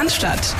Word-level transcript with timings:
Cannstatt. 0.00 0.56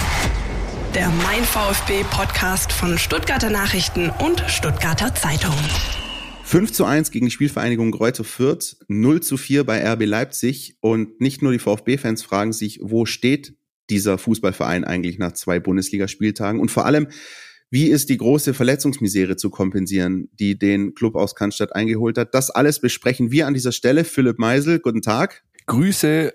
Der 0.94 1.08
Mein 1.08 1.42
VfB 1.44 2.04
Podcast 2.10 2.74
von 2.74 2.98
Stuttgarter 2.98 3.48
Nachrichten 3.48 4.10
und 4.22 4.44
Stuttgarter 4.48 5.14
Zeitung. 5.14 5.54
5 6.44 6.70
zu 6.70 6.84
1 6.84 7.10
gegen 7.10 7.24
die 7.24 7.30
Spielvereinigung 7.30 7.90
Greuther 7.90 8.24
Fürth, 8.24 8.76
0 8.88 9.22
zu 9.22 9.38
4 9.38 9.64
bei 9.64 9.82
RB 9.82 10.04
Leipzig 10.04 10.76
und 10.80 11.22
nicht 11.22 11.40
nur 11.40 11.52
die 11.52 11.58
VfB-Fans 11.58 12.22
fragen 12.22 12.52
sich, 12.52 12.80
wo 12.82 13.06
steht 13.06 13.54
dieser 13.88 14.18
Fußballverein 14.18 14.84
eigentlich 14.84 15.18
nach 15.18 15.32
zwei 15.32 15.58
Bundesligaspieltagen 15.58 16.60
und 16.60 16.70
vor 16.70 16.84
allem, 16.84 17.08
wie 17.70 17.86
ist 17.86 18.10
die 18.10 18.18
große 18.18 18.52
Verletzungsmisere 18.52 19.36
zu 19.36 19.48
kompensieren, 19.48 20.28
die 20.38 20.58
den 20.58 20.94
Club 20.94 21.14
aus 21.14 21.34
Cannstatt 21.34 21.74
eingeholt 21.74 22.18
hat? 22.18 22.34
Das 22.34 22.50
alles 22.50 22.78
besprechen 22.78 23.30
wir 23.30 23.46
an 23.46 23.54
dieser 23.54 23.72
Stelle. 23.72 24.04
Philipp 24.04 24.38
Meisel, 24.38 24.80
guten 24.80 25.00
Tag. 25.00 25.44
Grüße 25.64 26.34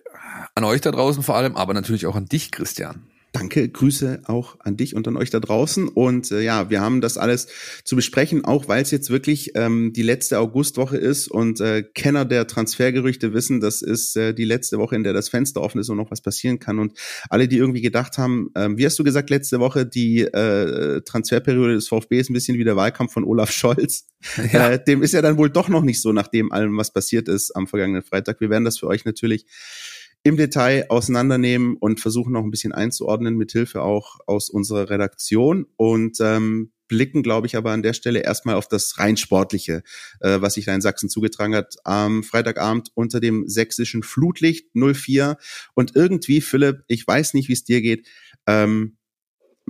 an 0.55 0.63
euch 0.63 0.81
da 0.81 0.91
draußen 0.91 1.23
vor 1.23 1.35
allem, 1.35 1.55
aber 1.55 1.73
natürlich 1.73 2.05
auch 2.05 2.15
an 2.15 2.25
dich, 2.25 2.51
Christian. 2.51 3.03
Danke, 3.35 3.67
Grüße 3.67 4.21
auch 4.27 4.55
an 4.61 4.77
dich 4.77 4.95
und 4.95 5.09
an 5.09 5.17
euch 5.17 5.29
da 5.29 5.41
draußen. 5.41 5.89
Und 5.89 6.31
äh, 6.31 6.39
ja, 6.39 6.69
wir 6.69 6.79
haben 6.79 7.01
das 7.01 7.17
alles 7.17 7.49
zu 7.83 7.97
besprechen, 7.97 8.45
auch 8.45 8.69
weil 8.69 8.81
es 8.81 8.91
jetzt 8.91 9.09
wirklich 9.09 9.51
ähm, 9.55 9.91
die 9.91 10.03
letzte 10.03 10.39
Augustwoche 10.39 10.95
ist 10.95 11.27
und 11.27 11.59
äh, 11.59 11.83
Kenner 11.83 12.23
der 12.23 12.47
Transfergerüchte 12.47 13.33
wissen, 13.33 13.59
das 13.59 13.81
ist 13.81 14.15
äh, 14.15 14.33
die 14.33 14.45
letzte 14.45 14.77
Woche, 14.77 14.95
in 14.95 15.03
der 15.03 15.11
das 15.11 15.27
Fenster 15.27 15.59
offen 15.59 15.81
ist 15.81 15.89
und 15.89 15.97
noch 15.97 16.11
was 16.11 16.21
passieren 16.21 16.59
kann. 16.59 16.79
Und 16.79 16.93
alle, 17.29 17.49
die 17.49 17.57
irgendwie 17.57 17.81
gedacht 17.81 18.17
haben, 18.17 18.51
ähm, 18.55 18.77
wie 18.77 18.85
hast 18.85 18.97
du 18.99 19.03
gesagt 19.03 19.29
letzte 19.29 19.59
Woche, 19.59 19.85
die 19.85 20.21
äh, 20.21 21.01
Transferperiode 21.01 21.73
des 21.73 21.89
VfB 21.89 22.17
ist 22.17 22.29
ein 22.29 22.33
bisschen 22.35 22.57
wie 22.57 22.63
der 22.63 22.77
Wahlkampf 22.77 23.11
von 23.11 23.25
Olaf 23.25 23.51
Scholz. 23.51 24.07
Ja. 24.51 24.71
Äh, 24.71 24.83
dem 24.83 25.03
ist 25.03 25.13
ja 25.13 25.21
dann 25.21 25.37
wohl 25.37 25.49
doch 25.49 25.69
noch 25.69 25.83
nicht 25.83 26.01
so, 26.01 26.11
nachdem 26.11 26.51
allem, 26.51 26.77
was 26.77 26.91
passiert 26.91 27.27
ist 27.27 27.55
am 27.55 27.67
vergangenen 27.67 28.01
Freitag. 28.01 28.41
Wir 28.41 28.49
werden 28.49 28.65
das 28.65 28.79
für 28.79 28.87
euch 28.87 29.05
natürlich 29.05 29.45
im 30.25 30.37
Detail 30.37 30.87
auseinandernehmen 30.89 31.77
und 31.77 31.99
versuchen 31.99 32.33
noch 32.33 32.43
ein 32.43 32.49
bisschen 32.49 32.71
einzuordnen, 32.71 33.37
mit 33.37 33.51
Hilfe 33.51 33.83
auch 33.83 34.17
aus 34.25 34.49
unserer 34.49 34.89
Redaktion 34.89 35.67
und 35.77 36.17
ähm, 36.19 36.71
blicken, 36.87 37.21
glaube 37.21 37.45
ich, 37.45 37.55
aber 37.55 37.71
an 37.71 37.83
der 37.83 37.93
Stelle 37.93 38.21
erstmal 38.21 38.55
auf 38.55 38.67
das 38.67 38.97
rein 38.97 39.17
sportliche, 39.17 39.83
äh, 40.21 40.41
was 40.41 40.55
sich 40.55 40.65
da 40.65 40.73
in 40.73 40.81
Sachsen 40.81 41.09
zugetragen 41.09 41.53
hat. 41.53 41.75
Am 41.83 42.23
Freitagabend 42.23 42.89
unter 42.95 43.19
dem 43.19 43.47
sächsischen 43.47 44.01
Flutlicht 44.01 44.65
04 44.73 45.37
und 45.75 45.95
irgendwie, 45.95 46.41
Philipp, 46.41 46.83
ich 46.87 47.05
weiß 47.05 47.35
nicht, 47.35 47.47
wie 47.47 47.53
es 47.53 47.63
dir 47.63 47.83
geht, 47.83 48.07
ähm, 48.47 48.97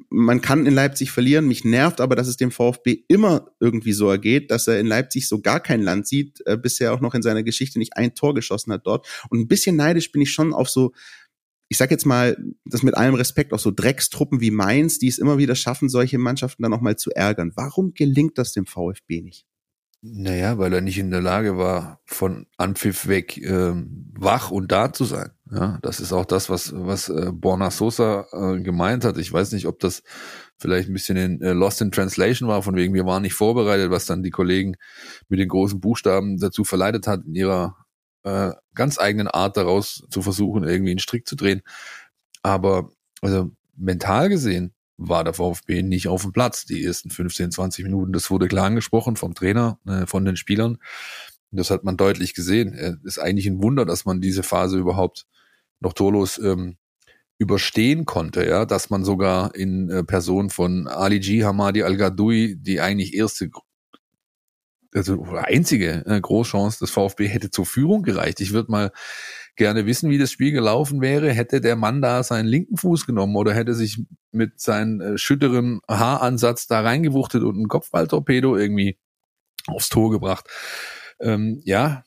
man 0.09 0.41
kann 0.41 0.65
in 0.65 0.73
Leipzig 0.73 1.11
verlieren. 1.11 1.47
Mich 1.47 1.63
nervt 1.63 2.01
aber, 2.01 2.15
dass 2.15 2.27
es 2.27 2.37
dem 2.37 2.51
VfB 2.51 3.03
immer 3.07 3.51
irgendwie 3.59 3.93
so 3.93 4.09
ergeht, 4.09 4.51
dass 4.51 4.67
er 4.67 4.79
in 4.79 4.87
Leipzig 4.87 5.27
so 5.27 5.41
gar 5.41 5.59
kein 5.59 5.81
Land 5.81 6.07
sieht, 6.07 6.41
äh, 6.45 6.57
bisher 6.57 6.93
auch 6.93 7.01
noch 7.01 7.15
in 7.15 7.21
seiner 7.21 7.43
Geschichte 7.43 7.79
nicht 7.79 7.97
ein 7.97 8.15
Tor 8.15 8.33
geschossen 8.33 8.73
hat 8.73 8.85
dort. 8.85 9.07
Und 9.29 9.39
ein 9.39 9.47
bisschen 9.47 9.75
neidisch 9.75 10.11
bin 10.11 10.21
ich 10.21 10.31
schon 10.31 10.53
auf 10.53 10.69
so, 10.69 10.93
ich 11.69 11.77
sag 11.77 11.91
jetzt 11.91 12.05
mal, 12.05 12.37
das 12.65 12.83
mit 12.83 12.95
allem 12.95 13.15
Respekt, 13.15 13.53
auch 13.53 13.59
so 13.59 13.71
Dreckstruppen 13.71 14.41
wie 14.41 14.51
Mainz, 14.51 14.99
die 14.99 15.07
es 15.07 15.17
immer 15.17 15.37
wieder 15.37 15.55
schaffen, 15.55 15.89
solche 15.89 16.17
Mannschaften 16.17 16.63
dann 16.63 16.73
auch 16.73 16.81
mal 16.81 16.97
zu 16.97 17.11
ärgern. 17.11 17.51
Warum 17.55 17.93
gelingt 17.93 18.37
das 18.37 18.53
dem 18.53 18.65
VfB 18.65 19.21
nicht? 19.21 19.45
Naja, 20.01 20.59
weil 20.59 20.71
er 20.71 20.81
nicht 20.81 20.99
in 20.99 21.09
der 21.09 21.21
Lage 21.21 21.57
war, 21.57 21.99
von 22.05 22.45
Anpfiff 22.57 23.07
weg 23.07 23.37
ähm, 23.37 24.13
wach 24.15 24.51
und 24.51 24.71
da 24.71 24.93
zu 24.93 25.03
sein. 25.03 25.31
Ja, 25.51 25.79
das 25.81 25.99
ist 25.99 26.13
auch 26.13 26.25
das, 26.25 26.49
was, 26.49 26.73
was 26.75 27.09
äh, 27.09 27.31
Borna 27.33 27.71
Sosa 27.71 28.27
äh, 28.31 28.61
gemeint 28.61 29.03
hat. 29.03 29.17
Ich 29.17 29.33
weiß 29.33 29.51
nicht, 29.53 29.65
ob 29.65 29.79
das 29.79 30.03
vielleicht 30.57 30.89
ein 30.89 30.93
bisschen 30.93 31.17
in 31.17 31.41
äh, 31.41 31.53
Lost 31.53 31.81
in 31.81 31.91
Translation 31.91 32.47
war, 32.47 32.61
von 32.61 32.75
wegen 32.75 32.93
wir 32.93 33.05
waren 33.07 33.23
nicht 33.23 33.33
vorbereitet, 33.33 33.89
was 33.89 34.05
dann 34.05 34.21
die 34.21 34.29
Kollegen 34.29 34.75
mit 35.27 35.39
den 35.39 35.49
großen 35.49 35.79
Buchstaben 35.79 36.37
dazu 36.37 36.63
verleitet 36.63 37.07
hat, 37.07 37.25
in 37.25 37.33
ihrer 37.33 37.75
äh, 38.23 38.51
ganz 38.75 38.99
eigenen 38.99 39.27
Art 39.27 39.57
daraus 39.57 40.03
zu 40.11 40.21
versuchen, 40.21 40.63
irgendwie 40.63 40.91
einen 40.91 40.99
Strick 40.99 41.27
zu 41.27 41.35
drehen. 41.35 41.61
Aber 42.43 42.91
also 43.21 43.51
mental 43.75 44.29
gesehen 44.29 44.74
war 44.97 45.23
der 45.23 45.33
VfB 45.33 45.81
nicht 45.83 46.07
auf 46.07 46.21
dem 46.21 46.31
Platz, 46.31 46.65
die 46.65 46.83
ersten 46.83 47.09
15, 47.09 47.51
20 47.51 47.83
Minuten. 47.83 48.13
Das 48.13 48.31
wurde 48.31 48.47
klar 48.47 48.65
angesprochen 48.65 49.15
vom 49.15 49.33
Trainer, 49.35 49.79
äh, 49.85 50.05
von 50.05 50.25
den 50.25 50.37
Spielern. 50.37 50.77
Das 51.51 51.69
hat 51.69 51.83
man 51.83 51.97
deutlich 51.97 52.33
gesehen. 52.33 52.73
Es 52.73 52.95
ist 53.03 53.19
eigentlich 53.19 53.47
ein 53.47 53.61
Wunder, 53.61 53.85
dass 53.85 54.05
man 54.05 54.21
diese 54.21 54.43
Phase 54.43 54.77
überhaupt 54.77 55.25
noch 55.79 55.93
torlos 55.93 56.37
ähm, 56.37 56.77
überstehen 57.37 58.05
konnte, 58.05 58.45
ja, 58.45 58.65
dass 58.65 58.89
man 58.89 59.03
sogar 59.03 59.55
in 59.55 59.89
äh, 59.89 60.03
Person 60.03 60.49
von 60.49 60.87
Ali 60.87 61.19
G, 61.19 61.43
Hamadi 61.43 61.83
Al-Gadoui, 61.83 62.55
die 62.57 62.79
eigentlich 62.79 63.13
erste, 63.13 63.49
also 64.95 65.23
einzige 65.33 66.03
äh, 66.05 66.19
Großchance 66.19 66.79
des 66.79 66.91
VfB 66.91 67.27
hätte 67.27 67.51
zur 67.51 67.65
Führung 67.65 68.03
gereicht. 68.03 68.39
Ich 68.41 68.53
würde 68.53 68.71
mal 68.71 68.91
gerne 69.55 69.85
wissen, 69.85 70.09
wie 70.09 70.17
das 70.17 70.31
Spiel 70.31 70.51
gelaufen 70.51 71.01
wäre, 71.01 71.31
hätte 71.31 71.61
der 71.61 71.75
Mann 71.75 72.01
da 72.01 72.23
seinen 72.23 72.47
linken 72.47 72.77
Fuß 72.77 73.05
genommen 73.05 73.35
oder 73.35 73.53
hätte 73.53 73.73
sich 73.73 74.01
mit 74.31 74.59
seinem 74.59 75.01
äh, 75.01 75.17
schütteren 75.17 75.81
Haaransatz 75.87 76.67
da 76.67 76.81
reingewuchtet 76.81 77.43
und 77.43 77.59
ein 77.59 77.67
Kopfballtorpedo 77.67 78.57
irgendwie 78.57 78.97
aufs 79.67 79.89
Tor 79.89 80.11
gebracht. 80.11 80.47
Ähm, 81.19 81.61
ja, 81.63 82.03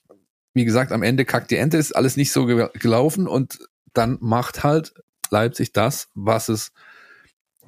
wie 0.55 0.65
gesagt, 0.65 0.93
am 0.93 1.03
Ende 1.03 1.25
kackt 1.25 1.51
die 1.51 1.57
Ente, 1.57 1.77
ist 1.77 1.97
alles 1.97 2.17
nicht 2.17 2.33
so 2.33 2.47
gelaufen 2.47 3.27
und 3.27 3.59
dann 3.93 4.19
macht 4.21 4.65
halt 4.65 4.95
Leipzig 5.31 5.73
das, 5.73 6.09
was 6.15 6.49
es 6.49 6.73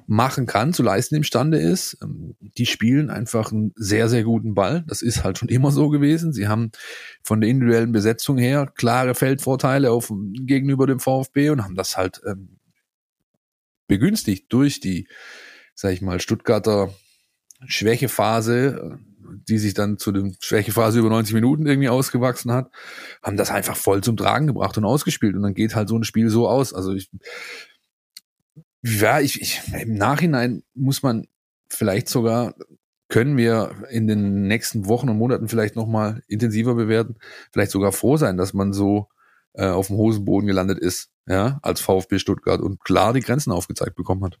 machen 0.07 0.45
kann, 0.45 0.73
zu 0.73 0.83
leisten 0.83 1.15
imstande 1.15 1.59
ist. 1.59 1.97
Ähm, 2.01 2.35
die 2.39 2.65
spielen 2.65 3.09
einfach 3.09 3.51
einen 3.51 3.73
sehr, 3.75 4.09
sehr 4.09 4.23
guten 4.23 4.53
Ball. 4.53 4.83
Das 4.87 5.01
ist 5.01 5.23
halt 5.23 5.37
schon 5.37 5.49
immer 5.49 5.71
so 5.71 5.89
gewesen. 5.89 6.33
Sie 6.33 6.47
haben 6.47 6.71
von 7.23 7.41
der 7.41 7.49
individuellen 7.49 7.91
Besetzung 7.91 8.37
her 8.37 8.71
klare 8.75 9.15
Feldvorteile 9.15 9.91
auf, 9.91 10.11
gegenüber 10.33 10.87
dem 10.87 10.99
VfB 10.99 11.49
und 11.49 11.63
haben 11.63 11.75
das 11.75 11.97
halt 11.97 12.21
ähm, 12.25 12.57
begünstigt 13.87 14.51
durch 14.53 14.79
die, 14.79 15.07
sag 15.75 15.93
ich 15.93 16.01
mal, 16.01 16.19
Stuttgarter 16.19 16.93
Schwächephase, 17.67 18.99
die 19.47 19.57
sich 19.57 19.73
dann 19.73 19.97
zu 19.97 20.11
dem 20.11 20.35
Schwächephase 20.39 20.99
über 20.99 21.09
90 21.09 21.33
Minuten 21.33 21.65
irgendwie 21.65 21.89
ausgewachsen 21.89 22.51
hat, 22.51 22.71
haben 23.21 23.37
das 23.37 23.51
einfach 23.51 23.75
voll 23.75 24.01
zum 24.01 24.17
Tragen 24.17 24.47
gebracht 24.47 24.77
und 24.77 24.85
ausgespielt. 24.85 25.35
Und 25.35 25.43
dann 25.43 25.53
geht 25.53 25.75
halt 25.75 25.89
so 25.89 25.97
ein 25.97 26.03
Spiel 26.03 26.29
so 26.29 26.47
aus. 26.47 26.73
Also 26.73 26.93
ich, 26.93 27.09
ja, 28.83 29.19
ich, 29.19 29.41
ich, 29.41 29.61
im 29.79 29.93
Nachhinein 29.93 30.63
muss 30.73 31.03
man 31.03 31.27
vielleicht 31.69 32.09
sogar, 32.09 32.55
können 33.07 33.37
wir 33.37 33.75
in 33.89 34.07
den 34.07 34.47
nächsten 34.47 34.87
Wochen 34.87 35.09
und 35.09 35.17
Monaten 35.17 35.49
vielleicht 35.49 35.75
nochmal 35.75 36.23
intensiver 36.27 36.75
bewerten, 36.75 37.15
vielleicht 37.51 37.71
sogar 37.71 37.91
froh 37.91 38.17
sein, 38.17 38.37
dass 38.37 38.53
man 38.53 38.71
so 38.71 39.09
äh, 39.53 39.67
auf 39.67 39.87
dem 39.87 39.97
Hosenboden 39.97 40.47
gelandet 40.47 40.79
ist, 40.79 41.09
ja, 41.27 41.59
als 41.61 41.81
VfB 41.81 42.19
Stuttgart 42.19 42.61
und 42.61 42.83
klar 42.83 43.13
die 43.13 43.19
Grenzen 43.19 43.51
aufgezeigt 43.51 43.95
bekommen 43.95 44.23
hat. 44.23 44.39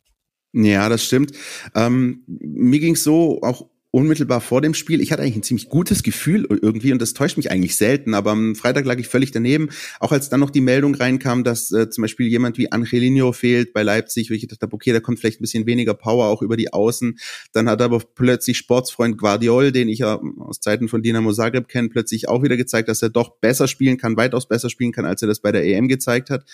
Ja, 0.53 0.89
das 0.89 1.03
stimmt. 1.03 1.31
Ähm, 1.75 2.23
mir 2.27 2.79
ging's 2.79 3.03
so, 3.03 3.41
auch 3.41 3.69
unmittelbar 3.91 4.39
vor 4.39 4.61
dem 4.61 4.73
Spiel. 4.73 5.01
Ich 5.01 5.11
hatte 5.11 5.21
eigentlich 5.21 5.35
ein 5.35 5.43
ziemlich 5.43 5.67
gutes 5.67 6.01
Gefühl 6.01 6.47
irgendwie 6.49 6.93
und 6.93 7.01
das 7.01 7.13
täuscht 7.13 7.35
mich 7.35 7.51
eigentlich 7.51 7.75
selten, 7.75 8.13
aber 8.13 8.31
am 8.31 8.55
Freitag 8.55 8.85
lag 8.85 8.97
ich 8.97 9.07
völlig 9.07 9.31
daneben. 9.31 9.69
Auch 9.99 10.13
als 10.13 10.29
dann 10.29 10.39
noch 10.39 10.49
die 10.49 10.61
Meldung 10.61 10.95
reinkam, 10.95 11.43
dass 11.43 11.71
äh, 11.71 11.89
zum 11.89 12.03
Beispiel 12.03 12.27
jemand 12.27 12.57
wie 12.57 12.71
Angelino 12.71 13.33
fehlt 13.33 13.73
bei 13.73 13.83
Leipzig, 13.83 14.29
wo 14.29 14.33
ich 14.33 14.47
dachte, 14.47 14.67
okay, 14.71 14.93
da 14.93 15.01
kommt 15.01 15.19
vielleicht 15.19 15.41
ein 15.41 15.43
bisschen 15.43 15.65
weniger 15.65 15.93
Power 15.93 16.27
auch 16.27 16.41
über 16.41 16.55
die 16.55 16.71
Außen. 16.71 17.19
Dann 17.51 17.69
hat 17.69 17.81
aber 17.81 17.99
plötzlich 17.99 18.57
Sportsfreund 18.57 19.17
Guardiol, 19.17 19.73
den 19.73 19.89
ich 19.89 19.99
ja 19.99 20.21
aus 20.39 20.61
Zeiten 20.61 20.87
von 20.87 21.03
Dinamo 21.03 21.33
Zagreb 21.33 21.67
kenne, 21.67 21.89
plötzlich 21.89 22.29
auch 22.29 22.43
wieder 22.43 22.55
gezeigt, 22.55 22.87
dass 22.87 23.01
er 23.01 23.09
doch 23.09 23.39
besser 23.41 23.67
spielen 23.67 23.97
kann, 23.97 24.15
weitaus 24.15 24.47
besser 24.47 24.69
spielen 24.69 24.93
kann, 24.93 25.05
als 25.05 25.21
er 25.21 25.27
das 25.27 25.41
bei 25.41 25.51
der 25.51 25.65
EM 25.65 25.89
gezeigt 25.89 26.29
hat 26.29 26.45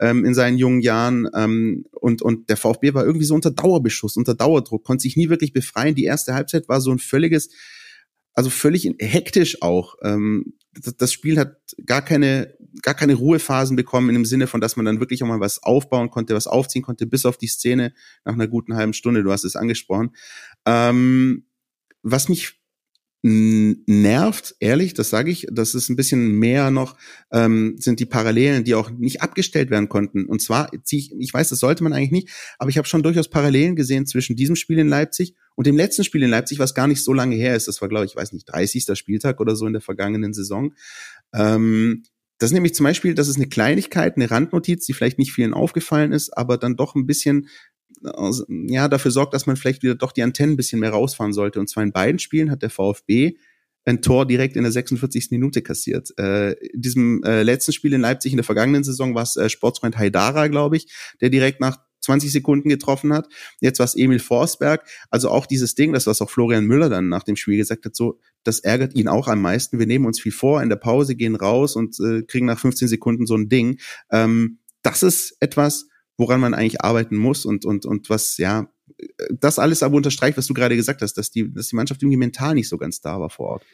ähm, 0.00 0.24
in 0.24 0.34
seinen 0.34 0.58
jungen 0.58 0.80
Jahren. 0.80 1.28
Ähm, 1.34 1.86
und, 1.92 2.22
und 2.22 2.48
der 2.48 2.56
VfB 2.56 2.94
war 2.94 3.04
irgendwie 3.04 3.24
so 3.24 3.34
unter 3.34 3.50
Dauerbeschuss, 3.50 4.16
unter 4.16 4.34
Dauerdruck, 4.34 4.84
konnte 4.84 5.02
sich 5.02 5.16
nie 5.16 5.28
wirklich 5.28 5.52
befreien. 5.52 5.94
Die 5.94 6.04
erste 6.04 6.34
Halbzeit 6.34 6.68
war 6.68 6.80
so 6.84 6.92
ein 6.92 6.98
völliges, 6.98 7.50
also 8.34 8.50
völlig 8.50 8.88
hektisch 9.00 9.62
auch. 9.62 9.96
Ähm, 10.02 10.54
das 10.98 11.12
Spiel 11.12 11.38
hat 11.38 11.56
gar 11.86 12.02
keine, 12.02 12.54
gar 12.82 12.94
keine 12.94 13.14
Ruhephasen 13.14 13.76
bekommen 13.76 14.08
in 14.08 14.14
dem 14.14 14.24
Sinne 14.24 14.46
von, 14.46 14.60
dass 14.60 14.76
man 14.76 14.86
dann 14.86 15.00
wirklich 15.00 15.22
auch 15.22 15.28
mal 15.28 15.40
was 15.40 15.62
aufbauen 15.62 16.10
konnte, 16.10 16.34
was 16.34 16.46
aufziehen 16.46 16.82
konnte, 16.82 17.06
bis 17.06 17.26
auf 17.26 17.38
die 17.38 17.46
Szene 17.46 17.94
nach 18.24 18.34
einer 18.34 18.48
guten 18.48 18.74
halben 18.74 18.92
Stunde. 18.92 19.22
Du 19.22 19.32
hast 19.32 19.44
es 19.44 19.56
angesprochen. 19.56 20.14
Ähm, 20.66 21.46
was 22.02 22.28
mich 22.28 22.63
nervt, 23.26 24.54
ehrlich, 24.60 24.92
das 24.92 25.08
sage 25.08 25.30
ich, 25.30 25.46
das 25.50 25.74
ist 25.74 25.88
ein 25.88 25.96
bisschen 25.96 26.32
mehr 26.32 26.70
noch, 26.70 26.94
ähm, 27.32 27.76
sind 27.78 27.98
die 27.98 28.04
Parallelen, 28.04 28.64
die 28.64 28.74
auch 28.74 28.90
nicht 28.90 29.22
abgestellt 29.22 29.70
werden 29.70 29.88
konnten. 29.88 30.26
Und 30.26 30.42
zwar, 30.42 30.70
ich, 30.90 31.10
ich 31.18 31.32
weiß, 31.32 31.48
das 31.48 31.58
sollte 31.58 31.82
man 31.82 31.94
eigentlich 31.94 32.10
nicht, 32.10 32.28
aber 32.58 32.68
ich 32.68 32.76
habe 32.76 32.86
schon 32.86 33.02
durchaus 33.02 33.30
Parallelen 33.30 33.76
gesehen 33.76 34.06
zwischen 34.06 34.36
diesem 34.36 34.56
Spiel 34.56 34.78
in 34.78 34.88
Leipzig 34.88 35.34
und 35.54 35.66
dem 35.66 35.76
letzten 35.76 36.04
Spiel 36.04 36.22
in 36.22 36.28
Leipzig, 36.28 36.58
was 36.58 36.74
gar 36.74 36.86
nicht 36.86 37.02
so 37.02 37.14
lange 37.14 37.34
her 37.34 37.56
ist. 37.56 37.66
Das 37.66 37.80
war, 37.80 37.88
glaube 37.88 38.04
ich, 38.04 38.14
weiß 38.14 38.32
nicht, 38.32 38.44
30. 38.44 38.94
Spieltag 38.94 39.40
oder 39.40 39.56
so 39.56 39.66
in 39.66 39.72
der 39.72 39.80
vergangenen 39.80 40.34
Saison. 40.34 40.74
Ähm, 41.32 42.02
das 42.36 42.50
ist 42.50 42.54
nämlich 42.54 42.74
zum 42.74 42.84
Beispiel, 42.84 43.14
das 43.14 43.28
ist 43.28 43.36
eine 43.36 43.48
Kleinigkeit, 43.48 44.16
eine 44.16 44.30
Randnotiz, 44.30 44.84
die 44.84 44.92
vielleicht 44.92 45.18
nicht 45.18 45.32
vielen 45.32 45.54
aufgefallen 45.54 46.12
ist, 46.12 46.36
aber 46.36 46.58
dann 46.58 46.76
doch 46.76 46.94
ein 46.94 47.06
bisschen 47.06 47.48
ja, 48.48 48.88
dafür 48.88 49.10
sorgt, 49.10 49.34
dass 49.34 49.46
man 49.46 49.56
vielleicht 49.56 49.82
wieder 49.82 49.94
doch 49.94 50.12
die 50.12 50.22
Antennen 50.22 50.54
ein 50.54 50.56
bisschen 50.56 50.80
mehr 50.80 50.90
rausfahren 50.90 51.32
sollte. 51.32 51.60
Und 51.60 51.68
zwar 51.68 51.82
in 51.82 51.92
beiden 51.92 52.18
Spielen 52.18 52.50
hat 52.50 52.62
der 52.62 52.70
VfB 52.70 53.36
ein 53.86 54.00
Tor 54.02 54.26
direkt 54.26 54.56
in 54.56 54.62
der 54.62 54.72
46. 54.72 55.30
Minute 55.30 55.62
kassiert. 55.62 56.10
Äh, 56.18 56.52
in 56.52 56.80
diesem 56.80 57.22
äh, 57.22 57.42
letzten 57.42 57.72
Spiel 57.72 57.92
in 57.92 58.00
Leipzig 58.00 58.32
in 58.32 58.38
der 58.38 58.44
vergangenen 58.44 58.84
Saison 58.84 59.14
war 59.14 59.22
es 59.22 59.36
äh, 59.36 59.48
Sportsfreund 59.48 59.98
Haidara, 59.98 60.48
glaube 60.48 60.76
ich, 60.76 60.86
der 61.20 61.30
direkt 61.30 61.60
nach 61.60 61.78
20 62.00 62.32
Sekunden 62.32 62.68
getroffen 62.68 63.12
hat. 63.12 63.28
Jetzt 63.60 63.78
war 63.78 63.84
es 63.84 63.96
Emil 63.96 64.18
Forsberg. 64.18 64.86
Also 65.10 65.30
auch 65.30 65.46
dieses 65.46 65.74
Ding, 65.74 65.92
das 65.92 66.06
was 66.06 66.20
auch 66.22 66.30
Florian 66.30 66.66
Müller 66.66 66.88
dann 66.88 67.08
nach 67.08 67.22
dem 67.22 67.36
Spiel 67.36 67.56
gesagt 67.56 67.84
hat, 67.84 67.96
so, 67.96 68.20
das 68.42 68.60
ärgert 68.60 68.94
ihn 68.94 69.08
auch 69.08 69.28
am 69.28 69.40
meisten. 69.40 69.78
Wir 69.78 69.86
nehmen 69.86 70.06
uns 70.06 70.20
viel 70.20 70.32
vor 70.32 70.62
in 70.62 70.68
der 70.68 70.76
Pause, 70.76 71.14
gehen 71.16 71.34
raus 71.34 71.76
und 71.76 71.98
äh, 72.00 72.22
kriegen 72.22 72.46
nach 72.46 72.58
15 72.58 72.88
Sekunden 72.88 73.26
so 73.26 73.36
ein 73.36 73.48
Ding. 73.48 73.80
Ähm, 74.10 74.58
das 74.82 75.02
ist 75.02 75.36
etwas, 75.40 75.88
woran 76.16 76.40
man 76.40 76.54
eigentlich 76.54 76.82
arbeiten 76.82 77.16
muss 77.16 77.44
und, 77.44 77.64
und, 77.64 77.86
und 77.86 78.10
was, 78.10 78.36
ja, 78.36 78.68
das 79.30 79.58
alles 79.58 79.82
aber 79.82 79.96
unterstreicht, 79.96 80.36
was 80.36 80.46
du 80.46 80.54
gerade 80.54 80.76
gesagt 80.76 81.02
hast, 81.02 81.14
dass 81.14 81.30
die, 81.30 81.52
dass 81.52 81.68
die 81.68 81.76
Mannschaft 81.76 82.02
irgendwie 82.02 82.18
mental 82.18 82.54
nicht 82.54 82.68
so 82.68 82.78
ganz 82.78 83.00
da 83.00 83.20
war 83.20 83.30
vor 83.30 83.46
Ort. 83.46 83.66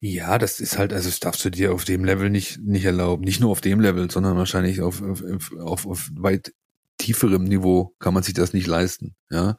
Ja, 0.00 0.38
das 0.38 0.60
ist 0.60 0.78
halt, 0.78 0.92
also 0.92 1.08
das 1.08 1.20
darfst 1.20 1.44
du 1.44 1.50
dir 1.50 1.72
auf 1.72 1.84
dem 1.84 2.04
Level 2.04 2.30
nicht, 2.30 2.60
nicht 2.60 2.84
erlauben. 2.84 3.24
Nicht 3.24 3.40
nur 3.40 3.50
auf 3.50 3.60
dem 3.60 3.80
Level, 3.80 4.10
sondern 4.10 4.36
wahrscheinlich 4.36 4.80
auf, 4.80 5.02
auf, 5.02 5.52
auf, 5.58 5.86
auf 5.86 6.10
weit 6.14 6.52
tieferem 6.98 7.44
Niveau 7.44 7.94
kann 7.98 8.14
man 8.14 8.22
sich 8.22 8.34
das 8.34 8.52
nicht 8.52 8.66
leisten. 8.66 9.14
Ja. 9.30 9.58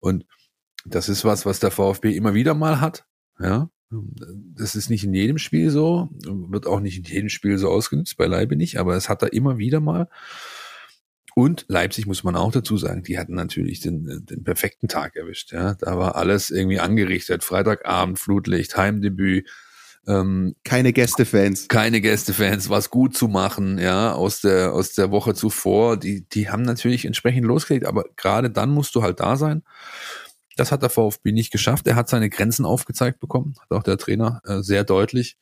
Und 0.00 0.26
das 0.84 1.08
ist 1.08 1.24
was, 1.24 1.46
was 1.46 1.60
der 1.60 1.70
VfB 1.70 2.14
immer 2.14 2.34
wieder 2.34 2.54
mal 2.54 2.80
hat. 2.80 3.06
Ja. 3.40 3.70
Das 3.90 4.74
ist 4.74 4.90
nicht 4.90 5.04
in 5.04 5.14
jedem 5.14 5.38
Spiel 5.38 5.70
so, 5.70 6.08
wird 6.22 6.66
auch 6.66 6.80
nicht 6.80 6.98
in 6.98 7.04
jedem 7.04 7.28
Spiel 7.28 7.58
so 7.58 7.70
ausgenutzt, 7.70 8.16
beileibe 8.16 8.56
nicht, 8.56 8.78
aber 8.78 8.96
es 8.96 9.08
hat 9.08 9.22
er 9.22 9.32
immer 9.32 9.58
wieder 9.58 9.80
mal. 9.80 10.08
Und 11.34 11.64
Leipzig 11.68 12.06
muss 12.06 12.22
man 12.22 12.36
auch 12.36 12.52
dazu 12.52 12.76
sagen, 12.76 13.02
die 13.02 13.18
hatten 13.18 13.34
natürlich 13.34 13.80
den, 13.80 14.24
den 14.24 14.44
perfekten 14.44 14.86
Tag 14.86 15.16
erwischt. 15.16 15.52
Ja, 15.52 15.74
da 15.74 15.98
war 15.98 16.14
alles 16.14 16.50
irgendwie 16.50 16.78
angerichtet. 16.78 17.42
Freitagabend, 17.42 18.20
Flutlicht, 18.20 18.76
Heimdebüt. 18.76 19.48
Ähm, 20.06 20.54
keine 20.64 20.92
Gästefans. 20.92 21.68
Keine 21.68 22.00
Gästefans, 22.00 22.68
was 22.70 22.90
gut 22.90 23.16
zu 23.16 23.26
machen, 23.26 23.78
ja, 23.78 24.12
aus 24.12 24.42
der, 24.42 24.72
aus 24.72 24.92
der 24.92 25.10
Woche 25.10 25.34
zuvor. 25.34 25.96
Die, 25.96 26.28
die 26.28 26.50
haben 26.50 26.62
natürlich 26.62 27.04
entsprechend 27.04 27.46
losgelegt, 27.46 27.86
aber 27.86 28.04
gerade 28.16 28.50
dann 28.50 28.70
musst 28.70 28.94
du 28.94 29.02
halt 29.02 29.20
da 29.20 29.36
sein. 29.36 29.62
Das 30.56 30.70
hat 30.70 30.82
der 30.82 30.90
VfB 30.90 31.32
nicht 31.32 31.50
geschafft. 31.50 31.86
Er 31.86 31.96
hat 31.96 32.08
seine 32.08 32.30
Grenzen 32.30 32.64
aufgezeigt 32.64 33.18
bekommen, 33.18 33.56
hat 33.60 33.72
auch 33.72 33.82
der 33.82 33.98
Trainer 33.98 34.40
äh, 34.44 34.62
sehr 34.62 34.84
deutlich 34.84 35.36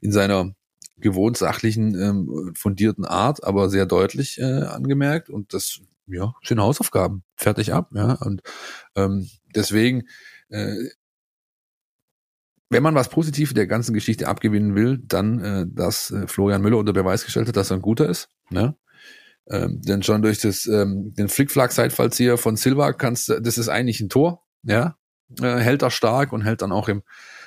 in 0.00 0.12
seiner 0.12 0.52
gewohnt 1.00 1.36
sachlichen, 1.36 1.94
ähm, 2.00 2.52
fundierten 2.54 3.04
Art, 3.04 3.44
aber 3.44 3.68
sehr 3.68 3.86
deutlich 3.86 4.38
äh, 4.38 4.62
angemerkt. 4.62 5.30
Und 5.30 5.54
das, 5.54 5.80
ja, 6.06 6.34
sind 6.42 6.60
Hausaufgaben. 6.60 7.22
Fertig 7.36 7.72
ab, 7.72 7.90
ja. 7.94 8.14
Und 8.14 8.42
ähm, 8.96 9.28
deswegen, 9.54 10.08
äh, 10.48 10.74
wenn 12.70 12.82
man 12.82 12.94
was 12.94 13.08
Positives 13.08 13.54
der 13.54 13.66
ganzen 13.66 13.94
Geschichte 13.94 14.28
abgewinnen 14.28 14.74
will, 14.74 14.98
dann, 15.02 15.40
äh, 15.40 15.66
dass 15.68 16.10
äh, 16.10 16.26
Florian 16.26 16.62
Müller 16.62 16.78
unter 16.78 16.92
Beweis 16.92 17.24
gestellt 17.24 17.48
hat, 17.48 17.56
dass 17.56 17.70
er 17.70 17.78
ein 17.78 17.82
guter 17.82 18.08
ist. 18.08 18.28
Ne? 18.50 18.76
Ähm, 19.50 19.80
denn 19.80 20.02
schon 20.02 20.22
durch 20.22 20.40
das, 20.40 20.66
ähm, 20.66 21.14
den 21.14 21.28
Flickflack-Seitfallzieher 21.28 22.36
von 22.36 22.56
Silva 22.56 22.92
kannst 22.92 23.28
du, 23.28 23.40
das 23.40 23.56
ist 23.56 23.68
eigentlich 23.68 24.00
ein 24.00 24.10
Tor, 24.10 24.44
ja. 24.62 24.96
Äh, 25.40 25.58
hält 25.58 25.82
er 25.82 25.90
stark 25.90 26.32
und 26.32 26.42
hält 26.42 26.62
dann 26.62 26.72
auch 26.72 26.88
im 26.88 27.02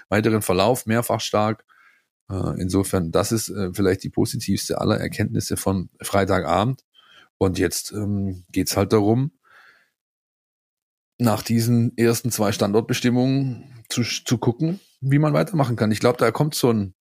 weiteren 0.09 0.41
Verlauf 0.41 0.85
mehrfach 0.85 1.19
stark. 1.19 1.65
Äh, 2.31 2.61
insofern, 2.61 3.11
das 3.11 3.31
ist 3.31 3.49
äh, 3.49 3.71
vielleicht 3.73 4.03
die 4.03 4.09
positivste 4.09 4.79
aller 4.79 4.97
Erkenntnisse 4.97 5.57
von 5.57 5.89
Freitagabend. 6.01 6.83
Und 7.37 7.59
jetzt 7.59 7.91
ähm, 7.91 8.45
geht 8.51 8.75
halt 8.77 8.93
darum, 8.93 9.31
nach 11.17 11.43
diesen 11.43 11.95
ersten 11.97 12.31
zwei 12.31 12.51
Standortbestimmungen 12.51 13.83
zu, 13.89 14.03
zu 14.03 14.37
gucken, 14.37 14.79
wie 15.01 15.19
man 15.19 15.33
weitermachen 15.33 15.75
kann. 15.75 15.91
Ich 15.91 15.99
glaube, 15.99 16.17
da 16.17 16.31
kommt 16.31 16.55
so 16.55 16.71
ein 16.71 16.93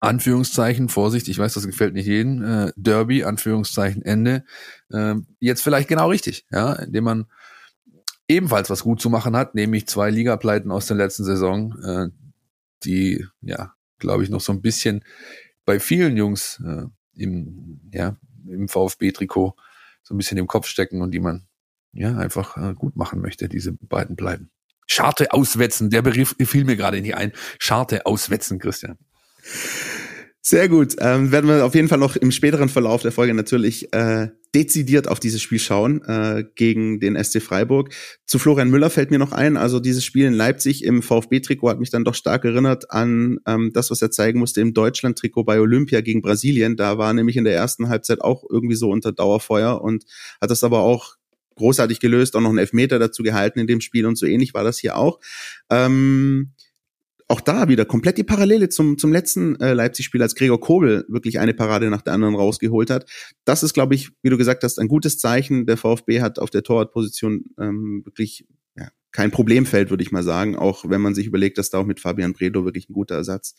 Anführungszeichen, 0.00 0.88
Vorsicht, 0.88 1.28
ich 1.28 1.38
weiß, 1.38 1.54
das 1.54 1.66
gefällt 1.66 1.94
nicht 1.94 2.06
jedem, 2.06 2.42
äh, 2.42 2.72
Derby, 2.76 3.24
Anführungszeichen, 3.24 4.02
Ende, 4.02 4.44
äh, 4.90 5.14
jetzt 5.38 5.62
vielleicht 5.62 5.88
genau 5.88 6.08
richtig, 6.08 6.46
ja, 6.50 6.74
indem 6.74 7.04
man 7.04 7.26
ebenfalls 8.28 8.68
was 8.70 8.82
gut 8.82 9.00
zu 9.00 9.08
machen 9.08 9.36
hat, 9.36 9.54
nämlich 9.54 9.86
zwei 9.86 10.10
Ligapleiten 10.10 10.70
aus 10.70 10.86
der 10.86 10.96
letzten 10.96 11.24
Saison, 11.24 11.78
äh, 11.82 12.08
die 12.84 13.26
ja 13.40 13.74
glaube 14.02 14.22
ich, 14.22 14.28
noch 14.28 14.40
so 14.40 14.52
ein 14.52 14.60
bisschen 14.60 15.04
bei 15.64 15.80
vielen 15.80 16.16
Jungs 16.16 16.62
äh, 16.66 16.84
im, 17.14 17.80
ja, 17.92 18.16
im 18.46 18.68
VfB-Trikot 18.68 19.54
so 20.02 20.14
ein 20.14 20.18
bisschen 20.18 20.38
im 20.38 20.46
Kopf 20.46 20.66
stecken 20.66 21.00
und 21.00 21.12
die 21.12 21.20
man 21.20 21.46
ja 21.92 22.16
einfach 22.16 22.56
äh, 22.56 22.74
gut 22.74 22.96
machen 22.96 23.20
möchte, 23.20 23.48
diese 23.48 23.72
beiden 23.72 24.16
bleiben. 24.16 24.50
Scharte 24.86 25.32
auswetzen, 25.32 25.90
der 25.90 26.02
Begriff 26.02 26.34
fiel 26.38 26.64
mir 26.64 26.76
gerade 26.76 27.00
nicht 27.00 27.16
ein. 27.16 27.32
Scharte 27.58 28.04
auswetzen, 28.04 28.58
Christian. 28.58 28.98
Sehr 30.44 30.68
gut. 30.68 30.96
Ähm, 30.98 31.30
werden 31.30 31.48
wir 31.48 31.64
auf 31.64 31.76
jeden 31.76 31.86
Fall 31.86 31.98
noch 32.00 32.16
im 32.16 32.32
späteren 32.32 32.68
Verlauf 32.68 33.00
der 33.00 33.12
Folge 33.12 33.32
natürlich 33.32 33.92
äh, 33.92 34.26
dezidiert 34.56 35.06
auf 35.06 35.20
dieses 35.20 35.40
Spiel 35.40 35.60
schauen 35.60 36.02
äh, 36.02 36.42
gegen 36.56 36.98
den 36.98 37.16
SC 37.22 37.40
Freiburg. 37.40 37.94
Zu 38.26 38.40
Florian 38.40 38.68
Müller 38.68 38.90
fällt 38.90 39.12
mir 39.12 39.20
noch 39.20 39.30
ein, 39.30 39.56
also 39.56 39.78
dieses 39.78 40.04
Spiel 40.04 40.26
in 40.26 40.32
Leipzig 40.32 40.82
im 40.82 41.00
VfB-Trikot 41.00 41.68
hat 41.68 41.78
mich 41.78 41.90
dann 41.90 42.04
doch 42.04 42.16
stark 42.16 42.44
erinnert 42.44 42.90
an 42.90 43.38
ähm, 43.46 43.70
das, 43.72 43.92
was 43.92 44.02
er 44.02 44.10
zeigen 44.10 44.40
musste 44.40 44.60
im 44.60 44.74
Deutschland-Trikot 44.74 45.44
bei 45.44 45.60
Olympia 45.60 46.00
gegen 46.00 46.22
Brasilien. 46.22 46.76
Da 46.76 46.98
war 46.98 47.14
nämlich 47.14 47.36
in 47.36 47.44
der 47.44 47.54
ersten 47.54 47.88
Halbzeit 47.88 48.20
auch 48.20 48.42
irgendwie 48.50 48.74
so 48.74 48.90
unter 48.90 49.12
Dauerfeuer 49.12 49.80
und 49.80 50.04
hat 50.40 50.50
das 50.50 50.64
aber 50.64 50.80
auch 50.80 51.18
großartig 51.54 52.00
gelöst, 52.00 52.34
auch 52.34 52.40
noch 52.40 52.48
einen 52.48 52.58
Elfmeter 52.58 52.98
dazu 52.98 53.22
gehalten 53.22 53.60
in 53.60 53.68
dem 53.68 53.80
Spiel 53.80 54.06
und 54.06 54.18
so 54.18 54.26
ähnlich 54.26 54.54
war 54.54 54.64
das 54.64 54.80
hier 54.80 54.96
auch. 54.96 55.20
Ähm, 55.70 56.50
auch 57.32 57.40
da 57.40 57.66
wieder 57.66 57.86
komplett 57.86 58.18
die 58.18 58.24
Parallele 58.24 58.68
zum, 58.68 58.98
zum 58.98 59.10
letzten 59.10 59.58
äh, 59.58 59.72
Leipzig-Spiel, 59.72 60.20
als 60.20 60.34
Gregor 60.34 60.60
Kobel 60.60 61.06
wirklich 61.08 61.40
eine 61.40 61.54
Parade 61.54 61.88
nach 61.88 62.02
der 62.02 62.12
anderen 62.12 62.34
rausgeholt 62.34 62.90
hat. 62.90 63.10
Das 63.46 63.62
ist, 63.62 63.72
glaube 63.72 63.94
ich, 63.94 64.10
wie 64.20 64.28
du 64.28 64.36
gesagt 64.36 64.62
hast, 64.64 64.78
ein 64.78 64.86
gutes 64.86 65.16
Zeichen. 65.16 65.64
Der 65.64 65.78
VfB 65.78 66.20
hat 66.20 66.38
auf 66.38 66.50
der 66.50 66.62
Torwartposition 66.62 67.46
ähm, 67.58 68.02
wirklich 68.04 68.46
ja, 68.76 68.88
kein 69.12 69.30
Problemfeld, 69.30 69.88
würde 69.88 70.02
ich 70.02 70.12
mal 70.12 70.22
sagen. 70.22 70.56
Auch 70.56 70.90
wenn 70.90 71.00
man 71.00 71.14
sich 71.14 71.26
überlegt, 71.26 71.56
dass 71.56 71.70
da 71.70 71.78
auch 71.78 71.86
mit 71.86 72.00
Fabian 72.00 72.34
Bredo 72.34 72.66
wirklich 72.66 72.90
ein 72.90 72.92
guter 72.92 73.14
Ersatz 73.14 73.54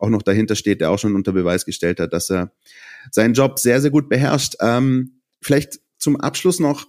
auch 0.00 0.08
noch 0.08 0.22
dahinter 0.22 0.56
steht, 0.56 0.80
der 0.80 0.90
auch 0.90 0.98
schon 0.98 1.14
unter 1.14 1.32
Beweis 1.32 1.64
gestellt 1.64 2.00
hat, 2.00 2.12
dass 2.12 2.28
er 2.30 2.50
seinen 3.12 3.34
Job 3.34 3.60
sehr, 3.60 3.80
sehr 3.80 3.92
gut 3.92 4.08
beherrscht. 4.08 4.56
Ähm, 4.58 5.20
vielleicht 5.40 5.78
zum 5.98 6.20
Abschluss 6.20 6.58
noch 6.58 6.88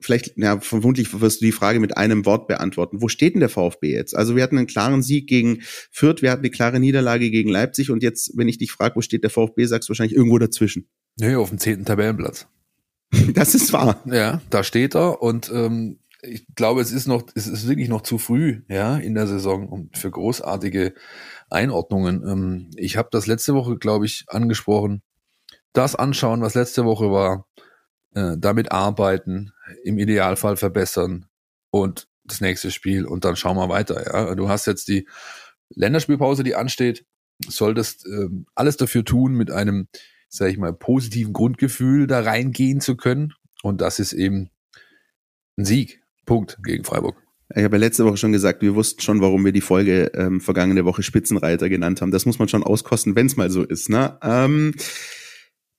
vielleicht, 0.00 0.36
ja, 0.36 0.60
vermutlich 0.60 1.20
wirst 1.20 1.40
du 1.40 1.46
die 1.46 1.52
Frage 1.52 1.80
mit 1.80 1.96
einem 1.96 2.24
Wort 2.26 2.46
beantworten. 2.46 3.02
Wo 3.02 3.08
steht 3.08 3.34
denn 3.34 3.40
der 3.40 3.48
VfB 3.48 3.92
jetzt? 3.92 4.16
Also 4.16 4.36
wir 4.36 4.42
hatten 4.42 4.58
einen 4.58 4.66
klaren 4.66 5.02
Sieg 5.02 5.28
gegen 5.28 5.62
Fürth, 5.90 6.22
wir 6.22 6.30
hatten 6.30 6.42
eine 6.42 6.50
klare 6.50 6.80
Niederlage 6.80 7.30
gegen 7.30 7.50
Leipzig 7.50 7.90
und 7.90 8.02
jetzt, 8.02 8.32
wenn 8.36 8.48
ich 8.48 8.58
dich 8.58 8.72
frage, 8.72 8.96
wo 8.96 9.00
steht 9.00 9.22
der 9.22 9.30
VfB, 9.30 9.64
sagst 9.64 9.88
du 9.88 9.90
wahrscheinlich 9.90 10.16
irgendwo 10.16 10.38
dazwischen. 10.38 10.88
Nee, 11.16 11.34
auf 11.34 11.48
dem 11.48 11.58
zehnten 11.58 11.84
Tabellenplatz. 11.84 12.46
Das 13.32 13.54
ist 13.54 13.72
wahr. 13.72 14.02
Ja, 14.04 14.42
da 14.50 14.62
steht 14.62 14.94
er 14.94 15.22
und 15.22 15.50
ähm, 15.50 15.98
ich 16.22 16.46
glaube, 16.54 16.80
es 16.80 16.92
ist 16.92 17.06
noch, 17.06 17.22
es 17.34 17.46
ist 17.46 17.68
wirklich 17.68 17.88
noch 17.88 18.02
zu 18.02 18.18
früh, 18.18 18.62
ja, 18.68 18.96
in 18.96 19.14
der 19.14 19.26
Saison 19.26 19.68
um 19.68 19.90
für 19.94 20.10
großartige 20.10 20.94
Einordnungen. 21.48 22.22
Ähm, 22.26 22.70
ich 22.76 22.96
habe 22.96 23.08
das 23.10 23.26
letzte 23.26 23.54
Woche, 23.54 23.78
glaube 23.78 24.06
ich, 24.06 24.24
angesprochen. 24.28 25.02
Das 25.72 25.94
anschauen, 25.94 26.40
was 26.42 26.54
letzte 26.54 26.84
Woche 26.84 27.10
war, 27.10 27.46
äh, 28.14 28.36
damit 28.38 28.72
arbeiten, 28.72 29.52
im 29.84 29.98
Idealfall 29.98 30.56
verbessern 30.56 31.26
und 31.70 32.08
das 32.24 32.40
nächste 32.40 32.70
Spiel 32.70 33.06
und 33.06 33.24
dann 33.24 33.36
schauen 33.36 33.56
wir 33.56 33.68
weiter. 33.68 34.04
Ja, 34.04 34.34
du 34.34 34.48
hast 34.48 34.66
jetzt 34.66 34.88
die 34.88 35.08
Länderspielpause, 35.70 36.42
die 36.42 36.54
ansteht, 36.54 37.06
solltest 37.46 38.06
äh, 38.06 38.28
alles 38.54 38.76
dafür 38.76 39.04
tun, 39.04 39.34
mit 39.34 39.50
einem, 39.50 39.88
sag 40.28 40.50
ich 40.50 40.58
mal, 40.58 40.72
positiven 40.72 41.32
Grundgefühl 41.32 42.06
da 42.06 42.20
reingehen 42.20 42.80
zu 42.80 42.96
können 42.96 43.34
und 43.62 43.80
das 43.80 43.98
ist 43.98 44.12
eben 44.12 44.50
ein 45.56 45.64
Sieg. 45.64 46.02
Punkt 46.28 46.58
gegen 46.62 46.84
Freiburg. 46.84 47.16
Ich 47.56 47.64
habe 47.64 47.76
ja 47.76 47.80
letzte 47.80 48.04
Woche 48.04 48.18
schon 48.18 48.32
gesagt, 48.32 48.60
wir 48.60 48.74
wussten 48.74 49.00
schon, 49.00 49.22
warum 49.22 49.44
wir 49.44 49.52
die 49.52 49.62
Folge 49.62 50.12
ähm, 50.14 50.40
vergangene 50.40 50.84
Woche 50.84 51.02
Spitzenreiter 51.02 51.70
genannt 51.70 52.02
haben. 52.02 52.10
Das 52.10 52.26
muss 52.26 52.38
man 52.38 52.48
schon 52.48 52.62
auskosten, 52.62 53.16
wenn 53.16 53.26
es 53.26 53.36
mal 53.36 53.50
so 53.50 53.64
ist. 53.64 53.88
Ne? 53.88 54.18
Ähm, 54.22 54.74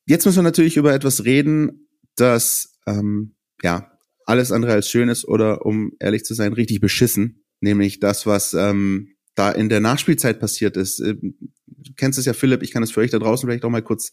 jetzt 0.07 0.25
müssen 0.25 0.39
wir 0.39 0.43
natürlich 0.43 0.77
über 0.77 0.93
etwas 0.93 1.24
reden, 1.25 1.88
das 2.19 2.79
ähm, 2.85 3.35
ja 3.63 3.91
alles 4.25 4.51
andere 4.51 4.73
als 4.73 4.89
schön 4.89 5.09
ist 5.09 5.25
oder 5.25 5.65
um 5.65 5.93
ehrlich 5.99 6.23
zu 6.23 6.33
sein, 6.33 6.53
richtig 6.53 6.79
beschissen. 6.79 7.43
Nämlich 7.61 7.99
das, 7.99 8.25
was 8.25 8.53
ähm, 8.53 9.15
da 9.35 9.51
in 9.51 9.69
der 9.69 9.79
Nachspielzeit 9.79 10.39
passiert 10.39 10.77
ist. 10.77 10.99
Ähm, 10.99 11.38
du 11.65 11.93
kennst 11.97 12.19
es 12.19 12.25
ja, 12.25 12.33
Philipp, 12.33 12.61
ich 12.63 12.71
kann 12.71 12.83
es 12.83 12.91
für 12.91 13.01
euch 13.01 13.11
da 13.11 13.19
draußen 13.19 13.47
vielleicht 13.47 13.65
auch 13.65 13.69
mal 13.69 13.81
kurz 13.81 14.11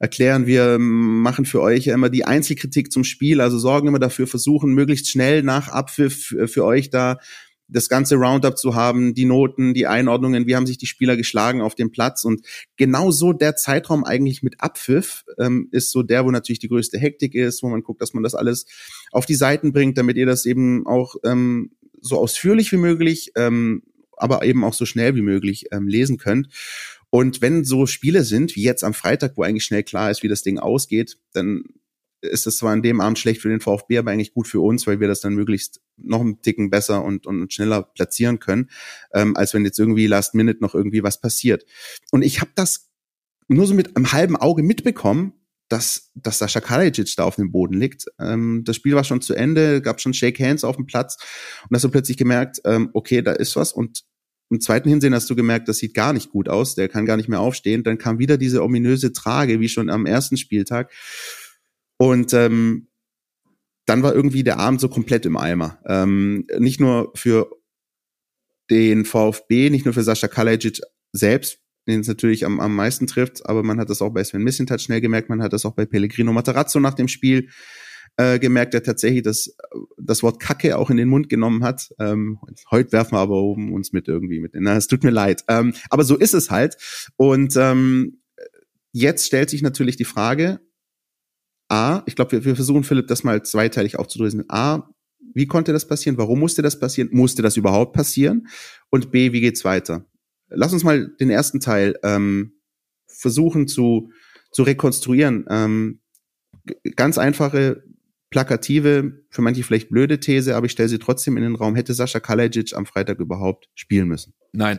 erklären. 0.00 0.46
Wir 0.46 0.78
machen 0.78 1.44
für 1.44 1.60
euch 1.60 1.86
ja 1.86 1.94
immer 1.94 2.10
die 2.10 2.24
Einzelkritik 2.24 2.90
zum 2.90 3.04
Spiel, 3.04 3.40
also 3.40 3.58
sorgen 3.58 3.88
immer 3.88 3.98
dafür, 3.98 4.26
versuchen 4.26 4.74
möglichst 4.74 5.08
schnell 5.08 5.42
nach 5.42 5.68
Abpfiff 5.68 6.34
für 6.46 6.64
euch 6.64 6.90
da 6.90 7.18
das 7.68 7.88
ganze 7.88 8.16
Roundup 8.16 8.58
zu 8.58 8.74
haben, 8.74 9.14
die 9.14 9.24
Noten, 9.24 9.74
die 9.74 9.86
Einordnungen, 9.86 10.46
wie 10.46 10.56
haben 10.56 10.66
sich 10.66 10.78
die 10.78 10.86
Spieler 10.86 11.16
geschlagen 11.16 11.62
auf 11.62 11.74
dem 11.74 11.90
Platz 11.90 12.24
und 12.24 12.44
genau 12.76 13.10
so 13.10 13.32
der 13.32 13.56
Zeitraum 13.56 14.04
eigentlich 14.04 14.42
mit 14.42 14.60
Abpfiff 14.60 15.24
ähm, 15.38 15.68
ist 15.72 15.90
so 15.90 16.02
der, 16.02 16.24
wo 16.24 16.30
natürlich 16.30 16.58
die 16.58 16.68
größte 16.68 16.98
Hektik 16.98 17.34
ist, 17.34 17.62
wo 17.62 17.68
man 17.68 17.82
guckt, 17.82 18.02
dass 18.02 18.14
man 18.14 18.22
das 18.22 18.34
alles 18.34 18.66
auf 19.12 19.26
die 19.26 19.34
Seiten 19.34 19.72
bringt, 19.72 19.96
damit 19.98 20.16
ihr 20.16 20.26
das 20.26 20.46
eben 20.46 20.86
auch 20.86 21.16
ähm, 21.24 21.70
so 22.00 22.18
ausführlich 22.18 22.70
wie 22.72 22.76
möglich, 22.76 23.32
ähm, 23.36 23.82
aber 24.16 24.44
eben 24.44 24.62
auch 24.62 24.74
so 24.74 24.84
schnell 24.84 25.16
wie 25.16 25.22
möglich 25.22 25.66
ähm, 25.72 25.88
lesen 25.88 26.18
könnt. 26.18 26.48
Und 27.10 27.40
wenn 27.40 27.64
so 27.64 27.86
Spiele 27.86 28.24
sind, 28.24 28.56
wie 28.56 28.62
jetzt 28.62 28.84
am 28.84 28.92
Freitag, 28.92 29.36
wo 29.36 29.42
eigentlich 29.42 29.64
schnell 29.64 29.84
klar 29.84 30.10
ist, 30.10 30.22
wie 30.22 30.28
das 30.28 30.42
Ding 30.42 30.58
ausgeht, 30.58 31.16
dann 31.32 31.64
ist 32.30 32.46
das 32.46 32.56
zwar 32.56 32.72
an 32.72 32.82
dem 32.82 33.00
Abend 33.00 33.18
schlecht 33.18 33.40
für 33.40 33.48
den 33.48 33.60
VfB, 33.60 33.98
aber 33.98 34.10
eigentlich 34.10 34.34
gut 34.34 34.46
für 34.46 34.60
uns, 34.60 34.86
weil 34.86 35.00
wir 35.00 35.08
das 35.08 35.20
dann 35.20 35.34
möglichst 35.34 35.80
noch 35.96 36.20
einen 36.20 36.42
Ticken 36.42 36.70
besser 36.70 37.04
und, 37.04 37.26
und 37.26 37.52
schneller 37.52 37.82
platzieren 37.82 38.38
können, 38.38 38.70
ähm, 39.12 39.36
als 39.36 39.54
wenn 39.54 39.64
jetzt 39.64 39.78
irgendwie 39.78 40.06
Last 40.06 40.34
Minute 40.34 40.60
noch 40.60 40.74
irgendwie 40.74 41.02
was 41.02 41.20
passiert. 41.20 41.64
Und 42.10 42.22
ich 42.22 42.40
habe 42.40 42.50
das 42.54 42.90
nur 43.48 43.66
so 43.66 43.74
mit 43.74 43.96
einem 43.96 44.12
halben 44.12 44.36
Auge 44.36 44.62
mitbekommen, 44.62 45.34
dass, 45.68 46.10
dass 46.14 46.38
Sascha 46.38 46.60
Kalajic 46.60 47.16
da 47.16 47.24
auf 47.24 47.36
dem 47.36 47.50
Boden 47.50 47.74
liegt. 47.74 48.06
Ähm, 48.18 48.62
das 48.64 48.76
Spiel 48.76 48.94
war 48.94 49.04
schon 49.04 49.20
zu 49.20 49.34
Ende, 49.34 49.80
gab 49.82 50.00
schon 50.00 50.14
Shake 50.14 50.40
Hands 50.40 50.62
auf 50.64 50.76
dem 50.76 50.86
Platz 50.86 51.16
und 51.68 51.74
hast 51.74 51.84
du 51.84 51.88
plötzlich 51.88 52.16
gemerkt, 52.16 52.60
ähm, 52.64 52.90
okay, 52.92 53.22
da 53.22 53.32
ist 53.32 53.56
was 53.56 53.72
und 53.72 54.04
im 54.50 54.60
zweiten 54.60 54.88
Hinsehen 54.88 55.14
hast 55.14 55.28
du 55.30 55.34
gemerkt, 55.34 55.68
das 55.68 55.78
sieht 55.78 55.94
gar 55.94 56.12
nicht 56.12 56.30
gut 56.30 56.48
aus, 56.48 56.74
der 56.74 56.88
kann 56.88 57.06
gar 57.06 57.16
nicht 57.16 57.28
mehr 57.28 57.40
aufstehen. 57.40 57.82
Dann 57.82 57.98
kam 57.98 58.18
wieder 58.18 58.36
diese 58.36 58.62
ominöse 58.62 59.12
Trage, 59.12 59.58
wie 59.58 59.68
schon 59.68 59.88
am 59.88 60.06
ersten 60.06 60.36
Spieltag. 60.36 60.92
Und 61.96 62.32
ähm, 62.32 62.88
dann 63.86 64.02
war 64.02 64.14
irgendwie 64.14 64.44
der 64.44 64.58
Abend 64.58 64.80
so 64.80 64.88
komplett 64.88 65.26
im 65.26 65.36
Eimer. 65.36 65.78
Ähm, 65.86 66.46
nicht 66.58 66.80
nur 66.80 67.12
für 67.14 67.50
den 68.70 69.04
VfB, 69.04 69.70
nicht 69.70 69.84
nur 69.84 69.94
für 69.94 70.02
Sascha 70.02 70.28
Kalajic 70.28 70.80
selbst, 71.12 71.58
den 71.86 72.00
es 72.00 72.08
natürlich 72.08 72.46
am, 72.46 72.60
am 72.60 72.74
meisten 72.74 73.06
trifft, 73.06 73.46
aber 73.46 73.62
man 73.62 73.78
hat 73.78 73.90
das 73.90 74.00
auch 74.00 74.10
bei 74.10 74.24
Sven 74.24 74.42
Missintat 74.42 74.80
schnell 74.80 75.00
gemerkt, 75.00 75.28
man 75.28 75.42
hat 75.42 75.52
das 75.52 75.66
auch 75.66 75.74
bei 75.74 75.84
Pellegrino 75.84 76.32
Matarazzo 76.32 76.80
nach 76.80 76.94
dem 76.94 77.08
Spiel 77.08 77.50
äh, 78.16 78.38
gemerkt, 78.38 78.74
der 78.74 78.82
tatsächlich 78.82 79.22
das, 79.22 79.56
das 79.98 80.22
Wort 80.22 80.40
Kacke 80.40 80.78
auch 80.78 80.88
in 80.88 80.96
den 80.96 81.08
Mund 81.08 81.28
genommen 81.28 81.64
hat. 81.64 81.92
Ähm, 81.98 82.38
heute 82.70 82.92
werfen 82.92 83.12
wir 83.12 83.18
aber 83.18 83.36
oben 83.42 83.72
uns 83.72 83.92
mit 83.92 84.08
irgendwie 84.08 84.40
mit. 84.40 84.52
Na, 84.54 84.76
es 84.76 84.86
tut 84.86 85.04
mir 85.04 85.10
leid. 85.10 85.44
Ähm, 85.48 85.74
aber 85.90 86.04
so 86.04 86.16
ist 86.16 86.32
es 86.32 86.50
halt. 86.50 86.76
Und 87.16 87.56
ähm, 87.56 88.20
jetzt 88.92 89.26
stellt 89.26 89.50
sich 89.50 89.62
natürlich 89.62 89.96
die 89.96 90.04
Frage, 90.04 90.60
A, 91.74 92.04
ich 92.06 92.14
glaube, 92.14 92.30
wir, 92.30 92.44
wir 92.44 92.54
versuchen, 92.54 92.84
Philipp, 92.84 93.08
das 93.08 93.24
mal 93.24 93.42
zweiteilig 93.42 93.98
aufzudröseln. 93.98 94.44
A, 94.48 94.88
wie 95.34 95.46
konnte 95.46 95.72
das 95.72 95.88
passieren? 95.88 96.16
Warum 96.18 96.38
musste 96.38 96.62
das 96.62 96.78
passieren? 96.78 97.08
Musste 97.10 97.42
das 97.42 97.56
überhaupt 97.56 97.94
passieren? 97.94 98.46
Und 98.90 99.10
B, 99.10 99.32
wie 99.32 99.40
geht's 99.40 99.64
weiter? 99.64 100.06
Lass 100.50 100.72
uns 100.72 100.84
mal 100.84 101.08
den 101.18 101.30
ersten 101.30 101.58
Teil 101.58 101.98
ähm, 102.04 102.52
versuchen 103.08 103.66
zu, 103.66 104.12
zu 104.52 104.62
rekonstruieren. 104.62 105.46
Ähm, 105.50 106.00
ganz 106.94 107.18
einfache, 107.18 107.82
plakative, 108.30 109.24
für 109.30 109.42
manche 109.42 109.64
vielleicht 109.64 109.88
blöde 109.88 110.20
These, 110.20 110.54
aber 110.54 110.66
ich 110.66 110.72
stelle 110.72 110.88
sie 110.88 111.00
trotzdem 111.00 111.36
in 111.36 111.42
den 111.42 111.56
Raum. 111.56 111.74
Hätte 111.74 111.92
Sascha 111.92 112.20
Kalajic 112.20 112.72
am 112.76 112.86
Freitag 112.86 113.18
überhaupt 113.18 113.68
spielen 113.74 114.06
müssen? 114.06 114.32
Nein. 114.52 114.78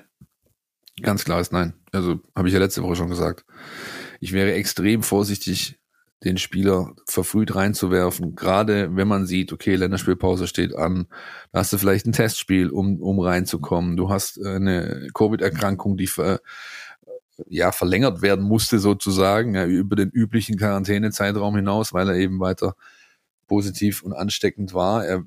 Ganz 1.02 1.26
klar 1.26 1.42
ist 1.42 1.52
nein. 1.52 1.74
Also 1.92 2.22
habe 2.34 2.48
ich 2.48 2.54
ja 2.54 2.60
letzte 2.62 2.82
Woche 2.82 2.96
schon 2.96 3.10
gesagt. 3.10 3.46
Ich 4.22 4.32
wäre 4.32 4.54
extrem 4.54 5.04
vorsichtig, 5.04 5.78
den 6.24 6.38
Spieler 6.38 6.96
verfrüht 7.08 7.56
reinzuwerfen, 7.56 8.36
gerade 8.36 8.96
wenn 8.96 9.08
man 9.08 9.26
sieht, 9.26 9.52
okay, 9.52 9.76
Länderspielpause 9.76 10.48
steht 10.48 10.76
an, 10.76 11.08
da 11.52 11.60
hast 11.60 11.74
du 11.74 11.78
vielleicht 11.78 12.06
ein 12.06 12.14
Testspiel, 12.14 12.70
um, 12.70 13.02
um 13.02 13.20
reinzukommen. 13.20 13.98
Du 13.98 14.10
hast 14.10 14.44
eine 14.44 15.10
Covid-Erkrankung, 15.14 15.98
die 15.98 16.08
ver, 16.08 16.40
ja, 17.48 17.72
verlängert 17.72 18.22
werden 18.22 18.46
musste 18.46 18.80
sozusagen, 18.80 19.56
ja, 19.56 19.66
über 19.66 19.96
den 19.96 20.10
üblichen 20.10 20.58
Quarantänezeitraum 20.58 21.56
hinaus, 21.58 21.94
weil 21.94 22.10
er 22.10 22.16
eben 22.16 22.40
weiter 22.40 22.76
positiv 23.48 24.02
und 24.02 24.14
ansteckend 24.14 24.74
war. 24.74 25.06
Er 25.06 25.24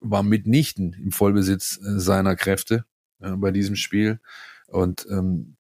war 0.00 0.22
mitnichten 0.22 0.94
im 0.94 1.12
Vollbesitz 1.12 1.78
äh, 1.78 1.98
seiner 1.98 2.36
Kräfte 2.36 2.84
äh, 3.20 3.30
bei 3.32 3.50
diesem 3.52 3.76
Spiel. 3.76 4.20
Und 4.66 5.06
ähm, 5.10 5.56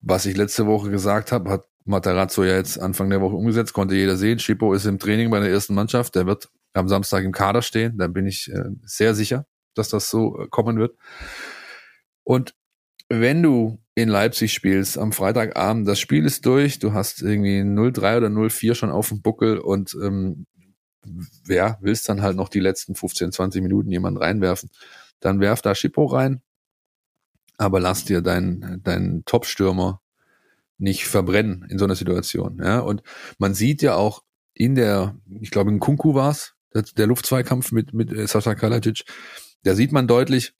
was 0.00 0.26
ich 0.26 0.36
letzte 0.36 0.66
Woche 0.66 0.90
gesagt 0.90 1.32
habe, 1.32 1.50
hat 1.50 1.66
Matarazzo 1.84 2.44
ja 2.44 2.56
jetzt 2.56 2.78
Anfang 2.78 3.10
der 3.10 3.20
Woche 3.20 3.36
umgesetzt, 3.36 3.72
konnte 3.72 3.94
jeder 3.94 4.16
sehen. 4.16 4.38
Schippo 4.38 4.72
ist 4.72 4.86
im 4.86 4.98
Training 4.98 5.30
bei 5.30 5.40
der 5.40 5.50
ersten 5.50 5.74
Mannschaft, 5.74 6.14
der 6.14 6.26
wird 6.26 6.48
am 6.72 6.88
Samstag 6.88 7.24
im 7.24 7.32
Kader 7.32 7.62
stehen, 7.62 7.98
da 7.98 8.08
bin 8.08 8.26
ich 8.26 8.50
äh, 8.50 8.64
sehr 8.82 9.14
sicher, 9.14 9.46
dass 9.74 9.88
das 9.88 10.10
so 10.10 10.40
äh, 10.40 10.48
kommen 10.48 10.78
wird. 10.78 10.96
Und 12.24 12.54
wenn 13.08 13.42
du 13.42 13.78
in 13.94 14.08
Leipzig 14.08 14.52
spielst 14.52 14.98
am 14.98 15.12
Freitagabend, 15.12 15.86
das 15.86 16.00
Spiel 16.00 16.24
ist 16.24 16.46
durch, 16.46 16.78
du 16.78 16.92
hast 16.92 17.22
irgendwie 17.22 17.60
0-3 17.60 18.16
oder 18.16 18.26
0-4 18.28 18.74
schon 18.74 18.90
auf 18.90 19.08
dem 19.08 19.22
Buckel 19.22 19.58
und 19.58 19.96
ähm, 20.02 20.46
wer 21.44 21.78
willst 21.80 22.08
dann 22.08 22.22
halt 22.22 22.36
noch 22.36 22.48
die 22.48 22.60
letzten 22.60 22.94
15, 22.94 23.30
20 23.30 23.62
Minuten 23.62 23.90
jemanden 23.90 24.20
reinwerfen, 24.20 24.70
dann 25.20 25.40
werf 25.40 25.62
da 25.62 25.74
Schippo 25.74 26.06
rein, 26.06 26.42
aber 27.56 27.78
lass 27.78 28.04
dir 28.04 28.20
deinen 28.20 28.82
dein 28.82 29.22
Top-Stürmer 29.26 30.00
nicht 30.78 31.06
verbrennen 31.06 31.66
in 31.68 31.78
so 31.78 31.84
einer 31.84 31.94
Situation. 31.94 32.60
Ja? 32.62 32.80
Und 32.80 33.02
man 33.38 33.54
sieht 33.54 33.82
ja 33.82 33.94
auch 33.94 34.22
in 34.54 34.74
der, 34.74 35.16
ich 35.40 35.50
glaube 35.50 35.70
in 35.70 35.80
Kunku 35.80 36.14
war 36.14 36.30
es, 36.30 36.54
der, 36.96 37.06
Luftzweikampf 37.06 37.72
mit, 37.72 37.92
mit 37.94 38.12
äh, 38.12 38.26
Sascha 38.26 38.54
Kalajic, 38.54 39.04
da 39.62 39.74
sieht 39.74 39.92
man 39.92 40.08
deutlich, 40.08 40.54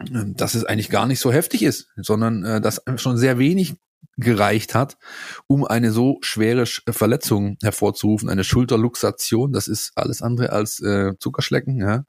ähm, 0.00 0.34
dass 0.36 0.54
es 0.54 0.64
eigentlich 0.64 0.90
gar 0.90 1.06
nicht 1.06 1.20
so 1.20 1.32
heftig 1.32 1.62
ist, 1.62 1.88
sondern 1.96 2.44
äh, 2.44 2.60
dass 2.60 2.82
schon 2.96 3.16
sehr 3.16 3.38
wenig 3.38 3.74
gereicht 4.16 4.74
hat, 4.74 4.98
um 5.46 5.64
eine 5.64 5.90
so 5.90 6.18
schwere 6.22 6.66
Verletzung 6.66 7.56
hervorzurufen, 7.62 8.28
eine 8.28 8.44
Schulterluxation, 8.44 9.52
das 9.52 9.68
ist 9.68 9.92
alles 9.94 10.22
andere 10.22 10.50
als 10.50 10.80
äh, 10.80 11.12
Zuckerschlecken, 11.18 11.78
ja. 11.78 12.04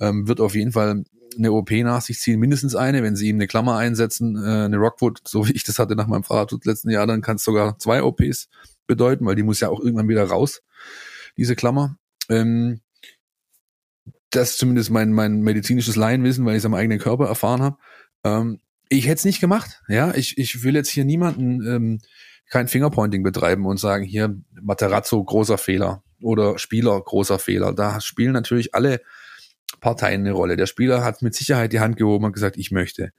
Ähm, 0.00 0.26
wird 0.28 0.40
auf 0.40 0.54
jeden 0.54 0.72
Fall 0.72 1.04
eine 1.36 1.52
OP 1.52 1.70
nach 1.70 2.02
sich 2.02 2.18
ziehen, 2.18 2.40
mindestens 2.40 2.74
eine. 2.74 3.02
Wenn 3.02 3.16
sie 3.16 3.28
ihm 3.28 3.36
eine 3.36 3.46
Klammer 3.46 3.76
einsetzen, 3.76 4.36
äh, 4.36 4.64
eine 4.64 4.76
Rockwood, 4.76 5.20
so 5.26 5.48
wie 5.48 5.52
ich 5.52 5.64
das 5.64 5.78
hatte 5.78 5.96
nach 5.96 6.06
meinem 6.06 6.24
Fahrrad 6.24 6.52
letzten 6.64 6.90
Jahr, 6.90 7.06
dann 7.06 7.22
kann 7.22 7.36
es 7.36 7.44
sogar 7.44 7.78
zwei 7.78 8.02
OPs 8.02 8.48
bedeuten, 8.86 9.26
weil 9.26 9.36
die 9.36 9.42
muss 9.42 9.60
ja 9.60 9.68
auch 9.68 9.80
irgendwann 9.80 10.08
wieder 10.08 10.24
raus, 10.24 10.62
diese 11.36 11.56
Klammer. 11.56 11.96
Ähm, 12.28 12.80
das 14.30 14.50
ist 14.50 14.58
zumindest 14.58 14.90
mein, 14.90 15.12
mein 15.12 15.40
medizinisches 15.40 15.96
Laienwissen, 15.96 16.44
weil 16.44 16.54
ich 16.54 16.58
es 16.58 16.66
am 16.66 16.74
eigenen 16.74 16.98
Körper 16.98 17.26
erfahren 17.26 17.62
habe. 17.62 17.76
Ähm, 18.24 18.60
ich 18.88 19.06
hätte 19.06 19.18
es 19.18 19.24
nicht 19.24 19.40
gemacht. 19.40 19.82
Ja, 19.88 20.14
ich, 20.14 20.38
ich 20.38 20.62
will 20.62 20.74
jetzt 20.74 20.90
hier 20.90 21.04
niemanden 21.04 21.66
ähm, 21.66 21.98
kein 22.50 22.68
Fingerpointing 22.68 23.22
betreiben 23.22 23.66
und 23.66 23.78
sagen, 23.78 24.04
hier 24.04 24.36
Materazzo, 24.60 25.22
großer 25.22 25.58
Fehler 25.58 26.02
oder 26.20 26.58
Spieler, 26.58 27.00
großer 27.00 27.38
Fehler. 27.38 27.72
Da 27.72 28.00
spielen 28.00 28.32
natürlich 28.32 28.74
alle 28.74 29.00
Parteien 29.80 30.22
eine 30.22 30.32
Rolle. 30.32 30.56
Der 30.56 30.66
Spieler 30.66 31.04
hat 31.04 31.22
mit 31.22 31.34
Sicherheit 31.34 31.72
die 31.72 31.80
Hand 31.80 31.96
gehoben 31.96 32.24
und 32.24 32.32
gesagt, 32.32 32.56
ich 32.56 32.70
möchte. 32.70 33.12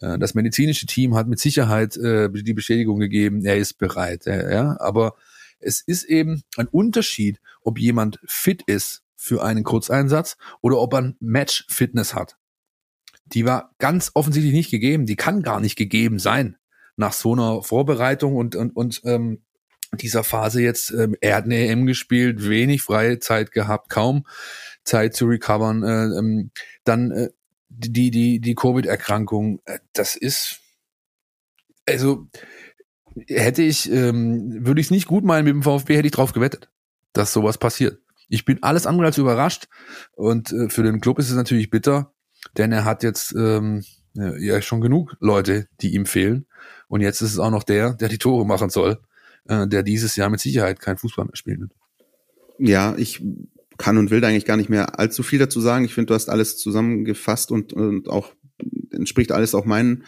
Äh, 0.00 0.18
das 0.18 0.34
medizinische 0.34 0.86
Team 0.86 1.14
hat 1.14 1.28
mit 1.28 1.38
Sicherheit 1.38 1.96
äh, 1.96 2.30
die 2.30 2.54
Bestätigung 2.54 2.98
gegeben, 2.98 3.44
er 3.44 3.56
ist 3.56 3.74
bereit. 3.74 4.26
Ja, 4.26 4.76
aber 4.80 5.14
es 5.60 5.80
ist 5.80 6.04
eben 6.04 6.42
ein 6.56 6.68
Unterschied, 6.68 7.40
ob 7.62 7.78
jemand 7.78 8.18
fit 8.26 8.62
ist 8.62 9.02
für 9.16 9.44
einen 9.44 9.64
Kurzeinsatz 9.64 10.36
oder 10.62 10.78
ob 10.78 10.94
er 10.94 11.14
Match-Fitness 11.20 12.14
hat. 12.14 12.36
Die 13.26 13.44
war 13.44 13.74
ganz 13.78 14.10
offensichtlich 14.14 14.54
nicht 14.54 14.70
gegeben. 14.70 15.06
Die 15.06 15.16
kann 15.16 15.42
gar 15.42 15.60
nicht 15.60 15.76
gegeben 15.76 16.18
sein 16.18 16.56
nach 16.96 17.12
so 17.12 17.32
einer 17.32 17.62
Vorbereitung 17.62 18.36
und 18.36 18.56
und 18.56 18.74
und 18.76 19.02
ähm, 19.04 19.42
dieser 19.92 20.24
Phase 20.24 20.62
jetzt. 20.62 20.90
Ähm, 20.90 21.16
er 21.20 21.36
hat 21.36 21.44
eine 21.44 21.56
EM 21.56 21.86
gespielt, 21.86 22.48
wenig 22.48 22.82
freie 22.82 23.18
Zeit 23.18 23.52
gehabt, 23.52 23.90
kaum 23.90 24.26
Zeit 24.84 25.14
zu 25.14 25.26
recovern. 25.26 25.82
Äh, 25.82 26.18
ähm, 26.18 26.50
dann 26.84 27.10
äh, 27.10 27.30
die 27.68 28.10
die 28.10 28.40
die 28.40 28.54
Covid-Erkrankung. 28.54 29.60
Äh, 29.64 29.78
das 29.92 30.16
ist 30.16 30.60
also 31.86 32.28
hätte 33.28 33.62
ich 33.62 33.90
ähm, 33.90 34.64
würde 34.64 34.80
ich 34.80 34.88
es 34.88 34.90
nicht 34.90 35.06
gut 35.06 35.24
meinen 35.24 35.44
mit 35.44 35.54
dem 35.54 35.62
VfB, 35.62 35.96
hätte 35.96 36.06
ich 36.06 36.12
drauf 36.12 36.32
gewettet, 36.32 36.68
dass 37.12 37.32
sowas 37.32 37.58
passiert. 37.58 38.00
Ich 38.28 38.44
bin 38.44 38.62
alles 38.62 38.86
andere 38.86 39.06
als 39.06 39.18
überrascht 39.18 39.68
und 40.12 40.52
äh, 40.52 40.68
für 40.68 40.82
den 40.82 41.00
Club 41.00 41.18
ist 41.18 41.30
es 41.30 41.36
natürlich 41.36 41.70
bitter, 41.70 42.12
denn 42.56 42.72
er 42.72 42.84
hat 42.84 43.02
jetzt 43.02 43.32
ähm, 43.32 43.84
ja 44.14 44.60
schon 44.62 44.80
genug 44.80 45.16
Leute, 45.20 45.68
die 45.80 45.94
ihm 45.94 46.06
fehlen 46.06 46.46
und 46.88 47.00
jetzt 47.00 47.20
ist 47.20 47.32
es 47.32 47.38
auch 47.38 47.50
noch 47.50 47.64
der, 47.64 47.94
der 47.94 48.08
die 48.08 48.18
Tore 48.18 48.46
machen 48.46 48.70
soll, 48.70 49.00
äh, 49.48 49.66
der 49.66 49.82
dieses 49.82 50.16
Jahr 50.16 50.30
mit 50.30 50.40
Sicherheit 50.40 50.80
kein 50.80 50.98
Fußball 50.98 51.24
mehr 51.24 51.36
spielen 51.36 51.60
wird. 51.60 51.72
Ja, 52.58 52.94
ich 52.96 53.22
kann 53.80 53.98
und 53.98 54.10
will 54.10 54.20
da 54.20 54.28
eigentlich 54.28 54.44
gar 54.44 54.56
nicht 54.56 54.70
mehr 54.70 54.98
allzu 54.98 55.22
viel 55.22 55.38
dazu 55.38 55.60
sagen. 55.60 55.84
Ich 55.84 55.94
finde, 55.94 56.06
du 56.06 56.14
hast 56.14 56.28
alles 56.28 56.58
zusammengefasst 56.58 57.50
und, 57.50 57.72
und 57.72 58.08
auch 58.08 58.32
entspricht 58.92 59.32
alles 59.32 59.54
auch 59.54 59.64
meinen 59.64 60.04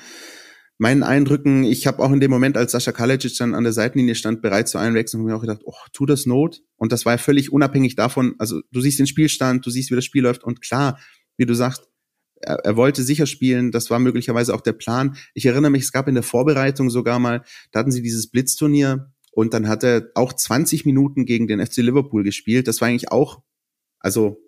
meinen 0.78 1.04
Eindrücken, 1.04 1.62
ich 1.62 1.86
habe 1.86 2.02
auch 2.02 2.10
in 2.10 2.18
dem 2.18 2.30
Moment, 2.30 2.56
als 2.56 2.72
Sascha 2.72 2.90
Kalecic 2.90 3.36
dann 3.38 3.54
an 3.54 3.62
der 3.62 3.72
Seitenlinie 3.72 4.16
stand, 4.16 4.42
bereit 4.42 4.68
zu 4.68 4.78
einwechseln, 4.78 5.22
mir 5.22 5.36
auch 5.36 5.40
gedacht, 5.40 5.60
oh, 5.64 5.74
tu 5.92 6.06
das 6.06 6.26
Not. 6.26 6.60
Und 6.76 6.90
das 6.90 7.06
war 7.06 7.16
völlig 7.18 7.52
unabhängig 7.52 7.94
davon, 7.94 8.34
also 8.38 8.60
du 8.72 8.80
siehst 8.80 8.98
den 8.98 9.06
Spielstand, 9.06 9.64
du 9.64 9.70
siehst, 9.70 9.92
wie 9.92 9.94
das 9.94 10.04
Spiel 10.04 10.24
läuft 10.24 10.42
und 10.42 10.60
klar, 10.60 10.98
wie 11.36 11.46
du 11.46 11.54
sagst, 11.54 11.88
er, 12.40 12.56
er 12.64 12.76
wollte 12.76 13.04
sicher 13.04 13.26
spielen, 13.26 13.70
das 13.70 13.90
war 13.90 14.00
möglicherweise 14.00 14.54
auch 14.54 14.60
der 14.60 14.72
Plan. 14.72 15.16
Ich 15.34 15.46
erinnere 15.46 15.70
mich, 15.70 15.84
es 15.84 15.92
gab 15.92 16.08
in 16.08 16.14
der 16.14 16.24
Vorbereitung 16.24 16.90
sogar 16.90 17.20
mal, 17.20 17.44
da 17.70 17.78
hatten 17.78 17.92
sie 17.92 18.02
dieses 18.02 18.28
Blitzturnier 18.28 19.12
und 19.30 19.54
dann 19.54 19.68
hat 19.68 19.84
er 19.84 20.10
auch 20.14 20.32
20 20.32 20.84
Minuten 20.84 21.26
gegen 21.26 21.46
den 21.46 21.64
FC 21.64 21.76
Liverpool 21.76 22.24
gespielt. 22.24 22.66
Das 22.66 22.80
war 22.80 22.88
eigentlich 22.88 23.12
auch, 23.12 23.40
also 24.02 24.38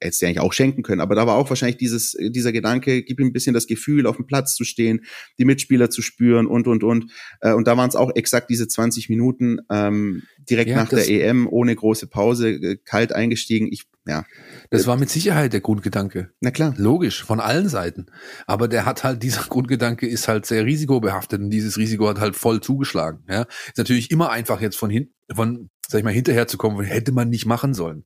hätte 0.00 0.18
dir 0.18 0.26
eigentlich 0.26 0.40
auch 0.40 0.52
schenken 0.52 0.82
können, 0.82 1.00
aber 1.00 1.14
da 1.14 1.26
war 1.26 1.36
auch 1.36 1.48
wahrscheinlich 1.48 1.78
dieses, 1.78 2.16
dieser 2.18 2.52
Gedanke, 2.52 3.02
gib 3.02 3.20
ihm 3.20 3.28
ein 3.28 3.32
bisschen 3.32 3.54
das 3.54 3.66
Gefühl, 3.66 4.06
auf 4.06 4.16
dem 4.16 4.26
Platz 4.26 4.54
zu 4.54 4.64
stehen, 4.64 5.04
die 5.38 5.44
Mitspieler 5.44 5.90
zu 5.90 6.02
spüren 6.02 6.46
und, 6.46 6.66
und, 6.66 6.84
und. 6.84 7.10
Äh, 7.40 7.52
und 7.52 7.66
da 7.66 7.76
waren 7.76 7.88
es 7.88 7.96
auch 7.96 8.14
exakt 8.14 8.50
diese 8.50 8.68
20 8.68 9.08
Minuten 9.08 9.58
ähm, 9.70 10.22
direkt 10.48 10.70
ja, 10.70 10.76
nach 10.76 10.88
der 10.88 11.08
EM, 11.08 11.48
ohne 11.48 11.74
große 11.74 12.06
Pause, 12.06 12.50
äh, 12.50 12.76
kalt 12.84 13.12
eingestiegen. 13.12 13.68
Ich, 13.70 13.84
ja. 14.06 14.24
Das 14.70 14.86
war 14.86 14.96
mit 14.96 15.08
Sicherheit 15.08 15.52
der 15.52 15.60
Grundgedanke. 15.60 16.30
Na 16.40 16.50
klar. 16.50 16.74
Logisch, 16.76 17.24
von 17.24 17.40
allen 17.40 17.68
Seiten. 17.68 18.06
Aber 18.46 18.68
der 18.68 18.84
hat 18.84 19.02
halt, 19.02 19.22
dieser 19.22 19.42
Grundgedanke 19.42 20.06
ist 20.06 20.28
halt 20.28 20.44
sehr 20.46 20.64
risikobehaftet 20.64 21.40
und 21.40 21.50
dieses 21.50 21.78
Risiko 21.78 22.08
hat 22.08 22.20
halt 22.20 22.36
voll 22.36 22.60
zugeschlagen. 22.60 23.24
Ja. 23.28 23.46
Ist 23.66 23.78
natürlich 23.78 24.10
immer 24.10 24.30
einfach 24.30 24.60
jetzt 24.60 24.76
von 24.76 24.90
hinten, 24.90 25.14
von, 25.34 25.70
sag 25.88 25.98
ich 25.98 26.04
mal, 26.04 26.12
hinterher 26.12 26.46
zu 26.46 26.58
kommen, 26.58 26.84
hätte 26.84 27.12
man 27.12 27.30
nicht 27.30 27.46
machen 27.46 27.72
sollen. 27.72 28.04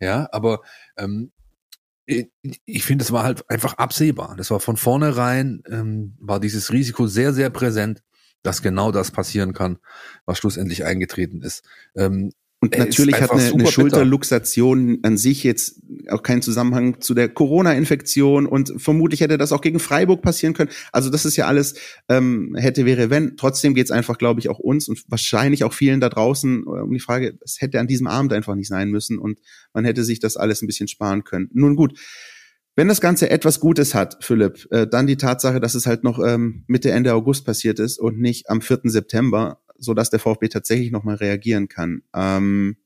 Ja, 0.00 0.28
aber 0.32 0.60
ähm, 0.96 1.32
ich 2.64 2.84
finde, 2.84 3.04
es 3.04 3.12
war 3.12 3.24
halt 3.24 3.48
einfach 3.50 3.74
absehbar. 3.74 4.34
Das 4.36 4.50
war 4.50 4.60
von 4.60 4.76
vornherein, 4.76 5.62
ähm, 5.68 6.16
war 6.18 6.40
dieses 6.40 6.72
Risiko 6.72 7.06
sehr, 7.06 7.34
sehr 7.34 7.50
präsent, 7.50 8.02
dass 8.42 8.62
genau 8.62 8.92
das 8.92 9.10
passieren 9.10 9.52
kann, 9.52 9.78
was 10.24 10.38
schlussendlich 10.38 10.84
eingetreten 10.84 11.42
ist. 11.42 11.64
Ähm, 11.96 12.32
und 12.60 12.76
natürlich 12.76 13.20
hat 13.20 13.30
eine, 13.30 13.52
eine 13.52 13.66
Schulterluxation 13.68 14.98
an 15.02 15.16
sich 15.16 15.44
jetzt 15.44 15.80
auch 16.08 16.24
keinen 16.24 16.42
Zusammenhang 16.42 17.00
zu 17.00 17.14
der 17.14 17.28
Corona-Infektion 17.28 18.46
und 18.46 18.72
vermutlich 18.78 19.20
hätte 19.20 19.38
das 19.38 19.52
auch 19.52 19.60
gegen 19.60 19.78
Freiburg 19.78 20.22
passieren 20.22 20.54
können. 20.54 20.70
Also 20.90 21.08
das 21.08 21.24
ist 21.24 21.36
ja 21.36 21.46
alles 21.46 21.74
ähm, 22.08 22.56
hätte, 22.58 22.84
wäre, 22.84 23.10
wenn. 23.10 23.36
Trotzdem 23.36 23.74
geht's 23.74 23.92
einfach, 23.92 24.18
glaube 24.18 24.40
ich, 24.40 24.48
auch 24.48 24.58
uns 24.58 24.88
und 24.88 25.04
wahrscheinlich 25.08 25.62
auch 25.62 25.72
vielen 25.72 26.00
da 26.00 26.08
draußen 26.08 26.64
äh, 26.64 26.66
um 26.66 26.92
die 26.92 26.98
Frage, 26.98 27.38
es 27.44 27.60
hätte 27.60 27.78
an 27.78 27.86
diesem 27.86 28.08
Abend 28.08 28.32
einfach 28.32 28.56
nicht 28.56 28.68
sein 28.68 28.90
müssen 28.90 29.18
und 29.18 29.38
man 29.72 29.84
hätte 29.84 30.02
sich 30.02 30.18
das 30.18 30.36
alles 30.36 30.60
ein 30.60 30.66
bisschen 30.66 30.88
sparen 30.88 31.22
können. 31.22 31.50
Nun 31.52 31.76
gut, 31.76 31.96
wenn 32.78 32.86
das 32.88 33.00
Ganze 33.00 33.28
etwas 33.28 33.58
Gutes 33.58 33.94
hat, 33.94 34.24
Philipp, 34.24 34.68
äh, 34.70 34.86
dann 34.86 35.08
die 35.08 35.16
Tatsache, 35.16 35.58
dass 35.58 35.74
es 35.74 35.86
halt 35.86 36.04
noch 36.04 36.18
ähm, 36.24 36.62
Mitte, 36.68 36.92
Ende 36.92 37.12
August 37.12 37.44
passiert 37.44 37.80
ist 37.80 37.98
und 37.98 38.20
nicht 38.20 38.48
am 38.48 38.60
4. 38.60 38.82
September 38.84 39.60
so 39.78 39.94
dass 39.94 40.10
der 40.10 40.20
VfB 40.20 40.48
tatsächlich 40.48 40.90
nochmal 40.90 41.16
reagieren 41.16 41.68
kann. 41.68 42.02
Ähm, 42.14 42.76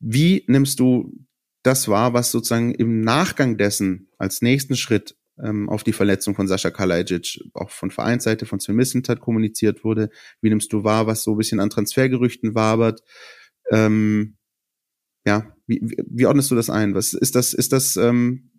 wie 0.00 0.44
nimmst 0.48 0.80
du 0.80 1.24
das 1.62 1.88
wahr, 1.88 2.12
was 2.12 2.30
sozusagen 2.30 2.74
im 2.74 3.00
Nachgang 3.00 3.56
dessen 3.56 4.08
als 4.18 4.42
nächsten 4.42 4.76
Schritt 4.76 5.16
ähm, 5.42 5.70
auf 5.70 5.82
die 5.82 5.94
Verletzung 5.94 6.34
von 6.34 6.46
Sascha 6.46 6.70
Kalajic 6.70 7.40
auch 7.54 7.70
von 7.70 7.90
Vereinsseite 7.90 8.44
von 8.44 8.60
Sven 8.60 9.02
kommuniziert 9.20 9.82
wurde? 9.84 10.10
Wie 10.42 10.50
nimmst 10.50 10.72
du 10.72 10.84
wahr, 10.84 11.06
was 11.06 11.22
so 11.22 11.32
ein 11.32 11.38
bisschen 11.38 11.60
an 11.60 11.70
Transfergerüchten 11.70 12.54
wabert? 12.54 13.02
Ähm, 13.70 14.36
ja, 15.26 15.53
wie, 15.66 15.80
wie, 15.82 15.96
wie 16.06 16.26
ordnest 16.26 16.50
du 16.50 16.54
das 16.54 16.70
ein? 16.70 16.94
Was 16.94 17.14
ist 17.14 17.34
das, 17.34 17.54
ist 17.54 17.72
das, 17.72 17.96
ähm, 17.96 18.50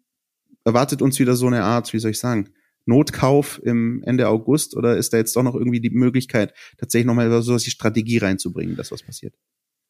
erwartet 0.63 1.01
uns 1.01 1.19
wieder 1.19 1.35
so 1.35 1.47
eine 1.47 1.63
Art, 1.63 1.93
wie 1.93 1.99
soll 1.99 2.11
ich 2.11 2.19
sagen, 2.19 2.49
Notkauf 2.85 3.59
im 3.63 4.03
Ende 4.03 4.27
August 4.27 4.75
oder 4.75 4.97
ist 4.97 5.13
da 5.13 5.17
jetzt 5.17 5.35
doch 5.35 5.43
noch 5.43 5.55
irgendwie 5.55 5.79
die 5.79 5.89
Möglichkeit, 5.89 6.53
tatsächlich 6.77 7.07
nochmal 7.07 7.41
so 7.41 7.57
die 7.57 7.71
Strategie 7.71 8.19
reinzubringen, 8.19 8.75
dass 8.75 8.91
was 8.91 9.03
passiert? 9.03 9.35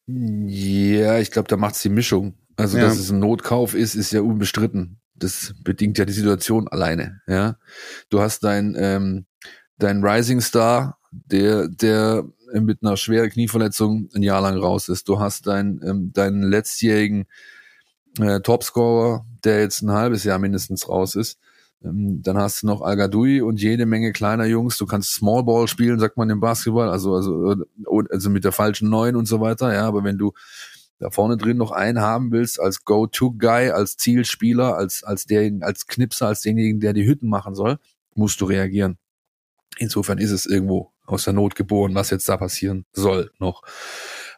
Ja, 0.06 1.18
ich 1.18 1.30
glaube, 1.30 1.48
da 1.48 1.56
macht 1.56 1.74
es 1.74 1.82
die 1.82 1.88
Mischung. 1.88 2.34
Also, 2.56 2.78
ja. 2.78 2.84
dass 2.84 2.98
es 2.98 3.10
ein 3.10 3.18
Notkauf 3.18 3.74
ist, 3.74 3.94
ist 3.96 4.12
ja 4.12 4.22
unbestritten. 4.22 5.00
Das 5.14 5.54
bedingt 5.62 5.98
ja 5.98 6.04
die 6.04 6.12
Situation 6.12 6.68
alleine. 6.68 7.20
Ja, 7.26 7.58
du 8.08 8.20
hast 8.20 8.44
dein 8.44 8.74
ähm, 8.78 9.26
dein 9.78 10.04
Rising 10.04 10.40
Star, 10.40 10.98
der 11.26 11.68
der 11.68 12.24
mit 12.52 12.82
einer 12.82 12.96
schweren 12.96 13.30
Knieverletzung 13.30 14.08
ein 14.14 14.22
Jahr 14.22 14.40
lang 14.42 14.56
raus 14.58 14.88
ist. 14.88 15.08
Du 15.08 15.18
hast 15.18 15.46
deinen 15.46 15.80
ähm, 15.82 16.12
deinen 16.12 16.42
letztjährigen 16.42 17.26
äh, 18.20 18.40
Topscorer, 18.40 19.24
der 19.44 19.60
jetzt 19.60 19.82
ein 19.82 19.90
halbes 19.90 20.24
Jahr 20.24 20.38
mindestens 20.38 20.88
raus 20.88 21.14
ist. 21.14 21.38
Ähm, 21.84 22.22
dann 22.22 22.38
hast 22.38 22.62
du 22.62 22.66
noch 22.66 22.82
Al 22.82 22.98
und 23.42 23.60
jede 23.60 23.86
Menge 23.86 24.12
kleiner 24.12 24.46
Jungs. 24.46 24.78
Du 24.78 24.86
kannst 24.86 25.14
Small 25.14 25.44
Ball 25.44 25.68
spielen, 25.68 25.98
sagt 25.98 26.16
man 26.16 26.30
im 26.30 26.40
Basketball, 26.40 26.88
also, 26.88 27.14
also, 27.14 27.54
also 28.10 28.30
mit 28.30 28.44
der 28.44 28.52
falschen 28.52 28.88
Neun 28.88 29.16
und 29.16 29.26
so 29.26 29.40
weiter. 29.40 29.72
Ja, 29.72 29.86
aber 29.86 30.04
wenn 30.04 30.18
du 30.18 30.32
da 30.98 31.10
vorne 31.10 31.36
drin 31.36 31.58
noch 31.58 31.72
einen 31.72 32.00
haben 32.00 32.32
willst 32.32 32.58
als 32.58 32.84
Go-To-Guy, 32.84 33.70
als 33.70 33.96
Zielspieler, 33.98 34.76
als, 34.76 35.04
als 35.04 35.26
der, 35.26 35.52
als 35.60 35.86
Knipser, 35.86 36.28
als 36.28 36.40
denjenigen, 36.40 36.80
der 36.80 36.94
die 36.94 37.06
Hütten 37.06 37.28
machen 37.28 37.54
soll, 37.54 37.78
musst 38.14 38.40
du 38.40 38.46
reagieren. 38.46 38.96
Insofern 39.78 40.16
ist 40.18 40.30
es 40.30 40.46
irgendwo 40.46 40.92
aus 41.06 41.24
der 41.24 41.32
Not 41.32 41.54
geboren, 41.54 41.94
was 41.94 42.10
jetzt 42.10 42.28
da 42.28 42.36
passieren 42.36 42.84
soll 42.92 43.30
noch. 43.38 43.62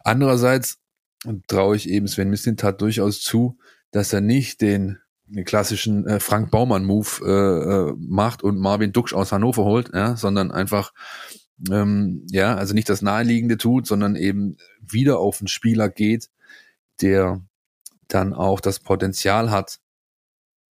Andererseits 0.05 0.79
traue 1.49 1.77
ich 1.77 1.89
eben 1.89 2.07
Sven 2.07 2.31
Mislintat 2.31 2.81
durchaus 2.81 3.21
zu, 3.21 3.59
dass 3.91 4.13
er 4.13 4.21
nicht 4.21 4.61
den 4.61 4.99
klassischen 5.45 6.07
äh, 6.07 6.21
Frank 6.21 6.51
Baumann-Move 6.51 7.09
äh, 7.23 7.91
äh, 7.91 7.95
macht 7.99 8.43
und 8.43 8.59
Marvin 8.59 8.93
Duksch 8.93 9.13
aus 9.13 9.33
Hannover 9.33 9.65
holt, 9.65 9.91
ja, 9.93 10.17
sondern 10.17 10.51
einfach 10.51 10.93
ähm, 11.71 12.25
ja, 12.31 12.55
also 12.55 12.75
nicht 12.75 12.89
das 12.89 13.03
Naheliegende 13.03 13.59
tut, 13.59 13.87
sondern 13.87 14.17
eben 14.17 14.57
wieder 14.81 15.19
auf 15.19 15.41
einen 15.41 15.49
Spieler 15.49 15.89
geht, 15.89 16.31
der 17.01 17.43
dann 18.07 18.33
auch 18.33 18.61
das 18.61 18.81
Potenzial 18.81 19.51
hat, 19.51 19.81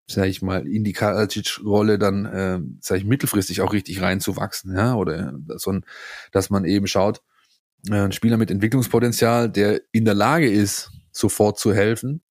sag 0.06 0.26
ich 0.26 0.42
mal, 0.42 0.66
in 0.66 0.84
die 0.84 0.92
Karadzic-Rolle 0.92 1.98
dann, 1.98 2.26
äh, 2.26 2.60
sag 2.80 2.98
ich, 2.98 3.04
mittelfristig 3.04 3.60
auch 3.60 3.72
richtig 3.72 4.02
reinzuwachsen, 4.02 4.74
ja, 4.74 4.94
oder 4.94 5.34
so 5.56 5.72
ein, 5.72 5.84
dass 6.32 6.50
man 6.50 6.64
eben 6.64 6.86
schaut, 6.86 7.22
äh, 7.88 7.94
ein 7.94 8.12
Spieler 8.12 8.36
mit 8.36 8.50
Entwicklungspotenzial, 8.50 9.50
der 9.50 9.80
in 9.92 10.04
der 10.04 10.14
Lage 10.14 10.50
ist, 10.50 10.90
sofort 11.12 11.58
zu 11.58 11.74
helfen, 11.74 12.22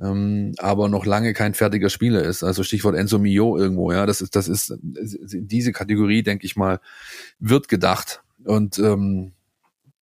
ähm, 0.00 0.52
aber 0.58 0.88
noch 0.88 1.06
lange 1.06 1.32
kein 1.32 1.54
fertiger 1.54 1.90
Spieler 1.90 2.22
ist. 2.22 2.42
Also 2.42 2.62
Stichwort 2.62 2.96
Enzo 2.96 3.18
Mio 3.18 3.56
irgendwo, 3.56 3.92
ja, 3.92 4.06
das 4.06 4.20
ist, 4.20 4.36
das 4.36 4.48
ist 4.48 4.76
diese 4.82 5.72
Kategorie, 5.72 6.22
denke 6.22 6.46
ich 6.46 6.56
mal, 6.56 6.80
wird 7.38 7.68
gedacht. 7.68 8.22
Und 8.44 8.78
ähm, 8.78 9.32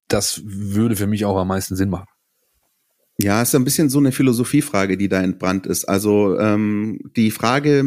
das 0.09 0.43
würde 0.45 0.97
für 0.97 1.07
mich 1.07 1.25
auch 1.25 1.37
am 1.37 1.49
meisten 1.49 1.77
Sinn 1.77 1.91
machen. 1.91 2.09
Ja, 3.21 3.43
ist 3.43 3.55
ein 3.55 3.63
bisschen 3.63 3.91
so 3.91 3.99
eine 3.99 4.11
Philosophiefrage, 4.11 4.97
die 4.97 5.09
da 5.09 5.23
entbrannt 5.23 5.67
ist. 5.67 5.85
Also 5.85 6.37
ähm, 6.39 6.99
die 7.15 7.31
Frage, 7.31 7.85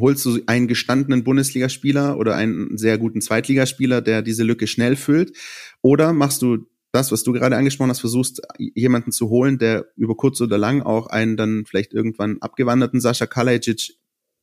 holst 0.00 0.24
du 0.24 0.40
einen 0.46 0.66
gestandenen 0.66 1.22
Bundesligaspieler 1.22 2.18
oder 2.18 2.34
einen 2.34 2.76
sehr 2.76 2.98
guten 2.98 3.20
Zweitligaspieler, 3.20 4.02
der 4.02 4.22
diese 4.22 4.42
Lücke 4.42 4.66
schnell 4.66 4.96
füllt, 4.96 5.36
oder 5.82 6.12
machst 6.12 6.42
du 6.42 6.66
das, 6.90 7.12
was 7.12 7.22
du 7.22 7.32
gerade 7.32 7.56
angesprochen 7.56 7.90
hast, 7.90 8.00
versuchst, 8.00 8.42
jemanden 8.58 9.12
zu 9.12 9.28
holen, 9.28 9.58
der 9.58 9.86
über 9.96 10.16
kurz 10.16 10.40
oder 10.40 10.58
lang 10.58 10.82
auch 10.82 11.06
einen 11.06 11.36
dann 11.36 11.64
vielleicht 11.66 11.92
irgendwann 11.92 12.38
abgewanderten 12.40 13.00
Sascha 13.00 13.26
Kalajic 13.26 13.94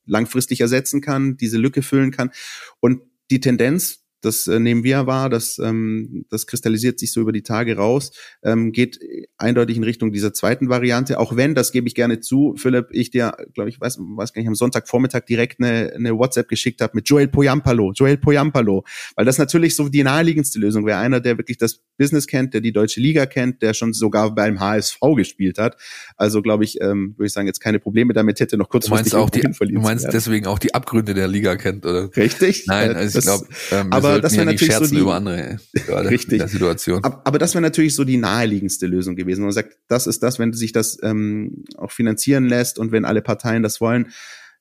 langfristig 0.06 0.62
ersetzen 0.62 1.02
kann, 1.02 1.36
diese 1.36 1.58
Lücke 1.58 1.82
füllen 1.82 2.12
kann. 2.12 2.32
Und 2.80 3.02
die 3.30 3.40
Tendenz, 3.40 4.03
das 4.24 4.48
äh, 4.48 4.60
nehmen 4.60 4.84
wir 4.84 5.06
wahr, 5.06 5.30
das, 5.30 5.60
ähm, 5.60 6.26
das 6.30 6.48
kristallisiert 6.48 7.00
sich 7.00 7.12
so 7.12 7.22
über 7.22 7.32
die 7.32 7.44
Tage 7.44 7.76
raus, 7.76 8.12
ähm, 8.44 8.72
geht 8.72 9.00
eindeutig 9.38 9.78
in 9.78 9.84
Richtung 9.84 10.12
dieser 10.12 10.34
zweiten 10.34 10.70
Variante, 10.70 11.20
auch 11.20 11.36
wenn, 11.36 11.56
das 11.56 11.72
gebe 11.72 11.88
ich 11.88 11.96
gerne 11.96 12.20
zu, 12.22 12.56
Philipp, 12.58 12.88
ich 12.92 13.12
dir, 13.12 13.36
glaube 13.54 13.70
ich, 13.70 13.80
weiß, 13.80 14.00
weiß 14.00 14.34
gar 14.34 14.42
nicht, 14.42 14.48
am 14.48 14.56
Sonntagvormittag 14.56 15.26
direkt 15.26 15.60
eine, 15.60 15.94
eine 15.94 16.18
WhatsApp 16.18 16.48
geschickt 16.48 16.82
habe 16.82 16.94
mit 16.96 17.08
Joel 17.10 17.28
Poyampalo, 17.28 17.92
Joel 17.94 18.18
Poyampalo, 18.18 18.84
weil 19.16 19.26
das 19.26 19.38
natürlich 19.38 19.76
so 19.76 19.90
die 19.90 20.04
naheliegendste 20.04 20.60
Lösung 20.60 20.86
wäre, 20.86 21.00
einer, 21.00 21.20
der 21.20 21.38
wirklich 21.38 21.58
das 21.58 21.82
Business 21.98 22.26
kennt, 22.26 22.54
der 22.54 22.62
die 22.62 22.72
deutsche 22.72 23.02
Liga 23.02 23.26
kennt, 23.26 23.62
der 23.62 23.74
schon 23.74 23.94
sogar 23.94 24.34
beim 24.34 24.60
HSV 24.60 25.00
gespielt 25.16 25.58
hat, 25.58 25.78
also 26.16 26.42
glaube 26.42 26.64
ich, 26.64 26.80
ähm, 26.82 27.14
würde 27.18 27.28
ich 27.28 27.34
sagen, 27.34 27.48
jetzt 27.48 27.60
keine 27.60 27.80
Probleme 27.80 28.14
damit 28.14 28.40
hätte, 28.40 28.58
noch 28.58 28.70
kurzfristig 28.70 29.12
du 29.12 29.18
meinst 29.18 29.26
auch 29.26 29.30
die, 29.30 29.74
Du 29.74 29.82
meinst 29.82 30.08
deswegen 30.12 30.48
auch 30.48 30.60
die 30.60 30.74
Abgründe 30.74 31.14
der 31.14 31.28
Liga 31.28 31.56
kennt, 31.56 31.86
oder? 31.86 32.10
Richtig. 32.16 32.66
Nein, 32.68 32.96
also 32.96 33.20
ich 33.20 33.26
glaube, 33.26 33.48
ähm, 33.72 33.92
aber 33.92 34.13
aber 34.14 34.22
das 34.22 34.34
wäre 34.34 34.46
ja 34.46 34.52
natürlich 34.52 34.76
so 34.76 34.86
die, 34.88 34.98
über 34.98 35.16
andere 35.16 35.60
richtig. 35.88 36.40
der 36.40 36.48
Situation. 36.48 37.04
Aber, 37.04 37.22
aber 37.26 37.40
das 37.40 37.54
wäre 37.54 37.62
natürlich 37.62 37.96
so 37.96 38.04
die 38.04 38.18
naheliegendste 38.18 38.88
Lösung 38.88 39.16
gewesen. 39.16 39.44
Man 39.44 39.52
sagt, 39.52 39.78
das 39.88 40.08
ist 40.08 40.24
das, 40.24 40.40
wenn 40.40 40.54
sich 40.54 40.72
das 40.72 40.98
ähm, 41.04 41.66
auch 41.78 41.92
finanzieren 41.92 42.46
lässt 42.46 42.80
und 42.80 42.92
wenn 42.92 43.06
alle 43.06 43.22
Parteien 43.22 43.64
das 43.64 43.82
wollen. 43.82 44.12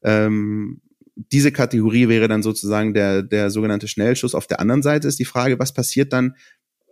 Ähm, 0.03 0.81
diese 1.15 1.53
Kategorie 1.53 2.09
wäre 2.09 2.29
dann 2.29 2.43
sozusagen 2.43 2.95
der, 2.95 3.23
der 3.23 3.51
sogenannte 3.51 3.89
Schnellschuss. 3.89 4.35
Auf 4.35 4.47
der 4.47 4.61
anderen 4.61 4.83
Seite 4.83 5.09
ist 5.09 5.19
die 5.19 5.25
Frage, 5.25 5.59
was 5.59 5.73
passiert 5.73 6.13
dann, 6.13 6.37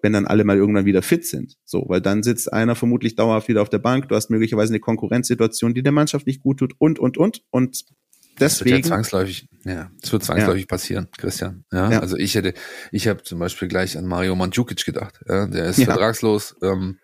wenn 0.02 0.12
dann 0.12 0.26
alle 0.26 0.44
mal 0.44 0.56
irgendwann 0.56 0.84
wieder 0.84 1.02
fit 1.02 1.26
sind. 1.26 1.56
So, 1.64 1.84
weil 1.88 2.00
dann 2.00 2.22
sitzt 2.22 2.52
einer 2.52 2.74
vermutlich 2.74 3.16
dauerhaft 3.16 3.48
wieder 3.48 3.62
auf 3.62 3.68
der 3.68 3.78
Bank, 3.78 4.08
du 4.08 4.14
hast 4.14 4.30
möglicherweise 4.30 4.72
eine 4.72 4.80
Konkurrenzsituation, 4.80 5.74
die 5.74 5.82
der 5.82 5.92
Mannschaft 5.92 6.26
nicht 6.26 6.42
gut 6.42 6.58
tut 6.58 6.74
und, 6.78 6.98
und, 6.98 7.18
und. 7.18 7.42
Und 7.50 7.84
deswegen. 8.38 8.38
Das 8.38 8.64
wird 8.64 8.84
ja 8.84 8.88
zwangsläufig, 8.88 9.48
ja, 9.64 9.90
es 10.02 10.12
wird 10.12 10.24
zwangsläufig 10.24 10.62
ja. 10.62 10.66
passieren, 10.66 11.08
Christian. 11.16 11.64
Ja, 11.72 11.90
ja. 11.90 12.00
also 12.00 12.16
ich 12.16 12.34
hätte, 12.34 12.54
ich 12.92 13.08
habe 13.08 13.22
zum 13.22 13.38
Beispiel 13.38 13.68
gleich 13.68 13.96
an 13.98 14.06
Mario 14.06 14.34
Mandzukic 14.36 14.84
gedacht. 14.84 15.20
Ja, 15.28 15.46
der 15.46 15.66
ist 15.66 15.82
vertragslos, 15.82 16.56
ähm, 16.62 16.98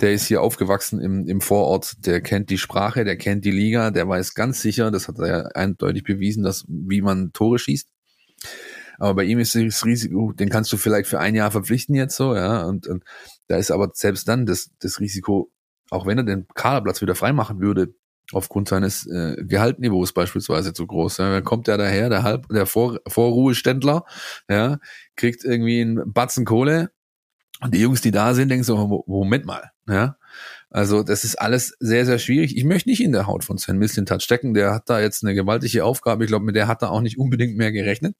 der 0.00 0.12
ist 0.12 0.26
hier 0.26 0.42
aufgewachsen 0.42 1.00
im, 1.00 1.26
im 1.26 1.40
Vorort, 1.40 2.06
der 2.06 2.20
kennt 2.20 2.50
die 2.50 2.58
Sprache, 2.58 3.04
der 3.04 3.16
kennt 3.16 3.44
die 3.44 3.50
Liga, 3.50 3.90
der 3.90 4.08
weiß 4.08 4.34
ganz 4.34 4.60
sicher, 4.60 4.90
das 4.90 5.08
hat 5.08 5.18
er 5.18 5.26
ja 5.26 5.42
eindeutig 5.54 6.04
bewiesen, 6.04 6.42
dass 6.42 6.64
wie 6.68 7.02
man 7.02 7.32
Tore 7.32 7.58
schießt. 7.58 7.88
Aber 8.98 9.14
bei 9.14 9.24
ihm 9.24 9.38
ist 9.38 9.54
das 9.54 9.84
Risiko, 9.84 10.32
den 10.32 10.48
kannst 10.48 10.72
du 10.72 10.76
vielleicht 10.76 11.08
für 11.08 11.18
ein 11.18 11.34
Jahr 11.34 11.50
verpflichten 11.50 11.94
jetzt 11.94 12.16
so, 12.16 12.34
ja. 12.34 12.62
Und, 12.64 12.86
und 12.86 13.04
da 13.48 13.56
ist 13.56 13.70
aber 13.70 13.90
selbst 13.94 14.28
dann 14.28 14.46
das, 14.46 14.70
das 14.80 15.00
Risiko, 15.00 15.50
auch 15.90 16.06
wenn 16.06 16.18
er 16.18 16.24
den 16.24 16.46
Kaderplatz 16.54 17.00
wieder 17.02 17.14
freimachen 17.14 17.60
würde, 17.60 17.94
aufgrund 18.34 18.68
seines 18.68 19.06
äh, 19.06 19.36
Gehaltniveaus 19.38 20.12
beispielsweise 20.12 20.72
zu 20.72 20.86
groß. 20.86 21.18
Ja, 21.18 21.30
dann 21.32 21.44
kommt 21.44 21.66
der 21.66 21.78
daher, 21.78 22.08
der 22.08 22.22
Halb, 22.22 22.48
der 22.48 22.66
Vor 22.66 23.00
Vorruheständler, 23.06 24.04
ja, 24.48 24.78
kriegt 25.16 25.44
irgendwie 25.44 25.80
einen 25.80 26.12
Batzen 26.12 26.44
Kohle 26.44 26.90
und 27.60 27.74
die 27.74 27.80
Jungs, 27.80 28.00
die 28.00 28.10
da 28.10 28.34
sind, 28.34 28.48
denken 28.48 28.64
so, 28.64 29.04
Moment 29.06 29.46
mal, 29.46 29.70
ja. 29.88 30.16
Also 30.70 31.02
das 31.02 31.24
ist 31.24 31.36
alles 31.36 31.76
sehr, 31.80 32.06
sehr 32.06 32.18
schwierig. 32.18 32.56
Ich 32.56 32.64
möchte 32.64 32.88
nicht 32.88 33.02
in 33.02 33.12
der 33.12 33.26
Haut 33.26 33.44
von 33.44 33.58
Sven 33.58 33.76
Mislintat 33.76 34.22
stecken. 34.22 34.54
Der 34.54 34.72
hat 34.72 34.88
da 34.88 35.00
jetzt 35.00 35.22
eine 35.22 35.34
gewaltige 35.34 35.84
Aufgabe. 35.84 36.24
Ich 36.24 36.28
glaube, 36.28 36.46
mit 36.46 36.56
der 36.56 36.66
hat 36.66 36.80
er 36.80 36.90
auch 36.90 37.02
nicht 37.02 37.18
unbedingt 37.18 37.58
mehr 37.58 37.72
gerechnet. 37.72 38.16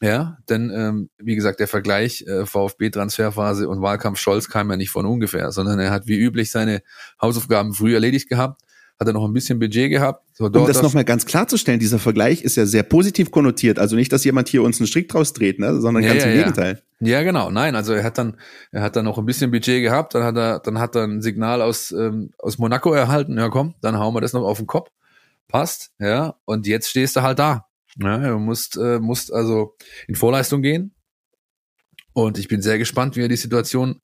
Ja, 0.00 0.38
denn 0.48 0.70
ähm, 0.74 1.10
wie 1.18 1.36
gesagt, 1.36 1.60
der 1.60 1.68
Vergleich 1.68 2.22
äh, 2.22 2.44
VfB-Transferphase 2.44 3.68
und 3.68 3.80
Wahlkampf 3.80 4.18
Scholz 4.18 4.48
kam 4.48 4.68
ja 4.70 4.76
nicht 4.76 4.90
von 4.90 5.06
ungefähr, 5.06 5.52
sondern 5.52 5.78
er 5.78 5.92
hat 5.92 6.08
wie 6.08 6.18
üblich 6.18 6.50
seine 6.50 6.82
Hausaufgaben 7.22 7.72
früh 7.72 7.94
erledigt 7.94 8.28
gehabt, 8.28 8.60
hat 8.98 9.08
er 9.08 9.12
noch 9.12 9.24
ein 9.24 9.32
bisschen 9.32 9.58
Budget 9.58 9.90
gehabt. 9.90 10.24
So 10.34 10.46
um 10.46 10.52
das 10.52 10.82
nochmal 10.82 11.04
ganz 11.04 11.26
klarzustellen, 11.26 11.80
dieser 11.80 11.98
Vergleich 11.98 12.42
ist 12.42 12.56
ja 12.56 12.64
sehr 12.64 12.84
positiv 12.84 13.30
konnotiert. 13.30 13.78
Also 13.78 13.96
nicht, 13.96 14.12
dass 14.12 14.24
jemand 14.24 14.48
hier 14.48 14.62
uns 14.62 14.78
einen 14.78 14.86
Strick 14.86 15.08
draus 15.08 15.32
dreht, 15.32 15.58
ne? 15.58 15.80
sondern 15.80 16.04
ja, 16.04 16.10
ganz 16.10 16.24
ja, 16.24 16.30
im 16.30 16.38
Gegenteil. 16.38 16.82
Ja. 17.00 17.22
genau. 17.22 17.50
Nein, 17.50 17.74
also 17.74 17.92
er 17.92 18.04
hat 18.04 18.18
dann, 18.18 18.36
er 18.70 18.82
hat 18.82 18.96
dann 18.96 19.04
noch 19.04 19.18
ein 19.18 19.26
bisschen 19.26 19.50
Budget 19.50 19.82
gehabt, 19.82 20.14
dann 20.14 20.22
hat 20.22 20.36
er, 20.36 20.60
dann 20.60 20.78
hat 20.78 20.94
er 20.94 21.04
ein 21.04 21.22
Signal 21.22 21.60
aus, 21.60 21.90
ähm, 21.92 22.30
aus 22.38 22.58
Monaco 22.58 22.92
erhalten. 22.92 23.36
Ja, 23.36 23.48
komm, 23.48 23.74
dann 23.80 23.98
hauen 23.98 24.14
wir 24.14 24.20
das 24.20 24.32
noch 24.32 24.44
auf 24.44 24.58
den 24.58 24.66
Kopf. 24.66 24.90
Passt, 25.48 25.92
ja. 25.98 26.36
Und 26.44 26.66
jetzt 26.66 26.88
stehst 26.88 27.16
du 27.16 27.22
halt 27.22 27.38
da. 27.38 27.66
Ja, 28.00 28.18
du 28.18 28.38
musst, 28.38 28.76
äh, 28.76 28.98
musst 28.98 29.32
also 29.32 29.76
in 30.08 30.14
Vorleistung 30.14 30.62
gehen. 30.62 30.94
Und 32.12 32.38
ich 32.38 32.48
bin 32.48 32.62
sehr 32.62 32.78
gespannt, 32.78 33.16
wie 33.16 33.22
er 33.22 33.28
die 33.28 33.36
Situation 33.36 34.00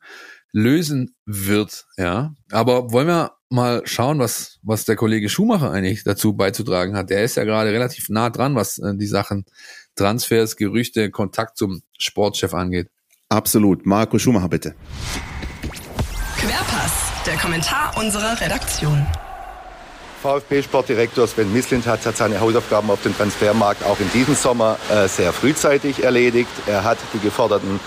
lösen 0.52 1.14
wird. 1.26 1.86
Ja, 1.96 2.34
aber 2.50 2.92
wollen 2.92 3.06
wir 3.06 3.32
mal 3.50 3.82
schauen, 3.84 4.18
was 4.18 4.58
was 4.62 4.84
der 4.84 4.96
Kollege 4.96 5.28
Schumacher 5.28 5.70
eigentlich 5.70 6.04
dazu 6.04 6.34
beizutragen 6.34 6.96
hat. 6.96 7.10
Der 7.10 7.24
ist 7.24 7.36
ja 7.36 7.44
gerade 7.44 7.72
relativ 7.72 8.08
nah 8.08 8.30
dran, 8.30 8.54
was 8.54 8.78
äh, 8.78 8.94
die 8.94 9.06
Sachen 9.06 9.44
Transfers, 9.96 10.56
Gerüchte, 10.56 11.10
Kontakt 11.10 11.58
zum 11.58 11.82
Sportchef 11.98 12.54
angeht. 12.54 12.88
Absolut. 13.28 13.86
Marco 13.86 14.18
Schumacher, 14.18 14.48
bitte. 14.48 14.74
Querpass, 16.38 16.92
der 17.26 17.36
Kommentar 17.36 17.96
unserer 17.96 18.40
Redaktion. 18.40 19.06
VfB-Sportdirektor 20.22 21.26
Sven 21.26 21.52
Mislint 21.52 21.86
hat 21.86 22.02
seine 22.02 22.40
Hausaufgaben 22.40 22.90
auf 22.90 23.02
dem 23.02 23.16
Transfermarkt 23.16 23.84
auch 23.84 23.98
in 24.00 24.10
diesem 24.12 24.34
Sommer 24.34 24.78
äh, 24.90 25.08
sehr 25.08 25.32
frühzeitig 25.32 26.04
erledigt. 26.04 26.50
Er 26.66 26.84
hat 26.84 26.98
die 27.14 27.18
geforderten 27.20 27.80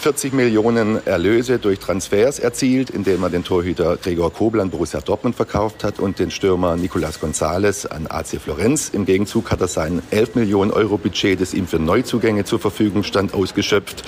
40 0.00 0.32
Millionen 0.32 1.04
Erlöse 1.06 1.58
durch 1.58 1.80
Transfers 1.80 2.38
erzielt, 2.38 2.88
indem 2.88 3.24
er 3.24 3.30
den 3.30 3.42
Torhüter 3.42 3.96
Gregor 3.96 4.32
Kobel 4.32 4.60
an 4.60 4.70
Borussia 4.70 5.00
Dortmund 5.00 5.34
verkauft 5.34 5.82
hat 5.82 5.98
und 5.98 6.20
den 6.20 6.30
Stürmer 6.30 6.76
Nicolas 6.76 7.18
Gonzalez 7.18 7.84
an 7.84 8.06
AC 8.06 8.40
Florenz. 8.40 8.90
Im 8.90 9.06
Gegenzug 9.06 9.50
hat 9.50 9.60
er 9.60 9.66
sein 9.66 10.00
11 10.10 10.36
Millionen 10.36 10.70
Euro 10.70 10.98
Budget, 10.98 11.40
das 11.40 11.52
ihm 11.52 11.66
für 11.66 11.80
Neuzugänge 11.80 12.44
zur 12.44 12.60
Verfügung 12.60 13.02
stand, 13.02 13.34
ausgeschöpft, 13.34 14.04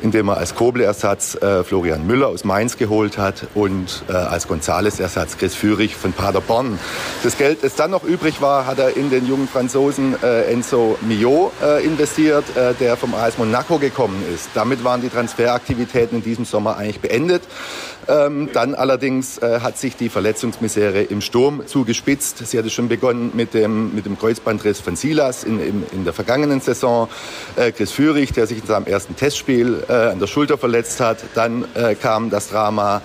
indem 0.00 0.28
er 0.28 0.38
als 0.38 0.54
Kobel-Ersatz 0.54 1.34
äh, 1.34 1.64
Florian 1.64 2.06
Müller 2.06 2.28
aus 2.28 2.44
Mainz 2.44 2.78
geholt 2.78 3.18
hat 3.18 3.46
und 3.54 4.02
äh, 4.08 4.12
als 4.12 4.48
Gonzalez-Ersatz 4.48 5.36
Chris 5.36 5.54
Führig 5.54 5.96
von 5.96 6.14
Paderborn. 6.14 6.78
Das 7.22 7.36
Geld, 7.36 7.62
das 7.62 7.74
dann 7.74 7.90
noch 7.90 8.04
übrig 8.04 8.40
war, 8.40 8.64
hat 8.64 8.78
er 8.78 8.96
in 8.96 9.10
den 9.10 9.26
jungen 9.26 9.48
Franzosen 9.48 10.16
äh, 10.22 10.50
Enzo 10.50 10.96
Mio 11.02 11.52
äh, 11.62 11.84
investiert, 11.84 12.44
äh, 12.56 12.72
der 12.72 12.96
vom 12.96 13.14
AS 13.14 13.36
Monaco 13.36 13.78
gekommen 13.78 14.22
ist. 14.34 14.48
Damit 14.54 14.82
waren 14.82 15.02
die 15.02 15.09
Transferaktivitäten 15.10 16.18
in 16.18 16.24
diesem 16.24 16.44
Sommer 16.44 16.76
eigentlich 16.76 17.00
beendet. 17.00 17.42
Ähm, 18.08 18.48
dann 18.52 18.74
allerdings 18.74 19.38
äh, 19.38 19.60
hat 19.60 19.78
sich 19.78 19.96
die 19.96 20.08
Verletzungsmisere 20.08 21.02
im 21.02 21.20
Sturm 21.20 21.66
zugespitzt. 21.66 22.46
Sie 22.46 22.58
hatte 22.58 22.70
schon 22.70 22.88
begonnen 22.88 23.32
mit 23.34 23.54
dem, 23.54 23.94
mit 23.94 24.06
dem 24.06 24.18
Kreuzbandriss 24.18 24.80
von 24.80 24.96
Silas 24.96 25.44
in, 25.44 25.60
in, 25.60 25.84
in 25.92 26.04
der 26.04 26.12
vergangenen 26.12 26.60
Saison. 26.60 27.08
Äh, 27.56 27.72
Chris 27.72 27.92
Führig, 27.92 28.32
der 28.32 28.46
sich 28.46 28.58
in 28.58 28.66
seinem 28.66 28.86
ersten 28.86 29.16
Testspiel 29.16 29.84
äh, 29.88 29.92
an 29.92 30.18
der 30.18 30.26
Schulter 30.26 30.58
verletzt 30.58 31.00
hat. 31.00 31.18
Dann 31.34 31.64
äh, 31.74 31.94
kam 31.94 32.30
das 32.30 32.48
Drama 32.48 33.02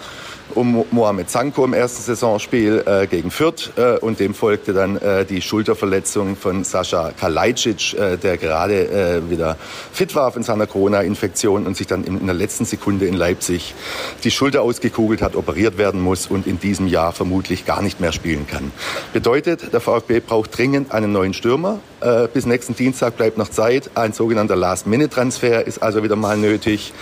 um 0.55 0.85
Mohamed 0.91 1.29
Sanko 1.29 1.65
im 1.65 1.73
ersten 1.73 2.01
Saisonspiel 2.01 2.83
äh, 2.85 3.07
gegen 3.07 3.29
Fürth 3.29 3.71
äh, 3.75 3.97
und 3.99 4.19
dem 4.19 4.33
folgte 4.33 4.73
dann 4.73 4.97
äh, 4.97 5.25
die 5.25 5.41
Schulterverletzung 5.41 6.35
von 6.35 6.63
Sascha 6.63 7.11
Kalajdzic, 7.11 7.93
äh, 7.93 8.17
der 8.17 8.37
gerade 8.37 8.87
äh, 8.87 9.29
wieder 9.29 9.57
fit 9.91 10.15
war 10.15 10.31
von 10.31 10.43
seiner 10.43 10.65
Corona-Infektion 10.65 11.67
und 11.67 11.75
sich 11.75 11.87
dann 11.87 12.03
in, 12.03 12.19
in, 12.19 12.25
der 12.25 12.35
letzten 12.35 12.65
Sekunde 12.65 13.05
in 13.05 13.13
Leipzig 13.13 13.75
die 14.23 14.31
Schulter 14.31 14.61
ausgekugelt 14.61 15.21
hat, 15.21 15.35
operiert 15.35 15.77
werden 15.77 16.01
muss 16.01 16.27
und 16.27 16.47
in 16.47 16.59
diesem 16.59 16.87
Jahr 16.87 17.11
vermutlich 17.11 17.65
gar 17.65 17.81
nicht 17.81 17.99
mehr 17.99 18.11
spielen 18.11 18.47
kann. 18.47 18.71
Bedeutet, 19.13 19.73
der 19.73 19.81
VfB 19.81 20.21
braucht 20.21 20.57
dringend 20.57 20.91
einen 20.91 21.11
neuen 21.11 21.33
Stürmer. 21.33 21.79
Äh, 22.01 22.27
bis 22.33 22.45
nächsten 22.45 22.75
Dienstag 22.75 23.17
bleibt 23.17 23.37
noch 23.37 23.49
Zeit. 23.49 23.91
Ein 23.95 24.13
sogenannter 24.13 24.55
Last-Minute-Transfer 24.55 25.65
ist 25.65 25.81
also 25.81 26.03
wieder 26.03 26.15
mal 26.15 26.37
nötig, 26.37 26.93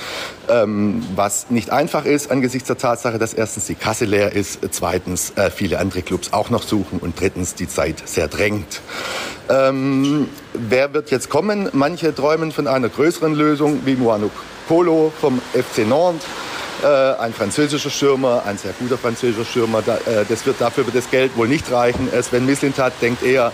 ähm, 0.49 1.05
was 1.15 1.49
nicht 1.49 1.71
einfach 1.71 2.05
ist 2.05 2.31
angesichts 2.31 2.67
der 2.67 2.77
Tatsache, 2.77 3.19
dass 3.19 3.33
erstens 3.43 3.65
die 3.65 3.75
Kasse 3.75 4.05
leer 4.05 4.31
ist, 4.31 4.59
zweitens 4.71 5.33
äh, 5.35 5.51
viele 5.51 5.77
andere 5.79 6.01
Clubs 6.01 6.31
auch 6.31 6.49
noch 6.49 6.63
suchen 6.63 6.99
und 6.99 7.19
drittens 7.19 7.55
die 7.55 7.67
Zeit 7.67 8.01
sehr 8.05 8.29
drängt. 8.29 8.79
Ähm, 9.49 10.29
wer 10.53 10.93
wird 10.93 11.11
jetzt 11.11 11.29
kommen? 11.29 11.67
Manche 11.73 12.15
träumen 12.15 12.53
von 12.53 12.67
einer 12.67 12.87
größeren 12.87 13.35
Lösung 13.35 13.81
wie 13.83 13.95
Muano 13.97 14.31
Polo 14.69 15.11
vom 15.19 15.41
FC 15.51 15.85
Nantes. 15.85 16.25
Äh, 16.83 16.87
ein 16.87 17.33
französischer 17.33 17.89
Stürmer, 17.89 18.43
ein 18.45 18.57
sehr 18.57 18.71
guter 18.79 18.97
französischer 18.97 19.43
Stürmer. 19.43 19.79
Äh, 19.79 20.23
das 20.29 20.45
wird 20.45 20.61
dafür 20.61 20.85
wird 20.85 20.95
das 20.95 21.11
Geld 21.11 21.35
wohl 21.35 21.49
nicht 21.49 21.69
reichen. 21.69 22.07
Sven 22.21 22.45
Mislintat 22.45 22.93
denkt 23.01 23.23
eher 23.23 23.51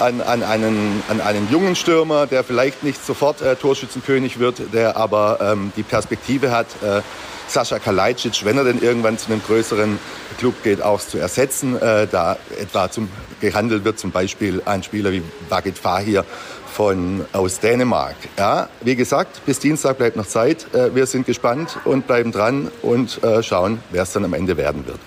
an, 0.00 0.20
an, 0.20 0.42
einen, 0.42 1.00
an 1.08 1.20
einen 1.20 1.48
jungen 1.48 1.76
Stürmer, 1.76 2.26
der 2.26 2.42
vielleicht 2.42 2.82
nicht 2.82 3.06
sofort 3.06 3.40
äh, 3.40 3.54
Torschützenkönig 3.54 4.40
wird, 4.40 4.74
der 4.74 4.96
aber 4.96 5.38
ähm, 5.40 5.72
die 5.76 5.84
Perspektive 5.84 6.50
hat, 6.50 6.66
äh, 6.82 7.02
Sascha 7.50 7.78
Kalajdzic, 7.78 8.44
wenn 8.44 8.56
er 8.56 8.64
denn 8.64 8.80
irgendwann 8.80 9.18
zu 9.18 9.30
einem 9.32 9.42
größeren 9.42 9.98
Club 10.38 10.62
geht, 10.62 10.82
auch 10.82 11.00
zu 11.00 11.18
ersetzen. 11.18 11.76
Äh, 11.76 12.06
da 12.06 12.36
etwa 12.60 12.90
zum, 12.90 13.08
gehandelt 13.40 13.84
wird 13.84 13.98
zum 13.98 14.10
Beispiel 14.10 14.62
ein 14.64 14.82
Spieler 14.82 15.12
wie 15.12 15.22
Bagit 15.48 15.78
Fahir 15.78 16.24
von, 16.72 17.24
aus 17.32 17.60
Dänemark. 17.60 18.16
Ja, 18.38 18.68
wie 18.82 18.94
gesagt, 18.96 19.44
bis 19.46 19.58
Dienstag 19.58 19.98
bleibt 19.98 20.16
noch 20.16 20.26
Zeit. 20.26 20.72
Äh, 20.74 20.94
wir 20.94 21.06
sind 21.06 21.26
gespannt 21.26 21.78
und 21.84 22.06
bleiben 22.06 22.32
dran 22.32 22.70
und 22.82 23.22
äh, 23.24 23.42
schauen, 23.42 23.80
wer 23.90 24.02
es 24.02 24.12
dann 24.12 24.24
am 24.24 24.34
Ende 24.34 24.56
werden 24.56 24.86
wird. 24.86 24.98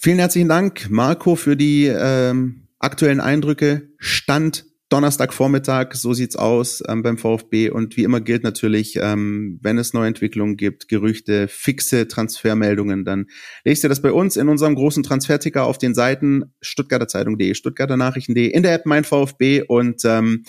Vielen 0.00 0.20
herzlichen 0.20 0.48
Dank, 0.48 0.88
Marco, 0.90 1.34
für 1.34 1.56
die 1.56 1.86
ähm, 1.86 2.68
aktuellen 2.78 3.20
Eindrücke. 3.20 3.88
Stand 3.98 4.67
Donnerstagvormittag, 4.88 5.94
so 5.94 6.14
sieht's 6.14 6.36
aus 6.36 6.82
ähm, 6.88 7.02
beim 7.02 7.18
VfB. 7.18 7.70
Und 7.70 7.96
wie 7.96 8.04
immer 8.04 8.20
gilt 8.20 8.42
natürlich, 8.42 8.98
ähm, 9.00 9.58
wenn 9.62 9.76
es 9.76 9.92
Neuentwicklungen 9.92 10.56
gibt, 10.56 10.88
Gerüchte, 10.88 11.46
fixe 11.48 12.08
Transfermeldungen, 12.08 13.04
dann 13.04 13.26
lest 13.64 13.84
ihr 13.84 13.90
das 13.90 14.00
bei 14.00 14.12
uns 14.12 14.36
in 14.36 14.48
unserem 14.48 14.74
großen 14.74 15.02
Transferticker 15.02 15.64
auf 15.64 15.76
den 15.76 15.94
Seiten 15.94 16.54
Stuttgarter 16.62 17.06
Zeitung.de, 17.06 17.54
Stuttgarter 17.54 17.98
Nachrichten.de, 17.98 18.46
in 18.46 18.62
der 18.62 18.72
App 18.72 18.86
Mein 18.86 19.04
VfB. 19.04 19.62
Und 19.62 20.02
ähm, 20.04 20.44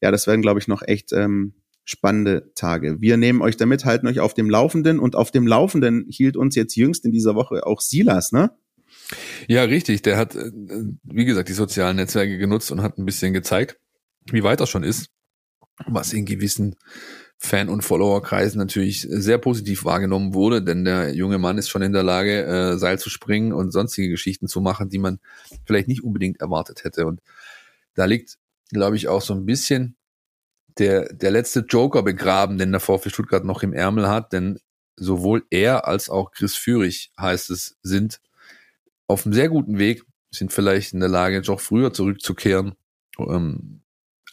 ja, 0.00 0.10
das 0.10 0.26
werden, 0.26 0.42
glaube 0.42 0.58
ich, 0.58 0.66
noch 0.66 0.82
echt 0.82 1.12
ähm, 1.12 1.54
spannende 1.84 2.50
Tage. 2.56 3.00
Wir 3.00 3.16
nehmen 3.16 3.40
euch 3.40 3.56
damit, 3.56 3.84
halten 3.84 4.08
euch 4.08 4.18
auf 4.18 4.34
dem 4.34 4.50
Laufenden. 4.50 4.98
Und 4.98 5.14
auf 5.14 5.30
dem 5.30 5.46
Laufenden 5.46 6.06
hielt 6.08 6.36
uns 6.36 6.56
jetzt 6.56 6.74
jüngst 6.74 7.04
in 7.04 7.12
dieser 7.12 7.36
Woche 7.36 7.64
auch 7.64 7.80
Silas, 7.80 8.32
ne? 8.32 8.50
Ja, 9.48 9.62
richtig. 9.64 10.02
Der 10.02 10.16
hat, 10.16 10.34
äh, 10.34 10.50
wie 11.04 11.24
gesagt, 11.24 11.48
die 11.48 11.54
sozialen 11.54 11.96
Netzwerke 11.96 12.38
genutzt 12.38 12.70
und 12.70 12.82
hat 12.82 12.98
ein 12.98 13.04
bisschen 13.04 13.32
gezeigt, 13.32 13.78
wie 14.30 14.42
weit 14.42 14.60
er 14.60 14.66
schon 14.66 14.82
ist, 14.82 15.10
was 15.86 16.12
in 16.12 16.26
gewissen 16.26 16.76
Fan- 17.38 17.68
und 17.68 17.82
Followerkreisen 17.82 18.58
natürlich 18.58 19.06
sehr 19.08 19.38
positiv 19.38 19.84
wahrgenommen 19.84 20.32
wurde, 20.32 20.62
denn 20.62 20.84
der 20.84 21.14
junge 21.14 21.38
Mann 21.38 21.58
ist 21.58 21.68
schon 21.68 21.82
in 21.82 21.92
der 21.92 22.02
Lage, 22.02 22.44
äh, 22.44 22.78
Seil 22.78 22.98
zu 22.98 23.10
springen 23.10 23.52
und 23.52 23.72
sonstige 23.72 24.08
Geschichten 24.08 24.48
zu 24.48 24.60
machen, 24.60 24.88
die 24.88 24.98
man 24.98 25.20
vielleicht 25.66 25.86
nicht 25.86 26.02
unbedingt 26.02 26.40
erwartet 26.40 26.84
hätte. 26.84 27.06
Und 27.06 27.20
da 27.94 28.06
liegt, 28.06 28.38
glaube 28.70 28.96
ich, 28.96 29.08
auch 29.08 29.20
so 29.20 29.34
ein 29.34 29.44
bisschen 29.44 29.96
der, 30.78 31.12
der 31.12 31.30
letzte 31.30 31.60
Joker 31.60 32.02
begraben, 32.02 32.58
den 32.58 32.70
der 32.72 32.80
VfB 32.80 33.10
Stuttgart 33.10 33.44
noch 33.44 33.62
im 33.62 33.74
Ärmel 33.74 34.08
hat, 34.08 34.32
denn 34.32 34.58
sowohl 34.96 35.44
er 35.50 35.86
als 35.86 36.08
auch 36.08 36.32
Chris 36.32 36.56
Führig, 36.56 37.12
heißt 37.18 37.50
es, 37.50 37.76
sind 37.82 38.20
auf 39.06 39.24
einem 39.24 39.32
sehr 39.32 39.48
guten 39.48 39.78
Weg, 39.78 40.02
sind 40.30 40.52
vielleicht 40.52 40.92
in 40.92 41.00
der 41.00 41.08
Lage, 41.08 41.40
doch 41.42 41.60
früher 41.60 41.92
zurückzukehren, 41.92 42.74
ähm, 43.18 43.82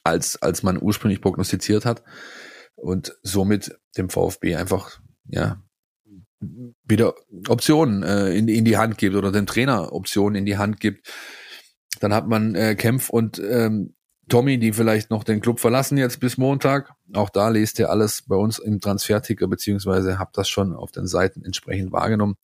als, 0.04 0.42
als 0.42 0.64
man 0.64 0.82
ursprünglich 0.82 1.22
prognostiziert 1.22 1.86
hat. 1.86 2.04
Und 2.76 3.18
somit 3.22 3.78
dem 3.98 4.10
VfB 4.10 4.56
einfach, 4.56 5.00
ja, 5.26 5.62
wieder 6.84 7.14
Optionen 7.48 8.04
äh, 8.04 8.36
in, 8.36 8.48
in 8.48 8.66
die 8.66 8.78
Hand 8.78 8.98
gibt 8.98 9.16
oder 9.16 9.32
dem 9.32 9.46
Trainer 9.46 9.94
Optionen 9.94 10.36
in 10.36 10.46
die 10.46 10.58
Hand 10.58 10.80
gibt. 10.80 11.08
Dann 12.02 12.14
hat 12.14 12.28
man 12.28 12.56
äh, 12.56 12.76
Kempf 12.76 13.10
und 13.10 13.40
ähm, 13.40 13.96
Tommy, 14.30 14.58
die 14.58 14.74
vielleicht 14.74 15.10
noch 15.10 15.24
den 15.24 15.42
Club 15.42 15.60
verlassen 15.60 15.98
jetzt 15.98 16.20
bis 16.20 16.38
Montag. 16.38 16.94
Auch 17.14 17.30
da 17.30 17.50
lest 17.50 17.80
ihr 17.80 17.90
alles 17.90 18.24
bei 18.24 18.36
uns 18.36 18.60
im 18.60 18.80
Transferticker, 18.80 19.48
beziehungsweise 19.48 20.18
habt 20.18 20.38
das 20.38 20.50
schon 20.50 20.74
auf 20.74 20.92
den 20.92 21.08
Seiten 21.08 21.44
entsprechend 21.44 21.92
wahrgenommen. 21.92 22.36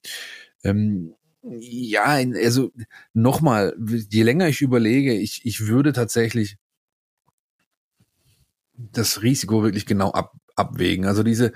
Ähm, 0.63 1.15
Ja, 1.41 2.03
also 2.03 2.71
nochmal, 3.13 3.75
je 4.09 4.23
länger 4.23 4.47
ich 4.49 4.61
überlege, 4.61 5.13
ich, 5.13 5.45
ich 5.45 5.67
würde 5.67 5.93
tatsächlich 5.93 6.57
das 8.73 9.21
Risiko 9.21 9.63
wirklich 9.63 9.85
genau 9.85 10.11
ab, 10.11 10.33
abwägen. 10.55 11.05
Also 11.05 11.23
diese, 11.23 11.53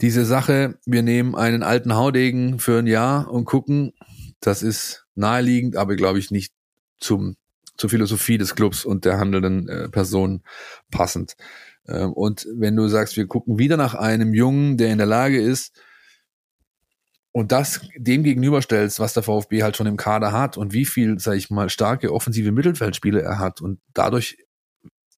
diese 0.00 0.24
Sache, 0.24 0.78
wir 0.84 1.02
nehmen 1.02 1.34
einen 1.34 1.62
alten 1.62 1.94
Haudegen 1.94 2.58
für 2.58 2.78
ein 2.78 2.86
Jahr 2.86 3.30
und 3.30 3.46
gucken, 3.46 3.94
das 4.40 4.62
ist 4.62 5.06
naheliegend, 5.14 5.76
aber 5.76 5.96
glaube 5.96 6.18
ich 6.18 6.30
nicht 6.30 6.52
zum 6.98 7.36
zur 7.76 7.90
Philosophie 7.90 8.38
des 8.38 8.54
Clubs 8.54 8.84
und 8.84 9.04
der 9.04 9.18
handelnden 9.18 9.68
äh, 9.68 9.88
Person 9.88 10.42
passend. 10.90 11.36
Ähm, 11.86 12.12
und 12.12 12.46
wenn 12.54 12.76
du 12.76 12.88
sagst, 12.88 13.16
wir 13.16 13.26
gucken 13.26 13.58
wieder 13.58 13.76
nach 13.76 13.94
einem 13.94 14.34
Jungen, 14.34 14.76
der 14.76 14.90
in 14.90 14.98
der 14.98 15.06
Lage 15.06 15.40
ist, 15.40 15.78
und 17.36 17.52
das 17.52 17.82
dem 17.98 18.22
gegenüberstellst, 18.22 18.98
was 18.98 19.12
der 19.12 19.22
VfB 19.22 19.62
halt 19.62 19.76
schon 19.76 19.86
im 19.86 19.98
Kader 19.98 20.32
hat 20.32 20.56
und 20.56 20.72
wie 20.72 20.86
viel, 20.86 21.18
sag 21.18 21.36
ich 21.36 21.50
mal, 21.50 21.68
starke 21.68 22.10
offensive 22.10 22.50
Mittelfeldspiele 22.50 23.20
er 23.20 23.38
hat 23.38 23.60
und 23.60 23.78
dadurch 23.92 24.38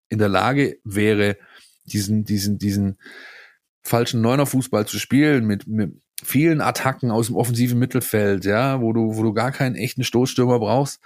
in 0.08 0.18
der 0.18 0.28
Lage 0.28 0.80
wäre, 0.82 1.36
diesen, 1.84 2.24
diesen, 2.24 2.58
diesen 2.58 2.98
falschen 3.84 4.20
Neuner-Fußball 4.20 4.84
zu 4.84 4.98
spielen 4.98 5.44
mit, 5.44 5.68
mit 5.68 6.02
vielen 6.24 6.60
Attacken 6.60 7.12
aus 7.12 7.28
dem 7.28 7.36
offensiven 7.36 7.78
Mittelfeld, 7.78 8.44
ja, 8.44 8.80
wo 8.80 8.92
du, 8.92 9.14
wo 9.14 9.22
du 9.22 9.32
gar 9.32 9.52
keinen 9.52 9.76
echten 9.76 10.02
Stoßstürmer 10.02 10.58
brauchst, 10.58 10.98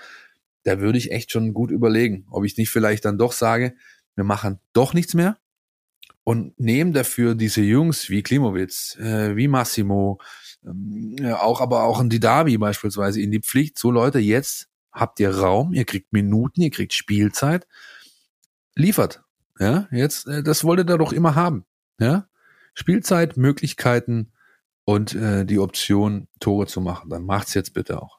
da 0.63 0.81
würde 0.81 0.97
ich 0.97 1.13
echt 1.13 1.31
schon 1.31 1.53
gut 1.53 1.71
überlegen, 1.71 2.25
ob 2.31 2.47
ich 2.47 2.57
nicht 2.57 2.71
vielleicht 2.71 3.05
dann 3.05 3.19
doch 3.19 3.33
sage, 3.33 3.75
wir 4.15 4.25
machen 4.25 4.61
doch 4.73 4.95
nichts 4.95 5.13
mehr 5.13 5.37
und 6.25 6.59
nehmen 6.59 6.93
dafür 6.93 7.35
diese 7.35 7.61
Jungs 7.63 8.09
wie 8.09 8.23
Klimowitz, 8.23 8.97
äh, 8.97 9.37
wie 9.37 9.49
Massimo, 9.49 10.19
ähm, 10.67 11.17
auch 11.35 11.61
aber 11.61 11.85
auch 11.85 12.01
ein 12.01 12.11
Didavi 12.11 12.59
beispielsweise 12.59 13.21
in 13.21 13.31
die 13.31 13.41
Pflicht. 13.41 13.79
So 13.79 13.91
Leute, 13.91 14.19
jetzt 14.19 14.69
habt 14.93 15.21
ihr 15.21 15.31
Raum, 15.31 15.73
ihr 15.73 15.85
kriegt 15.85 16.13
Minuten, 16.13 16.63
ihr 16.63 16.71
kriegt 16.71 16.93
Spielzeit, 16.93 17.67
liefert. 18.75 19.23
Ja, 19.59 19.89
jetzt, 19.91 20.27
äh, 20.27 20.43
das 20.43 20.65
wolltet 20.65 20.91
ihr 20.91 20.99
doch 20.99 21.13
immer 21.13 21.35
haben. 21.35 21.65
Ja, 21.99 22.29
Spielzeit, 22.75 23.37
Möglichkeiten 23.37 24.33
und 24.85 25.15
äh, 25.15 25.45
die 25.45 25.59
Option, 25.59 26.29
Tore 26.41 26.67
zu 26.67 26.81
machen. 26.81 27.11
Dann 27.11 27.25
macht's 27.25 27.55
jetzt 27.55 27.75
bitte 27.75 28.03
auch. 28.03 28.19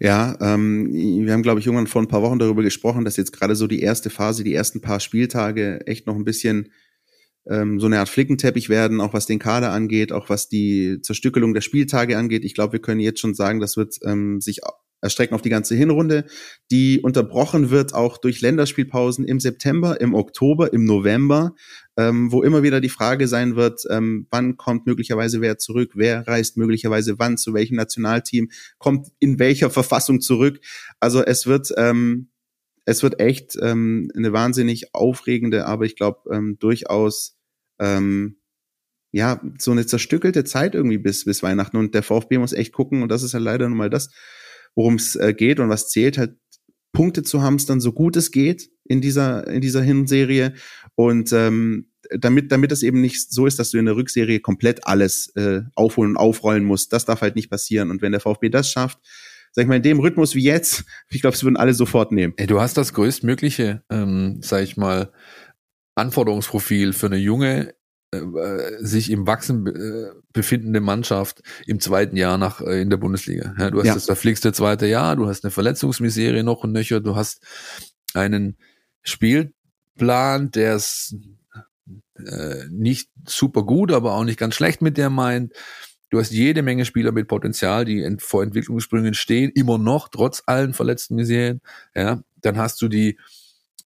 Ja, 0.00 0.36
ähm, 0.40 0.90
wir 0.92 1.32
haben, 1.32 1.42
glaube 1.42 1.60
ich, 1.60 1.66
irgendwann 1.66 1.86
vor 1.86 2.00
ein 2.00 2.08
paar 2.08 2.22
Wochen 2.22 2.38
darüber 2.38 2.62
gesprochen, 2.62 3.04
dass 3.04 3.18
jetzt 3.18 3.32
gerade 3.32 3.54
so 3.54 3.66
die 3.66 3.82
erste 3.82 4.08
Phase, 4.08 4.44
die 4.44 4.54
ersten 4.54 4.80
paar 4.80 4.98
Spieltage 4.98 5.86
echt 5.86 6.06
noch 6.06 6.16
ein 6.16 6.24
bisschen 6.24 6.72
ähm, 7.48 7.80
so 7.80 7.86
eine 7.86 7.98
Art 7.98 8.08
Flickenteppich 8.08 8.68
werden, 8.68 9.00
auch 9.00 9.14
was 9.14 9.26
den 9.26 9.38
Kader 9.38 9.72
angeht, 9.72 10.12
auch 10.12 10.28
was 10.28 10.48
die 10.48 11.00
Zerstückelung 11.02 11.54
der 11.54 11.60
Spieltage 11.60 12.16
angeht. 12.16 12.44
Ich 12.44 12.54
glaube, 12.54 12.74
wir 12.74 12.80
können 12.80 13.00
jetzt 13.00 13.20
schon 13.20 13.34
sagen, 13.34 13.60
das 13.60 13.76
wird 13.76 13.96
ähm, 14.04 14.40
sich 14.40 14.60
erstrecken 15.02 15.34
auf 15.34 15.42
die 15.42 15.50
ganze 15.50 15.74
Hinrunde, 15.74 16.24
die 16.70 17.00
unterbrochen 17.00 17.70
wird 17.70 17.92
auch 17.92 18.18
durch 18.18 18.40
Länderspielpausen 18.40 19.24
im 19.24 19.40
September, 19.40 20.00
im 20.00 20.14
Oktober, 20.14 20.72
im 20.72 20.84
November, 20.84 21.54
ähm, 21.96 22.30
wo 22.30 22.42
immer 22.42 22.62
wieder 22.62 22.80
die 22.80 22.88
Frage 22.88 23.26
sein 23.26 23.56
wird, 23.56 23.82
ähm, 23.90 24.28
wann 24.30 24.56
kommt 24.56 24.86
möglicherweise 24.86 25.40
wer 25.40 25.58
zurück, 25.58 25.92
wer 25.94 26.26
reist 26.26 26.56
möglicherweise 26.56 27.18
wann, 27.18 27.36
zu 27.36 27.52
welchem 27.52 27.76
Nationalteam, 27.76 28.48
kommt 28.78 29.08
in 29.18 29.40
welcher 29.40 29.70
Verfassung 29.70 30.20
zurück. 30.20 30.60
Also 31.00 31.22
es 31.24 31.46
wird, 31.46 31.72
ähm, 31.76 32.28
es 32.84 33.02
wird 33.02 33.20
echt 33.20 33.56
ähm, 33.60 34.10
eine 34.16 34.32
wahnsinnig 34.32 34.94
aufregende, 34.94 35.66
aber 35.66 35.84
ich 35.84 35.96
glaube 35.96 36.34
ähm, 36.34 36.58
durchaus 36.58 37.36
ähm, 37.78 38.38
ja, 39.12 39.42
so 39.58 39.72
eine 39.72 39.86
zerstückelte 39.86 40.44
Zeit 40.44 40.74
irgendwie 40.74 40.98
bis, 40.98 41.24
bis 41.24 41.42
Weihnachten 41.42 41.76
und 41.76 41.94
der 41.94 42.02
VfB 42.02 42.38
muss 42.38 42.52
echt 42.52 42.72
gucken 42.72 43.02
und 43.02 43.10
das 43.10 43.22
ist 43.22 43.32
ja 43.32 43.38
leider 43.38 43.68
nun 43.68 43.78
mal 43.78 43.90
das, 43.90 44.10
worum 44.74 44.94
es 44.94 45.16
äh, 45.16 45.34
geht 45.34 45.60
und 45.60 45.68
was 45.68 45.90
zählt, 45.90 46.16
halt 46.16 46.36
Punkte 46.92 47.22
zu 47.22 47.42
hamstern, 47.42 47.80
so 47.80 47.92
gut 47.92 48.16
es 48.16 48.30
geht 48.30 48.70
in 48.84 49.00
dieser, 49.00 49.46
in 49.48 49.60
dieser 49.60 49.82
Hinserie. 49.82 50.54
Und 50.94 51.32
ähm, 51.32 51.88
damit, 52.18 52.52
damit 52.52 52.70
es 52.72 52.82
eben 52.82 53.00
nicht 53.00 53.32
so 53.32 53.46
ist, 53.46 53.58
dass 53.58 53.70
du 53.70 53.78
in 53.78 53.86
der 53.86 53.96
Rückserie 53.96 54.40
komplett 54.40 54.86
alles 54.86 55.28
äh, 55.36 55.62
aufholen 55.74 56.12
und 56.12 56.16
aufrollen 56.18 56.64
musst. 56.64 56.92
Das 56.92 57.04
darf 57.04 57.22
halt 57.22 57.36
nicht 57.36 57.50
passieren. 57.50 57.90
Und 57.90 58.02
wenn 58.02 58.12
der 58.12 58.20
VfB 58.20 58.50
das 58.50 58.70
schafft, 58.70 58.98
sag 59.52 59.62
ich 59.62 59.68
mal, 59.68 59.76
in 59.76 59.82
dem 59.82 60.00
Rhythmus 60.00 60.34
wie 60.34 60.42
jetzt, 60.42 60.84
ich 61.08 61.20
glaube, 61.20 61.36
es 61.36 61.44
würden 61.44 61.56
alle 61.56 61.74
sofort 61.74 62.12
nehmen. 62.12 62.34
Ey, 62.36 62.46
du 62.46 62.60
hast 62.60 62.76
das 62.76 62.92
größtmögliche, 62.94 63.82
ähm, 63.90 64.40
sag 64.42 64.62
ich 64.62 64.76
mal, 64.76 65.12
Anforderungsprofil 65.94 66.94
für 66.94 67.06
eine 67.06 67.18
junge 67.18 67.74
äh, 68.12 68.78
sich 68.78 69.10
im 69.10 69.26
Wachsen 69.26 69.66
äh, 69.66 70.10
befindende 70.32 70.80
Mannschaft 70.80 71.42
im 71.66 71.80
zweiten 71.80 72.16
Jahr 72.16 72.38
nach 72.38 72.60
äh, 72.60 72.80
in 72.80 72.90
der 72.90 72.96
Bundesliga. 72.96 73.54
Ja, 73.58 73.70
du 73.70 73.78
hast 73.78 73.86
ja. 73.86 73.94
das 73.94 74.06
verflixte 74.06 74.52
zweite 74.52 74.86
Jahr, 74.86 75.16
du 75.16 75.28
hast 75.28 75.44
eine 75.44 75.50
Verletzungsmiserie 75.50 76.42
noch 76.42 76.64
und 76.64 76.72
nöcher, 76.72 77.00
du 77.00 77.16
hast 77.16 77.42
einen 78.14 78.58
Spielplan, 79.02 80.50
der 80.50 80.74
es 80.74 81.16
äh, 82.16 82.64
nicht 82.70 83.10
super 83.26 83.62
gut, 83.62 83.92
aber 83.92 84.12
auch 84.12 84.24
nicht 84.24 84.38
ganz 84.38 84.54
schlecht 84.54 84.82
mit 84.82 84.98
der 84.98 85.10
meint. 85.10 85.52
Du 86.12 86.20
hast 86.20 86.30
jede 86.30 86.60
Menge 86.60 86.84
Spieler 86.84 87.10
mit 87.10 87.26
Potenzial, 87.26 87.86
die 87.86 88.16
vor 88.18 88.42
Entwicklungssprüngen 88.42 89.14
stehen, 89.14 89.50
immer 89.54 89.78
noch, 89.78 90.08
trotz 90.08 90.42
allen 90.44 90.74
verletzten 90.74 91.14
Miserien. 91.14 91.62
Ja, 91.94 92.22
dann 92.42 92.58
hast 92.58 92.82
du 92.82 92.88
die 92.88 93.18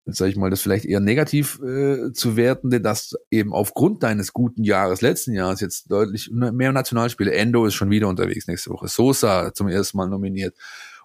sage 0.09 0.31
ich 0.31 0.37
mal, 0.37 0.49
das 0.49 0.61
vielleicht 0.61 0.85
eher 0.85 0.99
negativ 0.99 1.59
äh, 1.61 2.11
zu 2.13 2.37
wertende, 2.37 2.79
dass 2.81 3.15
eben 3.29 3.53
aufgrund 3.53 4.03
deines 4.03 4.33
guten 4.33 4.63
Jahres, 4.63 5.01
letzten 5.01 5.33
Jahres, 5.33 5.59
jetzt 5.59 5.91
deutlich 5.91 6.29
mehr 6.31 6.71
Nationalspiele, 6.71 7.33
Endo 7.33 7.65
ist 7.65 7.75
schon 7.75 7.89
wieder 7.89 8.07
unterwegs 8.07 8.47
nächste 8.47 8.71
Woche, 8.71 8.87
Sosa 8.87 9.53
zum 9.53 9.67
ersten 9.67 9.97
Mal 9.97 10.07
nominiert 10.07 10.55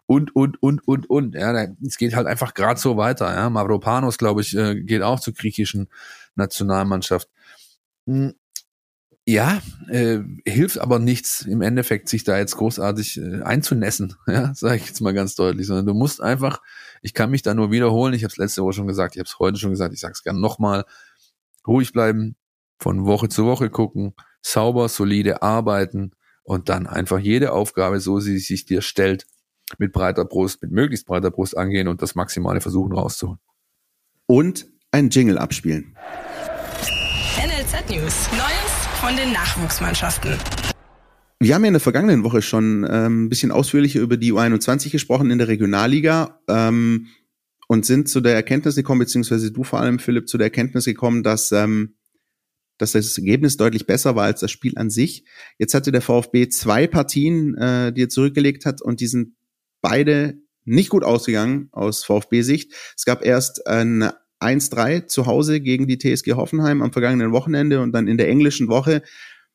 und, 0.06 0.34
und, 0.34 0.60
und, 0.62 0.86
und, 0.86 1.08
und. 1.08 1.34
Ja, 1.34 1.68
es 1.86 1.98
geht 1.98 2.14
halt 2.14 2.26
einfach 2.26 2.54
gerade 2.54 2.78
so 2.78 2.96
weiter. 2.96 3.32
Ja. 3.32 3.48
Mavropanos, 3.48 4.18
glaube 4.18 4.40
ich, 4.40 4.56
äh, 4.56 4.80
geht 4.80 5.02
auch 5.02 5.20
zur 5.20 5.34
griechischen 5.34 5.88
Nationalmannschaft. 6.34 7.28
Ja, 9.24 9.62
äh, 9.88 10.18
hilft 10.44 10.78
aber 10.78 10.98
nichts 10.98 11.42
im 11.42 11.62
Endeffekt, 11.62 12.08
sich 12.08 12.24
da 12.24 12.38
jetzt 12.38 12.56
großartig 12.56 13.18
äh, 13.18 13.42
einzunässen, 13.42 14.16
ja, 14.26 14.52
sage 14.54 14.76
ich 14.76 14.86
jetzt 14.86 15.00
mal 15.00 15.14
ganz 15.14 15.36
deutlich, 15.36 15.66
sondern 15.68 15.86
du 15.86 15.94
musst 15.94 16.20
einfach, 16.20 16.60
ich 17.02 17.14
kann 17.14 17.30
mich 17.30 17.42
da 17.42 17.54
nur 17.54 17.70
wiederholen, 17.70 18.14
ich 18.14 18.24
habe 18.24 18.32
es 18.32 18.36
letzte 18.36 18.62
Woche 18.62 18.72
schon 18.72 18.88
gesagt, 18.88 19.14
ich 19.14 19.20
habe 19.20 19.28
es 19.28 19.38
heute 19.38 19.58
schon 19.58 19.70
gesagt, 19.70 19.94
ich 19.94 20.00
sage 20.00 20.12
es 20.12 20.24
gerne 20.24 20.40
nochmal, 20.40 20.84
ruhig 21.66 21.92
bleiben, 21.92 22.34
von 22.78 23.06
Woche 23.06 23.28
zu 23.28 23.46
Woche 23.46 23.70
gucken, 23.70 24.14
sauber, 24.40 24.88
solide 24.88 25.40
arbeiten 25.40 26.12
und 26.42 26.68
dann 26.68 26.88
einfach 26.88 27.20
jede 27.20 27.52
Aufgabe, 27.52 28.00
so 28.00 28.18
sie 28.18 28.38
sich 28.38 28.64
dir 28.64 28.82
stellt, 28.82 29.26
mit 29.78 29.92
breiter 29.92 30.24
Brust, 30.24 30.62
mit 30.62 30.72
möglichst 30.72 31.06
breiter 31.06 31.30
Brust 31.30 31.56
angehen 31.56 31.86
und 31.86 32.02
das 32.02 32.16
Maximale 32.16 32.60
versuchen 32.60 32.92
rauszuholen. 32.92 33.38
Und 34.26 34.66
ein 34.90 35.10
Jingle 35.10 35.38
abspielen. 35.38 35.96
NLZ 37.38 37.88
News. 37.88 38.28
Neues 38.32 38.71
von 39.02 39.16
den 39.16 39.32
Nachwuchsmannschaften. 39.32 40.38
Wir 41.40 41.56
haben 41.56 41.64
ja 41.64 41.66
in 41.66 41.74
der 41.74 41.80
vergangenen 41.80 42.22
Woche 42.22 42.40
schon 42.40 42.86
ähm, 42.88 43.24
ein 43.24 43.28
bisschen 43.28 43.50
ausführlicher 43.50 43.98
über 43.98 44.16
die 44.16 44.32
U21 44.32 44.92
gesprochen 44.92 45.32
in 45.32 45.38
der 45.38 45.48
Regionalliga 45.48 46.40
ähm, 46.46 47.08
und 47.66 47.84
sind 47.84 48.08
zu 48.08 48.20
der 48.20 48.36
Erkenntnis 48.36 48.76
gekommen, 48.76 49.00
beziehungsweise 49.00 49.50
du 49.50 49.64
vor 49.64 49.80
allem, 49.80 49.98
Philipp, 49.98 50.28
zu 50.28 50.38
der 50.38 50.46
Erkenntnis 50.46 50.84
gekommen, 50.84 51.24
dass, 51.24 51.50
ähm, 51.50 51.96
dass 52.78 52.92
das 52.92 53.18
Ergebnis 53.18 53.56
deutlich 53.56 53.88
besser 53.88 54.14
war 54.14 54.26
als 54.26 54.38
das 54.38 54.52
Spiel 54.52 54.78
an 54.78 54.88
sich. 54.88 55.24
Jetzt 55.58 55.74
hatte 55.74 55.90
der 55.90 56.00
VfB 56.00 56.48
zwei 56.48 56.86
Partien, 56.86 57.56
äh, 57.58 57.92
die 57.92 58.04
er 58.04 58.08
zurückgelegt 58.08 58.66
hat 58.66 58.82
und 58.82 59.00
die 59.00 59.08
sind 59.08 59.34
beide 59.80 60.38
nicht 60.64 60.90
gut 60.90 61.02
ausgegangen 61.02 61.70
aus 61.72 62.04
VfB-Sicht. 62.04 62.72
Es 62.96 63.04
gab 63.04 63.24
erst 63.24 63.66
ein 63.66 64.12
1-3 64.42 65.06
zu 65.06 65.26
Hause 65.26 65.60
gegen 65.60 65.86
die 65.86 65.98
TSG 65.98 66.32
Hoffenheim 66.32 66.82
am 66.82 66.92
vergangenen 66.92 67.32
Wochenende 67.32 67.80
und 67.80 67.92
dann 67.92 68.08
in 68.08 68.18
der 68.18 68.28
englischen 68.28 68.68
Woche 68.68 69.02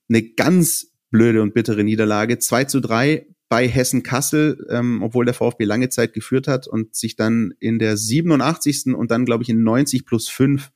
eine 0.10 0.24
ganz 0.24 0.94
blöde 1.12 1.42
und 1.42 1.54
bittere 1.54 1.84
Niederlage. 1.84 2.40
2 2.40 2.66
zu 2.66 2.80
3 2.80 3.28
bei 3.50 3.68
Hessen 3.68 4.04
Kassel, 4.04 4.66
ähm, 4.70 5.02
obwohl 5.02 5.26
der 5.26 5.34
VfB 5.34 5.64
lange 5.64 5.90
Zeit 5.90 6.14
geführt 6.14 6.48
hat 6.48 6.68
und 6.68 6.96
sich 6.96 7.16
dann 7.16 7.54
in 7.60 7.80
der 7.80 7.96
87. 7.98 8.94
und 8.96 9.12
dann, 9.12 9.26
glaube 9.26 9.44
ich, 9.44 9.50
in 9.50 9.64
90 9.64 10.06
plus 10.06 10.28
5 10.28 10.70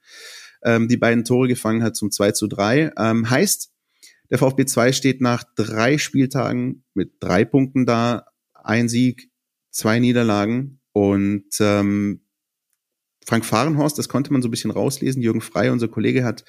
ähm, 0.63 0.87
die 0.87 0.97
beiden 0.97 1.25
Tore 1.25 1.47
gefangen 1.47 1.83
hat 1.83 1.95
zum 1.95 2.11
2 2.11 2.31
zu 2.31 2.47
3. 2.47 2.93
Ähm, 2.97 3.29
heißt, 3.29 3.71
der 4.29 4.37
VfB 4.37 4.65
2 4.65 4.93
steht 4.93 5.21
nach 5.21 5.43
drei 5.55 5.97
Spieltagen 5.97 6.83
mit 6.93 7.13
drei 7.19 7.43
Punkten 7.43 7.85
da, 7.85 8.27
ein 8.53 8.87
Sieg, 8.87 9.29
zwei 9.71 9.99
Niederlagen 9.99 10.79
und 10.93 11.49
ähm, 11.59 12.21
Frank 13.31 13.45
Fahrenhorst, 13.45 13.97
das 13.97 14.09
konnte 14.09 14.33
man 14.33 14.41
so 14.41 14.49
ein 14.49 14.51
bisschen 14.51 14.71
rauslesen. 14.71 15.21
Jürgen 15.21 15.39
Frey, 15.39 15.69
unser 15.69 15.87
Kollege, 15.87 16.25
hat 16.25 16.43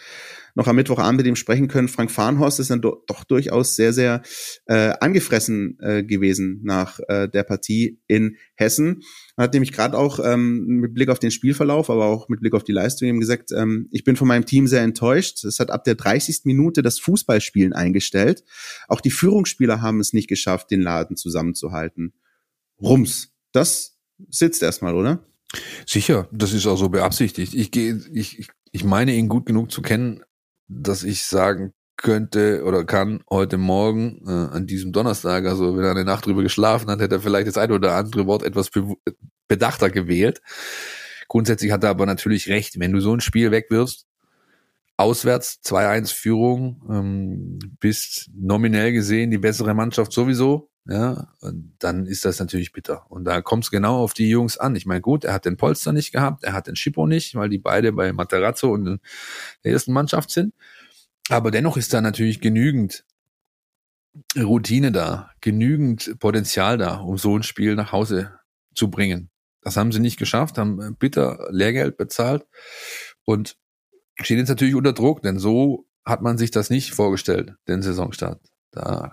noch 0.57 0.67
am 0.67 0.75
Mittwochabend 0.75 1.19
mit 1.19 1.29
ihm 1.29 1.37
sprechen 1.37 1.69
können. 1.69 1.87
Frank 1.87 2.11
Fahrenhorst 2.11 2.59
ist 2.59 2.71
dann 2.71 2.81
do 2.81 3.05
doch 3.07 3.23
durchaus 3.23 3.77
sehr, 3.77 3.93
sehr 3.93 4.21
äh, 4.67 4.93
angefressen 4.99 5.79
äh, 5.79 6.03
gewesen 6.03 6.59
nach 6.65 6.99
äh, 7.07 7.29
der 7.29 7.45
Partie 7.45 8.01
in 8.09 8.37
Hessen. 8.57 9.03
Er 9.37 9.45
hat 9.45 9.53
nämlich 9.53 9.71
gerade 9.71 9.97
auch 9.97 10.19
ähm, 10.25 10.65
mit 10.81 10.93
Blick 10.93 11.09
auf 11.09 11.21
den 11.21 11.31
Spielverlauf, 11.31 11.89
aber 11.89 12.07
auch 12.07 12.29
mit 12.29 12.41
Blick 12.41 12.53
auf 12.53 12.65
die 12.65 12.73
Leistung 12.73 13.07
eben 13.07 13.21
gesagt, 13.21 13.53
ähm, 13.53 13.87
ich 13.93 14.03
bin 14.03 14.17
von 14.17 14.27
meinem 14.27 14.45
Team 14.45 14.67
sehr 14.67 14.83
enttäuscht. 14.83 15.45
Es 15.45 15.61
hat 15.61 15.71
ab 15.71 15.85
der 15.85 15.95
30. 15.95 16.41
Minute 16.47 16.83
das 16.83 16.99
Fußballspielen 16.99 17.75
eingestellt. 17.75 18.43
Auch 18.89 19.01
die 19.01 19.13
Führungsspieler 19.13 19.83
haben 19.83 20.01
es 20.01 20.13
nicht 20.13 20.27
geschafft, 20.27 20.73
den 20.73 20.81
Laden 20.81 21.17
zusammenzuhalten. 21.17 22.13
Rums. 22.81 23.29
Das 23.53 24.01
sitzt 24.29 24.65
erstmal, 24.65 24.97
oder? 24.97 25.25
Sicher, 25.87 26.29
das 26.33 26.53
ist 26.53 26.67
auch 26.67 26.77
so 26.77 26.89
beabsichtigt. 26.89 27.55
Ich 27.55 27.71
gehe, 27.71 28.01
ich, 28.13 28.49
ich 28.71 28.85
meine 28.85 29.13
ihn 29.13 29.29
gut 29.29 29.47
genug 29.47 29.71
zu 29.71 29.83
kennen, 29.83 30.23
dass 30.69 31.05
ich 31.05 31.25
sagen 31.25 31.73
könnte 31.97 32.65
oder 32.65 32.85
kann 32.85 33.23
heute 33.31 33.59
Morgen 33.59 34.23
äh, 34.27 34.55
an 34.55 34.67
diesem 34.67 34.93
Donnerstag, 34.93 35.47
also 35.47 35.77
wenn 35.77 35.85
er 35.85 35.93
eine 35.93 36.05
Nacht 36.05 36.27
drüber 36.27 36.43
geschlafen 36.43 36.91
hat, 36.91 37.01
hätte 37.01 37.17
er 37.17 37.21
vielleicht 37.21 37.47
das 37.47 37.59
eine 37.59 37.75
oder 37.75 37.95
andere 37.95 38.27
Wort 38.27 38.43
etwas 38.43 38.71
be 38.71 38.95
bedachter 39.49 39.91
gewählt. 39.91 40.41
Grundsätzlich 41.29 41.73
hat 41.73 41.85
er 41.85 41.91
aber 41.91 42.07
natürlich 42.07 42.49
recht, 42.49 42.81
wenn 42.81 42.93
du 42.93 43.01
so 43.01 43.15
ein 43.15 43.21
Spiel 43.21 43.51
wegwirfst, 43.51 44.07
auswärts 44.97 45.61
2-1 45.65 46.15
Führung, 46.15 46.83
ähm, 46.91 47.59
bist 47.79 48.31
nominell 48.35 48.93
gesehen 48.93 49.31
die 49.31 49.39
bessere 49.39 49.75
Mannschaft 49.75 50.13
sowieso, 50.13 50.71
ja, 50.85 51.29
dann 51.79 52.07
ist 52.07 52.25
das 52.25 52.41
natürlich 52.41 52.73
bitter. 52.73 53.11
Und 53.11 53.25
da 53.25 53.41
kommt 53.41 53.65
es 53.65 53.71
genau 53.71 54.03
auf 54.03 54.15
die 54.15 54.29
Jungs 54.29 54.59
an. 54.59 54.75
Ich 54.75 54.87
meine, 54.87 55.01
gut, 55.01 55.25
er 55.25 55.33
hat 55.33 55.45
den 55.45 55.57
Polster 55.57 55.93
nicht 55.93 56.13
gehabt, 56.13 56.43
er 56.43 56.53
hat 56.53 56.67
den 56.67 56.77
Schippo 56.77 57.07
nicht, 57.07 57.35
weil 57.35 57.49
die 57.49 57.59
beide 57.59 57.93
bei 57.93 58.13
Materazzo 58.13 58.73
und 58.73 59.01
der 59.65 59.73
ersten 59.73 59.93
Mannschaft 59.93 60.31
sind. 60.31 60.55
Aber 61.29 61.51
dennoch 61.51 61.77
ist 61.77 61.95
da 61.95 62.01
natürlich 62.01 62.41
genügend 62.41 63.05
Routine 64.37 64.93
da, 64.93 65.31
genügend 65.41 66.19
Potenzial 66.19 66.79
da, 66.79 66.97
um 66.97 67.17
so 67.17 67.37
ein 67.37 67.45
Spiel 67.45 67.77
nach 67.77 67.93
Hause 67.93 68.33
zu 68.75 68.91
bringen. 68.91 69.31
Das 69.63 69.77
haben 69.77 69.93
sie 69.93 70.01
nicht 70.01 70.19
geschafft, 70.19 70.59
haben 70.59 70.97
bitter 70.97 71.47
Lehrgeld 71.51 71.97
bezahlt 71.97 72.47
und 73.25 73.57
stehen 74.21 74.39
jetzt 74.39 74.49
natürlich 74.49 74.75
unter 74.75 74.93
Druck, 74.93 75.23
denn 75.23 75.39
so 75.39 75.87
hat 76.05 76.21
man 76.21 76.37
sich 76.37 76.51
das 76.51 76.69
nicht 76.69 76.93
vorgestellt, 76.93 77.55
den 77.69 77.83
Saisonstart. 77.83 78.41
Da 78.73 79.13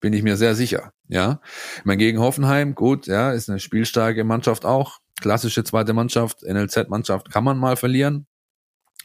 bin 0.00 0.12
ich 0.12 0.22
mir 0.22 0.36
sehr 0.36 0.54
sicher. 0.54 0.92
Ja, 1.08 1.40
ich 1.78 1.84
meine, 1.84 1.98
gegen 1.98 2.18
Hoffenheim, 2.18 2.74
gut, 2.74 3.06
ja, 3.06 3.32
ist 3.32 3.48
eine 3.48 3.60
spielstarke 3.60 4.24
Mannschaft 4.24 4.64
auch. 4.64 4.98
Klassische 5.20 5.64
zweite 5.64 5.92
Mannschaft, 5.92 6.42
NLZ-Mannschaft 6.42 7.30
kann 7.30 7.44
man 7.44 7.58
mal 7.58 7.76
verlieren. 7.76 8.26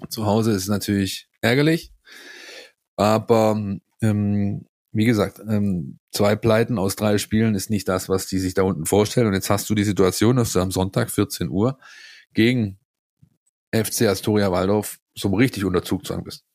Zu 0.10 0.25
Hause 0.25 0.52
ist 0.52 0.67
natürlich 0.67 1.30
ärgerlich. 1.41 1.93
Aber 2.95 3.78
ähm, 4.02 4.65
wie 4.91 5.06
gesagt, 5.06 5.39
ähm, 5.47 5.99
zwei 6.12 6.36
Pleiten 6.36 6.78
aus 6.78 6.95
drei 6.95 7.17
Spielen 7.17 7.56
ist 7.56 7.69
nicht 7.69 7.88
das, 7.88 8.10
was 8.10 8.28
die 8.28 8.39
sich 8.39 8.54
da 8.54 8.63
unten 8.63 8.86
vorstellen. 8.86 9.28
Und 9.28 9.34
jetzt 9.34 9.49
hast 9.49 9.69
du 9.69 9.75
die 9.75 9.84
Situation, 9.84 10.38
dass 10.38 10.54
du 10.54 10.60
am 10.60 10.71
Sonntag 10.71 11.12
14 11.12 11.49
Uhr 11.49 11.78
gegen 12.34 12.80
FC 13.73 14.04
Astoria 14.04 14.52
Waldorf 14.52 14.99
so 15.15 15.30
richtig 15.30 15.65
unter 15.65 15.84
Zugzwang 15.84 16.23
bist. 16.23 16.45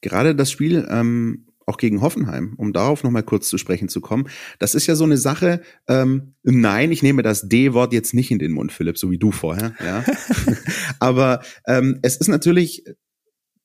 Gerade 0.00 0.34
das 0.34 0.50
Spiel 0.50 0.86
ähm, 0.90 1.47
auch 1.68 1.76
gegen 1.76 2.00
Hoffenheim, 2.00 2.54
um 2.56 2.72
darauf 2.72 3.04
nochmal 3.04 3.22
kurz 3.22 3.48
zu 3.48 3.58
sprechen 3.58 3.88
zu 3.88 4.00
kommen. 4.00 4.28
Das 4.58 4.74
ist 4.74 4.86
ja 4.86 4.96
so 4.96 5.04
eine 5.04 5.18
Sache, 5.18 5.62
ähm, 5.86 6.34
nein, 6.42 6.90
ich 6.90 7.02
nehme 7.02 7.22
das 7.22 7.48
D-Wort 7.48 7.92
jetzt 7.92 8.14
nicht 8.14 8.30
in 8.30 8.38
den 8.38 8.52
Mund, 8.52 8.72
Philipp, 8.72 8.98
so 8.98 9.10
wie 9.10 9.18
du 9.18 9.30
vorher, 9.30 9.74
ja. 9.84 10.04
Aber 10.98 11.42
ähm, 11.66 11.98
es 12.02 12.16
ist 12.16 12.28
natürlich 12.28 12.84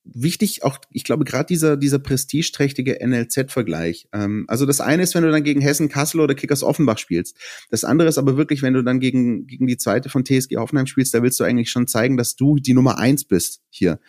wichtig, 0.06 0.64
auch 0.64 0.80
ich 0.92 1.04
glaube 1.04 1.24
gerade 1.24 1.46
dieser 1.46 1.78
dieser 1.78 2.00
prestigeträchtige 2.00 3.00
NLZ-Vergleich. 3.02 4.10
Ähm, 4.12 4.46
also 4.48 4.66
das 4.66 4.82
eine 4.82 5.04
ist, 5.04 5.16
wenn 5.16 5.24
du 5.24 5.32
dann 5.32 5.44
gegen 5.44 5.62
Hessen, 5.62 5.90
Kassel 5.90 6.20
oder 6.20 6.36
Kickers 6.36 6.64
Offenbach 6.64 6.98
spielst. 6.98 7.38
Das 7.70 7.86
andere 7.86 8.10
ist 8.10 8.18
aber 8.18 8.36
wirklich, 8.36 8.62
wenn 8.62 8.74
du 8.74 8.84
dann 8.84 9.00
gegen 9.00 9.48
gegen 9.48 9.66
die 9.66 9.78
zweite 9.78 10.10
von 10.10 10.26
TSG 10.26 10.58
Hoffenheim 10.58 10.88
spielst, 10.88 11.14
da 11.14 11.24
willst 11.24 11.40
du 11.40 11.46
eigentlich 11.46 11.72
schon 11.72 11.88
zeigen, 11.88 12.18
dass 12.18 12.36
du 12.36 12.58
die 12.58 12.74
Nummer 12.74 12.98
eins 12.98 13.24
bist 13.24 13.62
hier. 13.70 14.00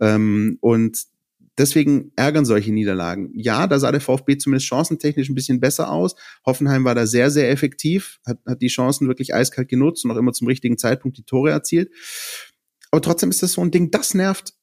Ähm, 0.00 0.58
und 0.60 1.06
deswegen 1.58 2.12
ärgern 2.16 2.44
solche 2.44 2.72
Niederlagen. 2.72 3.30
Ja, 3.34 3.66
da 3.66 3.78
sah 3.78 3.92
der 3.92 4.00
VfB 4.00 4.38
zumindest 4.38 4.68
chancentechnisch 4.68 5.28
ein 5.28 5.34
bisschen 5.34 5.60
besser 5.60 5.90
aus. 5.90 6.14
Hoffenheim 6.44 6.84
war 6.84 6.94
da 6.94 7.06
sehr, 7.06 7.30
sehr 7.30 7.50
effektiv, 7.50 8.18
hat, 8.26 8.38
hat 8.46 8.62
die 8.62 8.68
Chancen 8.68 9.08
wirklich 9.08 9.34
eiskalt 9.34 9.68
genutzt 9.68 10.04
und 10.04 10.10
auch 10.10 10.16
immer 10.16 10.32
zum 10.32 10.46
richtigen 10.46 10.78
Zeitpunkt 10.78 11.18
die 11.18 11.24
Tore 11.24 11.50
erzielt. 11.50 11.90
Aber 12.90 13.02
trotzdem 13.02 13.30
ist 13.30 13.42
das 13.42 13.52
so 13.52 13.60
ein 13.60 13.70
Ding, 13.70 13.90
das 13.90 14.14
nervt. 14.14 14.54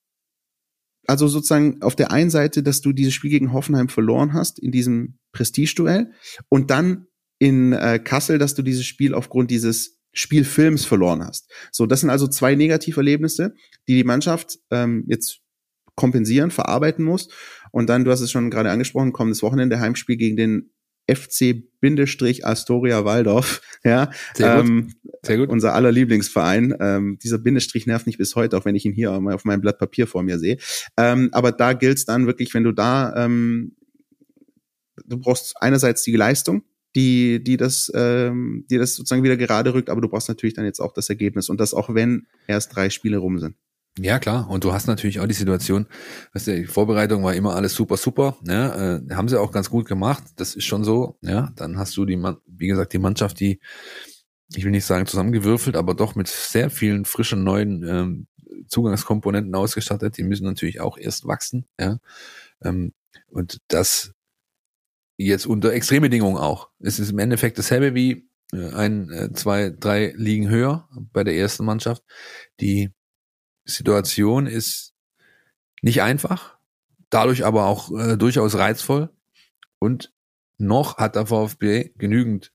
Also 1.07 1.27
sozusagen 1.27 1.81
auf 1.81 1.95
der 1.95 2.11
einen 2.11 2.29
Seite, 2.29 2.63
dass 2.63 2.81
du 2.81 2.93
dieses 2.93 3.13
Spiel 3.13 3.31
gegen 3.31 3.53
Hoffenheim 3.53 3.89
verloren 3.89 4.33
hast 4.33 4.59
in 4.59 4.71
diesem 4.71 5.19
Prestigeduell 5.31 6.13
und 6.47 6.71
dann 6.71 7.07
in 7.39 7.73
äh, 7.73 7.99
Kassel, 7.99 8.37
dass 8.37 8.53
du 8.53 8.61
dieses 8.61 8.85
Spiel 8.85 9.15
aufgrund 9.15 9.49
dieses 9.49 9.99
Spielfilms 10.13 10.85
verloren 10.85 11.25
hast. 11.25 11.51
So, 11.71 11.85
das 11.85 12.01
sind 12.01 12.09
also 12.09 12.27
zwei 12.27 12.55
Negativerlebnisse, 12.55 13.55
die 13.87 13.95
die 13.95 14.03
Mannschaft 14.03 14.59
ähm, 14.69 15.05
jetzt 15.07 15.40
kompensieren, 16.01 16.49
verarbeiten 16.49 17.05
muss. 17.05 17.29
Und 17.69 17.87
dann, 17.87 18.03
du 18.03 18.09
hast 18.11 18.21
es 18.21 18.31
schon 18.31 18.49
gerade 18.49 18.71
angesprochen, 18.71 19.13
kommendes 19.13 19.43
Wochenende 19.43 19.79
Heimspiel 19.79 20.17
gegen 20.17 20.35
den 20.35 20.71
FC-Astoria 21.07 23.05
Waldorf, 23.05 23.61
ja, 23.83 24.09
Sehr 24.33 24.55
gut. 24.57 24.65
Ähm, 24.65 24.93
Sehr 25.21 25.37
gut. 25.37 25.49
unser 25.49 25.75
aller 25.75 25.91
Lieblingsverein. 25.91 26.75
Ähm, 26.79 27.19
dieser 27.21 27.37
Bindestrich 27.37 27.85
nervt 27.85 28.07
mich 28.07 28.17
bis 28.17 28.35
heute, 28.35 28.57
auch 28.57 28.65
wenn 28.65 28.75
ich 28.75 28.83
ihn 28.85 28.93
hier 28.93 29.11
auf 29.11 29.45
meinem 29.45 29.61
Blatt 29.61 29.77
Papier 29.77 30.07
vor 30.07 30.23
mir 30.23 30.39
sehe. 30.39 30.57
Ähm, 30.97 31.29
aber 31.33 31.51
da 31.51 31.73
gilt 31.73 31.99
es 31.99 32.05
dann 32.05 32.25
wirklich, 32.25 32.51
wenn 32.55 32.63
du 32.63 32.71
da, 32.71 33.13
ähm, 33.15 33.75
du 35.05 35.19
brauchst 35.19 35.53
einerseits 35.61 36.01
die 36.01 36.15
Leistung, 36.15 36.63
die, 36.95 37.43
die 37.43 37.57
das, 37.57 37.91
ähm, 37.93 38.65
die 38.71 38.79
das 38.79 38.95
sozusagen 38.95 39.23
wieder 39.23 39.37
gerade 39.37 39.75
rückt, 39.75 39.91
aber 39.91 40.01
du 40.01 40.09
brauchst 40.09 40.29
natürlich 40.29 40.55
dann 40.55 40.65
jetzt 40.65 40.79
auch 40.79 40.93
das 40.93 41.09
Ergebnis 41.09 41.49
und 41.49 41.59
das 41.59 41.75
auch 41.75 41.93
wenn 41.93 42.25
erst 42.47 42.75
drei 42.75 42.89
Spiele 42.89 43.17
rum 43.17 43.37
sind. 43.37 43.55
Ja, 43.99 44.19
klar. 44.19 44.49
Und 44.49 44.63
du 44.63 44.71
hast 44.73 44.87
natürlich 44.87 45.19
auch 45.19 45.27
die 45.27 45.33
Situation, 45.33 45.85
weißt 46.33 46.47
du, 46.47 46.55
die 46.55 46.65
Vorbereitung 46.65 47.23
war 47.23 47.33
immer 47.33 47.55
alles 47.55 47.75
super, 47.75 47.97
super. 47.97 48.37
Ja, 48.47 48.95
äh, 48.97 49.01
haben 49.11 49.27
sie 49.27 49.39
auch 49.39 49.51
ganz 49.51 49.69
gut 49.69 49.85
gemacht. 49.85 50.23
Das 50.37 50.55
ist 50.55 50.63
schon 50.65 50.83
so. 50.85 51.17
Ja, 51.21 51.51
dann 51.57 51.77
hast 51.77 51.97
du 51.97 52.05
die, 52.05 52.17
wie 52.47 52.67
gesagt, 52.67 52.93
die 52.93 52.99
Mannschaft, 52.99 53.39
die, 53.41 53.59
ich 54.55 54.63
will 54.63 54.71
nicht 54.71 54.85
sagen 54.85 55.07
zusammengewürfelt, 55.07 55.75
aber 55.75 55.93
doch 55.93 56.15
mit 56.15 56.27
sehr 56.29 56.69
vielen 56.69 57.05
frischen 57.05 57.43
neuen 57.43 57.83
ähm, 57.83 58.27
Zugangskomponenten 58.67 59.53
ausgestattet. 59.55 60.17
Die 60.17 60.23
müssen 60.23 60.45
natürlich 60.45 60.79
auch 60.79 60.97
erst 60.97 61.27
wachsen. 61.27 61.65
Ja, 61.79 61.99
ähm, 62.63 62.93
und 63.27 63.59
das 63.67 64.13
jetzt 65.17 65.45
unter 65.45 65.73
Extrembedingungen 65.73 66.37
auch. 66.37 66.69
Es 66.79 66.99
ist 66.99 67.11
im 67.11 67.19
Endeffekt 67.19 67.57
dasselbe 67.57 67.93
wie 67.95 68.29
äh, 68.53 68.71
ein, 68.73 69.09
äh, 69.11 69.31
zwei, 69.33 69.69
drei 69.69 70.13
Ligen 70.15 70.49
höher 70.49 70.87
bei 71.13 71.23
der 71.23 71.35
ersten 71.35 71.65
Mannschaft, 71.65 72.03
die 72.59 72.89
Situation 73.75 74.47
ist 74.47 74.93
nicht 75.81 76.01
einfach, 76.01 76.57
dadurch 77.09 77.45
aber 77.45 77.65
auch 77.65 77.91
äh, 77.91 78.17
durchaus 78.17 78.55
reizvoll. 78.55 79.09
Und 79.79 80.13
noch 80.57 80.97
hat 80.97 81.15
der 81.15 81.25
VfB 81.25 81.91
genügend 81.97 82.53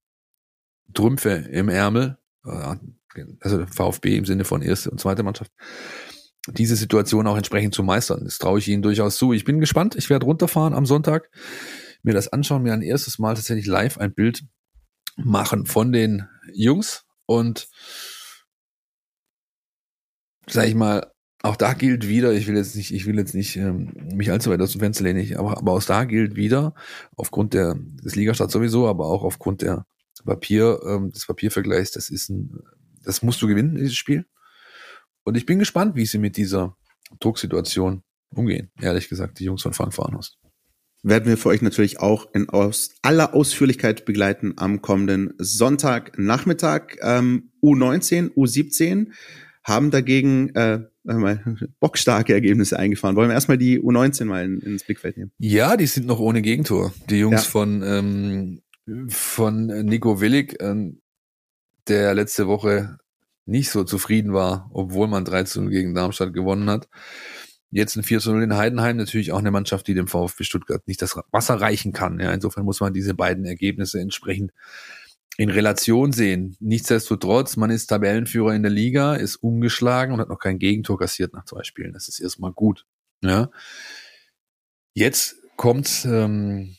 Trümpfe 0.95 1.31
im 1.31 1.69
Ärmel, 1.69 2.19
äh, 2.45 2.77
also 3.41 3.67
VfB 3.67 4.17
im 4.17 4.25
Sinne 4.25 4.45
von 4.45 4.63
erste 4.63 4.91
und 4.91 5.01
zweite 5.01 5.23
Mannschaft, 5.23 5.51
diese 6.49 6.77
Situation 6.77 7.27
auch 7.27 7.37
entsprechend 7.37 7.75
zu 7.75 7.83
meistern. 7.83 8.25
Das 8.25 8.39
traue 8.39 8.59
ich 8.59 8.69
ihnen 8.69 8.83
durchaus 8.83 9.17
zu. 9.17 9.33
Ich 9.33 9.45
bin 9.45 9.59
gespannt. 9.59 9.97
Ich 9.97 10.11
werde 10.11 10.27
runterfahren 10.27 10.75
am 10.75 10.87
Sonntag, 10.87 11.31
mir 12.03 12.15
das 12.15 12.29
anschauen, 12.29 12.63
mir 12.63 12.73
ein 12.73 12.83
erstes 12.83 13.19
Mal 13.19 13.35
tatsächlich 13.35 13.67
live 13.67 13.99
ein 13.99 14.15
Bild 14.15 14.45
machen 15.17 15.67
von 15.67 15.93
den 15.93 16.29
Jungs 16.53 17.05
und 17.27 17.69
sag 20.49 20.69
ich 20.69 20.75
mal, 20.75 21.11
auch 21.43 21.57
da 21.57 21.75
gilt 21.75 22.09
wieder, 22.09 22.33
ich 22.33 22.47
will 22.47 22.57
jetzt 22.57 22.75
nicht, 22.77 22.93
ich 22.93 23.07
will 23.07 23.17
jetzt 23.17 23.35
nicht 23.35 23.57
ähm, 23.57 23.93
mich 24.13 24.31
allzu 24.31 24.51
weit 24.51 24.61
aus 24.61 24.73
dem 24.73 24.81
Fenster 24.81 25.05
lehnen, 25.05 25.37
aber, 25.37 25.59
aber 25.59 25.73
auch 25.73 25.83
da 25.83 26.05
gilt 26.05 26.35
wieder, 26.35 26.75
aufgrund 27.17 27.55
der, 27.55 27.77
des 28.03 28.17
Ligastarts 28.17 28.53
sowieso, 28.53 28.89
aber 28.89 29.07
auch 29.07 29.23
aufgrund 29.23 29.63
der 29.63 29.87
Papier, 30.25 30.81
ähm, 30.87 31.13
des 31.13 31.27
Papiervergleichs, 31.27 31.93
das 31.93 32.11
ist 32.11 32.31
ein, 32.31 32.59
das 33.05 33.23
musst 33.23 33.41
du 33.43 33.47
gewinnen, 33.47 33.77
dieses 33.77 33.97
Spiel. 33.97 34.27
Und 35.25 35.37
ich 35.37 35.47
bin 35.47 35.59
gespannt, 35.59 35.95
wie 35.95 36.07
sie 36.07 36.19
mit 36.19 36.37
dieser 36.37 36.77
Drucksituation 37.21 38.03
umgehen, 38.31 38.71
ehrlich 38.81 39.09
gesagt, 39.09 39.39
die 39.39 39.45
Jungs 39.45 39.63
von 39.63 39.73
Frank 39.73 39.95
Farnhorst. 39.95 40.39
Werden 41.03 41.27
wir 41.27 41.37
für 41.37 41.51
euch 41.51 41.63
natürlich 41.63 42.01
auch 42.01 42.27
in 42.35 42.49
aus 42.49 42.91
aller 43.03 43.35
Ausführlichkeit 43.35 44.05
begleiten 44.05 44.55
am 44.57 44.83
kommenden 44.83 45.35
Sonntagnachmittag. 45.39 46.97
Ähm, 47.01 47.53
U19, 47.63 48.35
U17 48.35 49.13
haben 49.67 49.91
dagegen 49.91 50.55
äh, 50.55 50.81
mal, 51.03 51.43
bockstarke 51.81 52.33
Ergebnisse 52.33 52.79
eingefahren. 52.79 53.17
Wollen 53.17 53.29
wir 53.29 53.35
erstmal 53.35 53.59
die 53.59 53.81
U19 53.81 54.25
mal 54.25 54.45
in, 54.45 54.61
ins 54.61 54.85
Blickfeld 54.85 55.17
nehmen? 55.17 55.33
Ja, 55.39 55.77
die 55.77 55.87
sind 55.87 56.07
noch 56.07 56.21
ohne 56.21 56.41
Gegentor. 56.41 56.93
Die 57.11 57.19
Jungs 57.19 57.45
ja. 57.45 57.51
von, 57.51 57.83
ähm, 57.83 58.63
von 59.09 59.67
Nico 59.67 60.21
Willig, 60.21 60.57
ähm, 60.61 61.01
der 61.89 62.15
letzte 62.15 62.47
Woche 62.47 62.99
nicht 63.45 63.71
so 63.71 63.85
zufrieden 63.85 64.33
war, 64.33 64.71
obwohl 64.73 65.09
man 65.09 65.25
3 65.25 65.45
zu 65.45 65.63
0 65.63 65.71
gegen 65.71 65.95
Darmstadt 65.95 66.33
gewonnen 66.33 66.71
hat. 66.71 66.89
Jetzt 67.71 67.97
ein 67.97 68.05
4 68.05 68.21
zu 68.21 68.33
0 68.33 68.45
in 68.45 68.57
Heidenheim, 68.57 68.97
natürlich 68.97 69.33
auch 69.33 69.39
eine 69.39 69.51
Mannschaft, 69.51 69.89
die 69.89 69.95
dem 69.95 70.07
VfB 70.07 70.45
Stuttgart 70.45 70.87
nicht 70.87 71.03
das 71.03 71.17
Wasser 71.33 71.61
reichen 71.61 71.93
kann. 71.93 72.21
Ja, 72.21 72.33
insofern 72.33 72.65
muss 72.65 72.81
man 72.81 72.93
diese 72.93 73.15
beiden 73.15 73.45
Ergebnisse 73.45 74.01
entsprechend 74.01 74.53
in 75.37 75.51
Relation 75.51 76.13
sehen. 76.13 76.57
Nichtsdestotrotz, 76.61 77.57
man 77.57 77.71
ist 77.71 77.89
Tabellenführer 77.89 78.55
in 78.55 78.63
der 78.63 78.73
Liga, 78.73 79.15
ist 79.15 79.37
ungeschlagen 79.37 80.15
und 80.15 80.21
hat 80.21 80.29
noch 80.29 80.39
kein 80.39 80.59
Gegentor 80.59 80.99
kassiert 80.99 81.35
nach 81.35 81.45
zwei 81.45 81.63
Spielen. 81.63 81.93
Das 81.93 82.09
ist 82.09 82.21
erstmal 82.21 82.53
gut. 82.53 82.87
Ja. 83.23 83.51
Jetzt 84.95 85.37
kommt 85.57 86.07
ähm, 86.07 86.77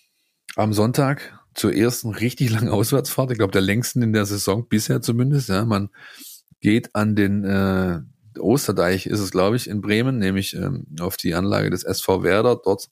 am 0.55 0.73
Sonntag 0.73 1.39
zur 1.53 1.73
ersten 1.73 2.09
richtig 2.11 2.49
langen 2.49 2.69
Auswärtsfahrt. 2.69 3.31
Ich 3.31 3.37
glaube, 3.37 3.51
der 3.51 3.61
längsten 3.61 4.01
in 4.01 4.13
der 4.13 4.25
Saison 4.25 4.67
bisher 4.67 5.01
zumindest. 5.01 5.49
Ja, 5.49 5.65
man 5.65 5.89
geht 6.59 6.95
an 6.95 7.15
den 7.15 7.43
äh, 7.43 8.01
Osterdeich, 8.39 9.05
ist 9.05 9.19
es 9.19 9.31
glaube 9.31 9.55
ich 9.55 9.69
in 9.69 9.81
Bremen, 9.81 10.17
nämlich 10.17 10.55
ähm, 10.55 10.85
auf 10.99 11.17
die 11.17 11.33
Anlage 11.35 11.69
des 11.69 11.83
SV 11.83 12.23
Werder. 12.23 12.59
Dort 12.63 12.89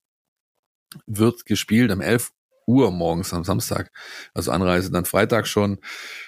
wird 1.05 1.45
gespielt 1.45 1.91
am 1.91 2.01
11 2.01 2.32
Uhr 2.66 2.91
morgens 2.91 3.34
am 3.34 3.43
Samstag, 3.43 3.91
also 4.34 4.51
Anreise 4.51 4.91
dann 4.91 5.05
Freitag 5.05 5.47
schon, 5.47 5.80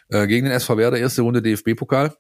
äh, 0.09 0.27
gegen 0.27 0.45
den 0.45 0.53
SV 0.53 0.77
Werder, 0.77 0.97
erste 0.97 1.21
Runde 1.21 1.41
DFB-Pokal. 1.41 2.15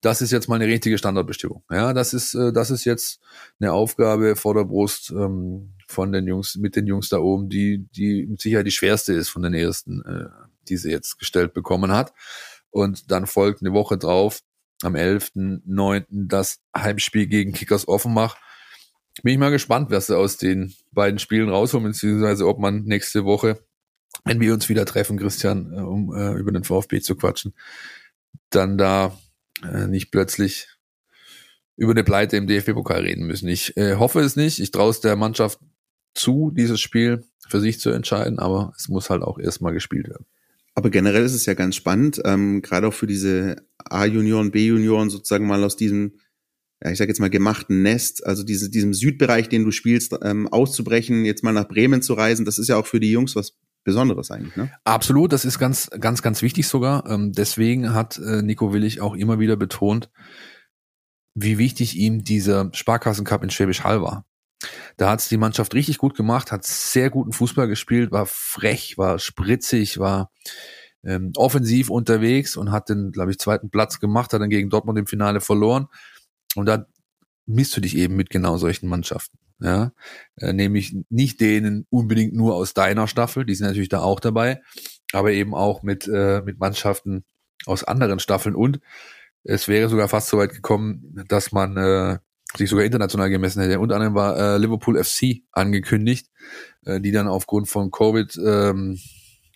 Das 0.00 0.20
ist 0.20 0.32
jetzt 0.32 0.48
mal 0.48 0.56
eine 0.56 0.66
richtige 0.66 0.98
Standardbestimmung. 0.98 1.62
Ja, 1.70 1.92
das 1.92 2.14
ist, 2.14 2.34
äh, 2.34 2.52
das 2.52 2.70
ist 2.70 2.84
jetzt 2.84 3.20
eine 3.60 3.72
Aufgabe 3.72 4.34
vor 4.34 4.54
der 4.54 4.64
Brust 4.64 5.10
ähm, 5.10 5.74
von 5.86 6.10
den 6.10 6.26
Jungs, 6.26 6.56
mit 6.56 6.74
den 6.74 6.86
Jungs 6.86 7.08
da 7.08 7.18
oben, 7.18 7.48
die, 7.48 7.86
die 7.94 8.26
mit 8.26 8.40
Sicherheit 8.40 8.66
die 8.66 8.72
schwerste 8.72 9.12
ist 9.12 9.28
von 9.28 9.42
den 9.42 9.54
ersten, 9.54 10.02
äh, 10.02 10.28
die 10.68 10.76
sie 10.76 10.90
jetzt 10.90 11.18
gestellt 11.18 11.54
bekommen 11.54 11.92
hat. 11.92 12.12
Und 12.70 13.10
dann 13.10 13.26
folgt 13.26 13.60
eine 13.62 13.72
Woche 13.72 13.98
drauf, 13.98 14.40
am 14.82 14.94
11.9. 14.94 16.06
das 16.08 16.60
Heimspiel 16.76 17.26
gegen 17.26 17.52
Kickers 17.52 17.86
Offenbach 17.86 18.36
bin 19.22 19.34
ich 19.34 19.38
mal 19.38 19.50
gespannt, 19.50 19.90
was 19.90 20.06
sie 20.06 20.16
aus 20.16 20.36
den 20.36 20.74
beiden 20.90 21.18
Spielen 21.18 21.48
rausholen, 21.48 21.86
beziehungsweise 21.86 22.46
ob 22.46 22.58
man 22.58 22.84
nächste 22.84 23.24
Woche, 23.24 23.62
wenn 24.24 24.40
wir 24.40 24.54
uns 24.54 24.68
wieder 24.68 24.86
treffen, 24.86 25.18
Christian, 25.18 25.72
äh, 25.72 25.80
um 25.80 26.14
äh, 26.14 26.32
über 26.34 26.52
den 26.52 26.64
VfB 26.64 27.00
zu 27.00 27.16
quatschen, 27.16 27.54
dann 28.50 28.78
da 28.78 29.18
äh, 29.62 29.86
nicht 29.86 30.10
plötzlich 30.10 30.68
über 31.76 31.92
eine 31.92 32.04
Pleite 32.04 32.36
im 32.36 32.46
DFB-Pokal 32.46 33.02
reden 33.02 33.26
müssen. 33.26 33.48
Ich 33.48 33.76
äh, 33.76 33.96
hoffe 33.96 34.20
es 34.20 34.36
nicht. 34.36 34.60
Ich 34.60 34.70
traue 34.70 34.90
es 34.90 35.00
der 35.00 35.16
Mannschaft 35.16 35.58
zu, 36.14 36.50
dieses 36.54 36.80
Spiel 36.80 37.24
für 37.48 37.60
sich 37.60 37.80
zu 37.80 37.90
entscheiden, 37.90 38.38
aber 38.38 38.72
es 38.76 38.88
muss 38.88 39.10
halt 39.10 39.22
auch 39.22 39.38
erstmal 39.38 39.72
gespielt 39.72 40.08
werden. 40.08 40.26
Aber 40.74 40.90
generell 40.90 41.24
ist 41.24 41.34
es 41.34 41.46
ja 41.46 41.54
ganz 41.54 41.76
spannend, 41.76 42.20
ähm, 42.24 42.62
gerade 42.62 42.88
auch 42.88 42.94
für 42.94 43.06
diese 43.06 43.56
A-Junioren, 43.78 44.50
B-Junioren 44.52 45.10
sozusagen 45.10 45.46
mal 45.46 45.62
aus 45.64 45.76
diesem 45.76 46.14
ja, 46.82 46.90
ich 46.90 46.98
sage 46.98 47.10
jetzt 47.10 47.20
mal, 47.20 47.30
gemachten 47.30 47.82
Nest, 47.82 48.26
also 48.26 48.42
diese, 48.42 48.70
diesem 48.70 48.92
Südbereich, 48.92 49.48
den 49.48 49.64
du 49.64 49.70
spielst, 49.70 50.14
ähm, 50.22 50.48
auszubrechen, 50.48 51.24
jetzt 51.24 51.44
mal 51.44 51.52
nach 51.52 51.68
Bremen 51.68 52.02
zu 52.02 52.14
reisen, 52.14 52.44
das 52.44 52.58
ist 52.58 52.68
ja 52.68 52.76
auch 52.76 52.86
für 52.86 53.00
die 53.00 53.12
Jungs 53.12 53.36
was 53.36 53.56
Besonderes 53.84 54.30
eigentlich, 54.30 54.54
ne? 54.54 54.70
Absolut, 54.84 55.32
das 55.32 55.44
ist 55.44 55.58
ganz, 55.58 55.90
ganz, 55.98 56.22
ganz 56.22 56.40
wichtig 56.40 56.68
sogar. 56.68 57.04
Ähm, 57.08 57.32
deswegen 57.32 57.94
hat 57.94 58.16
äh, 58.18 58.40
Nico 58.40 58.72
Willig 58.72 59.00
auch 59.00 59.14
immer 59.14 59.40
wieder 59.40 59.56
betont, 59.56 60.08
wie 61.34 61.58
wichtig 61.58 61.96
ihm 61.96 62.22
dieser 62.22 62.70
Sparkassencup 62.72 63.42
in 63.42 63.50
Schwäbisch 63.50 63.82
Hall 63.82 64.00
war. 64.00 64.24
Da 64.96 65.10
hat's 65.10 65.28
die 65.28 65.36
Mannschaft 65.36 65.74
richtig 65.74 65.98
gut 65.98 66.16
gemacht, 66.16 66.52
hat 66.52 66.64
sehr 66.64 67.10
guten 67.10 67.32
Fußball 67.32 67.66
gespielt, 67.66 68.12
war 68.12 68.26
frech, 68.26 68.96
war 68.98 69.18
spritzig, 69.18 69.98
war 69.98 70.30
ähm, 71.04 71.32
offensiv 71.34 71.90
unterwegs 71.90 72.56
und 72.56 72.70
hat 72.70 72.88
den, 72.88 73.10
glaube 73.10 73.32
ich, 73.32 73.38
zweiten 73.38 73.70
Platz 73.70 73.98
gemacht, 73.98 74.32
hat 74.32 74.40
dann 74.40 74.50
gegen 74.50 74.70
Dortmund 74.70 74.98
im 74.98 75.06
Finale 75.08 75.40
verloren. 75.40 75.88
Und 76.56 76.66
da 76.66 76.86
misst 77.46 77.76
du 77.76 77.80
dich 77.80 77.96
eben 77.96 78.16
mit 78.16 78.30
genau 78.30 78.56
solchen 78.56 78.88
Mannschaften. 78.88 79.38
Ja, 79.60 79.92
äh, 80.36 80.52
nämlich 80.52 80.96
nicht 81.08 81.40
denen 81.40 81.86
unbedingt 81.88 82.34
nur 82.34 82.56
aus 82.56 82.74
deiner 82.74 83.06
Staffel, 83.06 83.44
die 83.44 83.54
sind 83.54 83.68
natürlich 83.68 83.88
da 83.88 84.00
auch 84.00 84.18
dabei, 84.18 84.60
aber 85.12 85.30
eben 85.30 85.54
auch 85.54 85.84
mit, 85.84 86.08
äh, 86.08 86.42
mit 86.42 86.58
Mannschaften 86.58 87.24
aus 87.66 87.84
anderen 87.84 88.18
Staffeln 88.18 88.56
und 88.56 88.80
es 89.44 89.68
wäre 89.68 89.88
sogar 89.88 90.08
fast 90.08 90.28
so 90.28 90.38
weit 90.38 90.52
gekommen, 90.52 91.24
dass 91.28 91.52
man 91.52 91.76
äh, 91.76 92.18
sich 92.56 92.70
sogar 92.70 92.84
international 92.84 93.30
gemessen 93.30 93.62
hätte. 93.62 93.80
Unter 93.80 93.96
anderem 93.96 94.14
war 94.14 94.36
äh, 94.36 94.58
Liverpool 94.58 95.02
FC 95.02 95.42
angekündigt, 95.52 96.28
äh, 96.84 97.00
die 97.00 97.12
dann 97.12 97.28
aufgrund 97.28 97.68
von 97.68 97.90
Covid 97.90 98.36
ähm, 98.44 98.98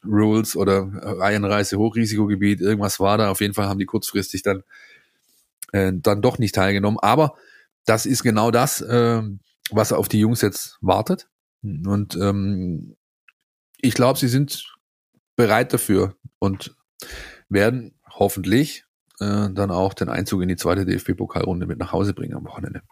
Rules 0.04 0.56
oder 0.56 0.88
Reihenreise 0.92 1.78
Hochrisikogebiet, 1.78 2.60
irgendwas 2.60 3.00
war 3.00 3.18
da. 3.18 3.30
Auf 3.30 3.40
jeden 3.40 3.54
Fall 3.54 3.66
haben 3.66 3.78
die 3.78 3.86
kurzfristig 3.86 4.42
dann 4.42 4.62
äh, 5.72 5.92
dann 5.94 6.22
doch 6.22 6.38
nicht 6.38 6.54
teilgenommen. 6.54 6.98
Aber 7.00 7.34
das 7.84 8.06
ist 8.06 8.22
genau 8.22 8.50
das, 8.50 8.80
äh, 8.80 9.22
was 9.70 9.92
auf 9.92 10.08
die 10.08 10.20
Jungs 10.20 10.42
jetzt 10.42 10.78
wartet. 10.80 11.28
Und 11.62 12.16
ähm, 12.16 12.96
ich 13.80 13.94
glaube, 13.94 14.18
sie 14.18 14.28
sind 14.28 14.64
bereit 15.36 15.72
dafür 15.72 16.16
und 16.38 16.76
werden 17.48 17.98
hoffentlich 18.08 18.84
äh, 19.20 19.48
dann 19.50 19.70
auch 19.70 19.94
den 19.94 20.08
Einzug 20.08 20.42
in 20.42 20.48
die 20.48 20.56
zweite 20.56 20.84
DFB-Pokalrunde 20.84 21.66
mit 21.66 21.78
nach 21.78 21.92
Hause 21.92 22.14
bringen 22.14 22.34
am 22.34 22.46
Wochenende. 22.46 22.82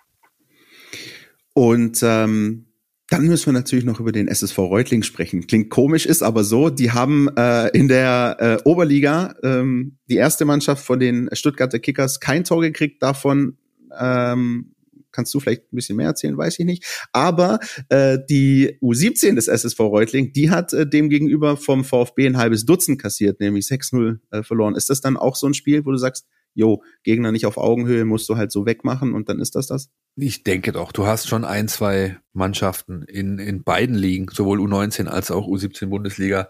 Und 1.54 2.00
ähm, 2.02 2.66
dann 3.10 3.26
müssen 3.26 3.46
wir 3.46 3.52
natürlich 3.52 3.84
noch 3.84 4.00
über 4.00 4.12
den 4.12 4.28
SSV 4.28 4.58
Reutling 4.58 5.02
sprechen. 5.02 5.46
Klingt 5.46 5.70
komisch, 5.70 6.06
ist 6.06 6.22
aber 6.22 6.42
so. 6.42 6.70
Die 6.70 6.92
haben 6.92 7.28
äh, 7.36 7.68
in 7.68 7.88
der 7.88 8.36
äh, 8.40 8.68
Oberliga 8.68 9.34
ähm, 9.42 9.98
die 10.08 10.16
erste 10.16 10.44
Mannschaft 10.44 10.84
von 10.84 10.98
den 10.98 11.28
Stuttgarter 11.32 11.78
Kickers 11.78 12.20
kein 12.20 12.44
Tor 12.44 12.62
gekriegt. 12.62 13.02
Davon 13.02 13.58
ähm, 13.98 14.74
kannst 15.12 15.32
du 15.34 15.40
vielleicht 15.40 15.72
ein 15.72 15.76
bisschen 15.76 15.96
mehr 15.96 16.08
erzählen, 16.08 16.36
weiß 16.36 16.58
ich 16.58 16.64
nicht. 16.64 17.06
Aber 17.12 17.60
äh, 17.88 18.18
die 18.28 18.78
U17 18.82 19.34
des 19.34 19.48
SSV 19.48 19.78
Reutling, 19.80 20.32
die 20.32 20.50
hat 20.50 20.72
äh, 20.72 20.86
dem 20.86 21.08
gegenüber 21.08 21.56
vom 21.56 21.84
VfB 21.84 22.26
ein 22.26 22.36
halbes 22.36 22.64
Dutzend 22.64 23.00
kassiert, 23.00 23.38
nämlich 23.40 23.66
6-0 23.66 24.18
äh, 24.30 24.42
verloren. 24.42 24.74
Ist 24.74 24.90
das 24.90 25.00
dann 25.00 25.16
auch 25.16 25.36
so 25.36 25.46
ein 25.46 25.54
Spiel, 25.54 25.84
wo 25.84 25.92
du 25.92 25.98
sagst, 25.98 26.26
jo, 26.54 26.82
Gegner 27.02 27.32
nicht 27.32 27.46
auf 27.46 27.58
Augenhöhe, 27.58 28.04
musst 28.04 28.28
du 28.28 28.36
halt 28.36 28.52
so 28.52 28.64
wegmachen 28.64 29.12
und 29.12 29.28
dann 29.28 29.40
ist 29.40 29.54
das 29.56 29.66
das? 29.66 29.90
Ich 30.16 30.44
denke 30.44 30.72
doch, 30.72 30.92
du 30.92 31.06
hast 31.06 31.28
schon 31.28 31.44
ein, 31.44 31.68
zwei 31.68 32.18
Mannschaften 32.32 33.02
in, 33.02 33.38
in 33.38 33.64
beiden 33.64 33.96
Ligen, 33.96 34.28
sowohl 34.32 34.60
U19 34.60 35.06
als 35.06 35.30
auch 35.30 35.48
U17 35.48 35.86
Bundesliga, 35.86 36.48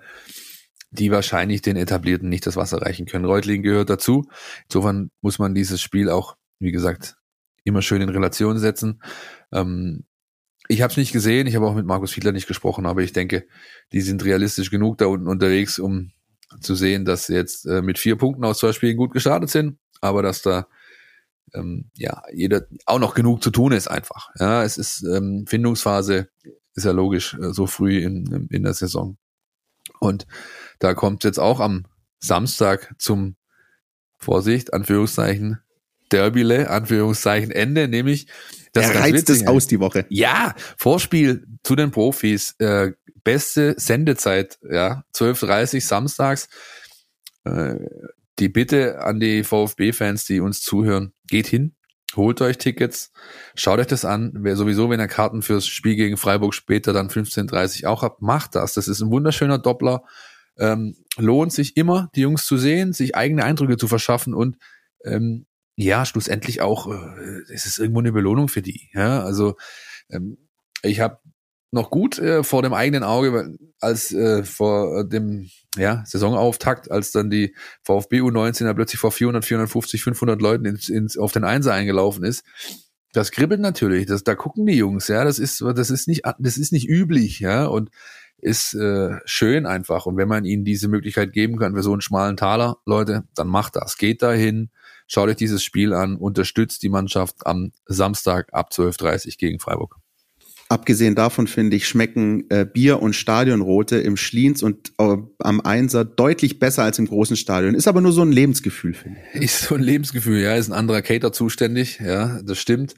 die 0.90 1.10
wahrscheinlich 1.10 1.62
den 1.62 1.76
Etablierten 1.76 2.28
nicht 2.28 2.46
das 2.46 2.56
Wasser 2.56 2.82
reichen 2.82 3.06
können. 3.06 3.24
Reutlingen 3.24 3.62
gehört 3.62 3.90
dazu. 3.90 4.28
Insofern 4.68 5.10
muss 5.22 5.38
man 5.38 5.54
dieses 5.54 5.80
Spiel 5.80 6.10
auch, 6.10 6.36
wie 6.60 6.72
gesagt, 6.72 7.16
immer 7.64 7.82
schön 7.82 8.02
in 8.02 8.10
Relation 8.10 8.58
setzen. 8.58 9.02
Ähm, 9.50 10.04
ich 10.68 10.82
habe 10.82 10.90
es 10.90 10.96
nicht 10.96 11.12
gesehen, 11.12 11.46
ich 11.46 11.56
habe 11.56 11.66
auch 11.66 11.74
mit 11.74 11.86
Markus 11.86 12.12
Fiedler 12.12 12.32
nicht 12.32 12.46
gesprochen, 12.46 12.86
aber 12.86 13.02
ich 13.02 13.12
denke, 13.12 13.46
die 13.92 14.02
sind 14.02 14.24
realistisch 14.24 14.70
genug 14.70 14.98
da 14.98 15.06
unten 15.06 15.28
unterwegs, 15.28 15.78
um 15.78 16.12
zu 16.60 16.74
sehen, 16.74 17.04
dass 17.04 17.26
sie 17.26 17.34
jetzt 17.34 17.66
äh, 17.66 17.82
mit 17.82 17.98
vier 17.98 18.16
Punkten 18.16 18.44
aus 18.44 18.58
zwei 18.58 18.72
Spielen 18.72 18.96
gut 18.96 19.12
gestartet 19.12 19.50
sind 19.50 19.78
aber 20.04 20.22
dass 20.22 20.42
da 20.42 20.68
ähm, 21.54 21.90
ja 21.96 22.22
jeder 22.32 22.66
auch 22.86 22.98
noch 22.98 23.14
genug 23.14 23.42
zu 23.42 23.50
tun 23.50 23.72
ist 23.72 23.88
einfach. 23.88 24.30
Ja, 24.38 24.62
es 24.62 24.78
ist 24.78 25.02
ähm, 25.02 25.46
Findungsphase, 25.48 26.28
ist 26.74 26.84
ja 26.84 26.92
logisch, 26.92 27.34
äh, 27.34 27.52
so 27.52 27.66
früh 27.66 27.98
in, 27.98 28.48
in 28.50 28.62
der 28.62 28.74
Saison. 28.74 29.16
Und 30.00 30.26
da 30.78 30.94
kommt 30.94 31.24
jetzt 31.24 31.38
auch 31.38 31.60
am 31.60 31.86
Samstag 32.18 32.94
zum 32.98 33.36
Vorsicht, 34.18 34.72
Anführungszeichen, 34.72 35.60
Derbyle, 36.12 36.70
Anführungszeichen, 36.70 37.50
Ende, 37.50 37.88
nämlich 37.88 38.26
das 38.72 38.90
er 38.90 39.00
reizt 39.00 39.30
es 39.30 39.46
aus 39.46 39.66
die 39.66 39.80
Woche. 39.80 40.04
Ja, 40.08 40.54
Vorspiel 40.76 41.46
zu 41.62 41.76
den 41.76 41.90
Profis, 41.90 42.54
äh, 42.58 42.92
beste 43.22 43.74
Sendezeit, 43.78 44.58
ja, 44.68 45.04
12.30 45.14 45.80
samstags. 45.80 46.48
Äh, 47.44 47.76
die 48.38 48.48
Bitte 48.48 49.00
an 49.02 49.20
die 49.20 49.44
VfB-Fans, 49.44 50.24
die 50.24 50.40
uns 50.40 50.62
zuhören, 50.62 51.12
geht 51.28 51.46
hin, 51.46 51.74
holt 52.16 52.40
euch 52.40 52.58
Tickets, 52.58 53.12
schaut 53.54 53.78
euch 53.78 53.86
das 53.86 54.04
an. 54.04 54.32
Wer 54.34 54.56
sowieso, 54.56 54.90
wenn 54.90 55.00
ihr 55.00 55.08
Karten 55.08 55.42
fürs 55.42 55.66
Spiel 55.66 55.96
gegen 55.96 56.16
Freiburg 56.16 56.54
später 56.54 56.92
dann 56.92 57.08
15.30 57.08 57.86
auch 57.86 58.02
habt, 58.02 58.22
macht 58.22 58.54
das. 58.54 58.74
Das 58.74 58.88
ist 58.88 59.00
ein 59.00 59.10
wunderschöner 59.10 59.58
Doppler. 59.58 60.04
Ähm, 60.56 60.96
lohnt 61.16 61.52
sich 61.52 61.76
immer, 61.76 62.10
die 62.14 62.20
Jungs 62.20 62.46
zu 62.46 62.56
sehen, 62.56 62.92
sich 62.92 63.16
eigene 63.16 63.44
Eindrücke 63.44 63.76
zu 63.76 63.88
verschaffen 63.88 64.34
und 64.34 64.56
ähm, 65.04 65.46
ja, 65.76 66.06
schlussendlich 66.06 66.60
auch, 66.60 66.86
äh, 66.86 67.52
es 67.52 67.66
ist 67.66 67.78
irgendwo 67.78 68.00
eine 68.00 68.12
Belohnung 68.12 68.48
für 68.48 68.62
die. 68.62 68.90
Ja, 68.92 69.24
also 69.24 69.56
ähm, 70.08 70.38
ich 70.82 71.00
habe 71.00 71.18
noch 71.72 71.90
gut 71.90 72.18
äh, 72.18 72.44
vor 72.44 72.62
dem 72.62 72.72
eigenen 72.72 73.02
Auge, 73.02 73.56
als 73.80 74.12
äh, 74.12 74.44
vor 74.44 75.04
dem 75.04 75.50
ja, 75.76 76.04
Saisonauftakt, 76.06 76.90
als 76.90 77.10
dann 77.12 77.30
die 77.30 77.54
VfB 77.82 78.20
U19 78.20 78.64
da 78.64 78.74
plötzlich 78.74 79.00
vor 79.00 79.12
400, 79.12 79.44
450, 79.44 80.02
500 80.02 80.40
Leuten 80.40 80.64
ins, 80.64 80.88
ins, 80.88 81.18
auf 81.18 81.32
den 81.32 81.44
Einser 81.44 81.72
eingelaufen 81.72 82.24
ist. 82.24 82.44
Das 83.12 83.30
kribbelt 83.30 83.60
natürlich, 83.60 84.06
das, 84.06 84.24
da 84.24 84.34
gucken 84.34 84.66
die 84.66 84.76
Jungs, 84.76 85.08
ja, 85.08 85.24
das 85.24 85.38
ist, 85.38 85.60
das 85.60 85.90
ist 85.90 86.08
nicht, 86.08 86.22
das 86.38 86.56
ist 86.56 86.72
nicht 86.72 86.88
üblich, 86.88 87.38
ja, 87.40 87.66
und 87.66 87.90
ist 88.38 88.74
äh, 88.74 89.18
schön 89.24 89.66
einfach. 89.66 90.06
Und 90.06 90.16
wenn 90.16 90.28
man 90.28 90.44
ihnen 90.44 90.64
diese 90.64 90.88
Möglichkeit 90.88 91.32
geben 91.32 91.56
kann 91.56 91.74
für 91.74 91.82
so 91.82 91.92
einen 91.92 92.02
schmalen 92.02 92.36
Taler, 92.36 92.76
Leute, 92.84 93.24
dann 93.34 93.48
macht 93.48 93.76
das. 93.76 93.96
Geht 93.96 94.20
dahin, 94.22 94.70
schaut 95.06 95.28
euch 95.28 95.36
dieses 95.36 95.62
Spiel 95.62 95.94
an, 95.94 96.16
unterstützt 96.16 96.82
die 96.82 96.90
Mannschaft 96.90 97.46
am 97.46 97.72
Samstag 97.86 98.52
ab 98.52 98.70
12.30 98.70 99.38
gegen 99.38 99.60
Freiburg. 99.60 99.96
Abgesehen 100.68 101.14
davon 101.14 101.46
finde 101.46 101.76
ich, 101.76 101.86
schmecken 101.86 102.48
äh, 102.48 102.64
Bier 102.64 103.02
und 103.02 103.14
Stadionrote 103.14 103.98
im 103.98 104.16
Schliens 104.16 104.62
und 104.62 104.92
äh, 104.98 105.16
am 105.38 105.60
Einser 105.60 106.06
deutlich 106.06 106.58
besser 106.58 106.84
als 106.84 106.98
im 106.98 107.06
großen 107.06 107.36
Stadion. 107.36 107.74
Ist 107.74 107.86
aber 107.86 108.00
nur 108.00 108.12
so 108.12 108.22
ein 108.22 108.32
Lebensgefühl, 108.32 108.94
finde 108.94 109.20
ich. 109.34 109.42
Ist 109.42 109.62
so 109.64 109.74
ein 109.74 109.82
Lebensgefühl, 109.82 110.40
ja. 110.40 110.54
Ist 110.54 110.68
ein 110.68 110.72
anderer 110.72 111.02
Cater 111.02 111.32
zuständig, 111.32 112.00
ja, 112.00 112.40
das 112.42 112.58
stimmt. 112.58 112.94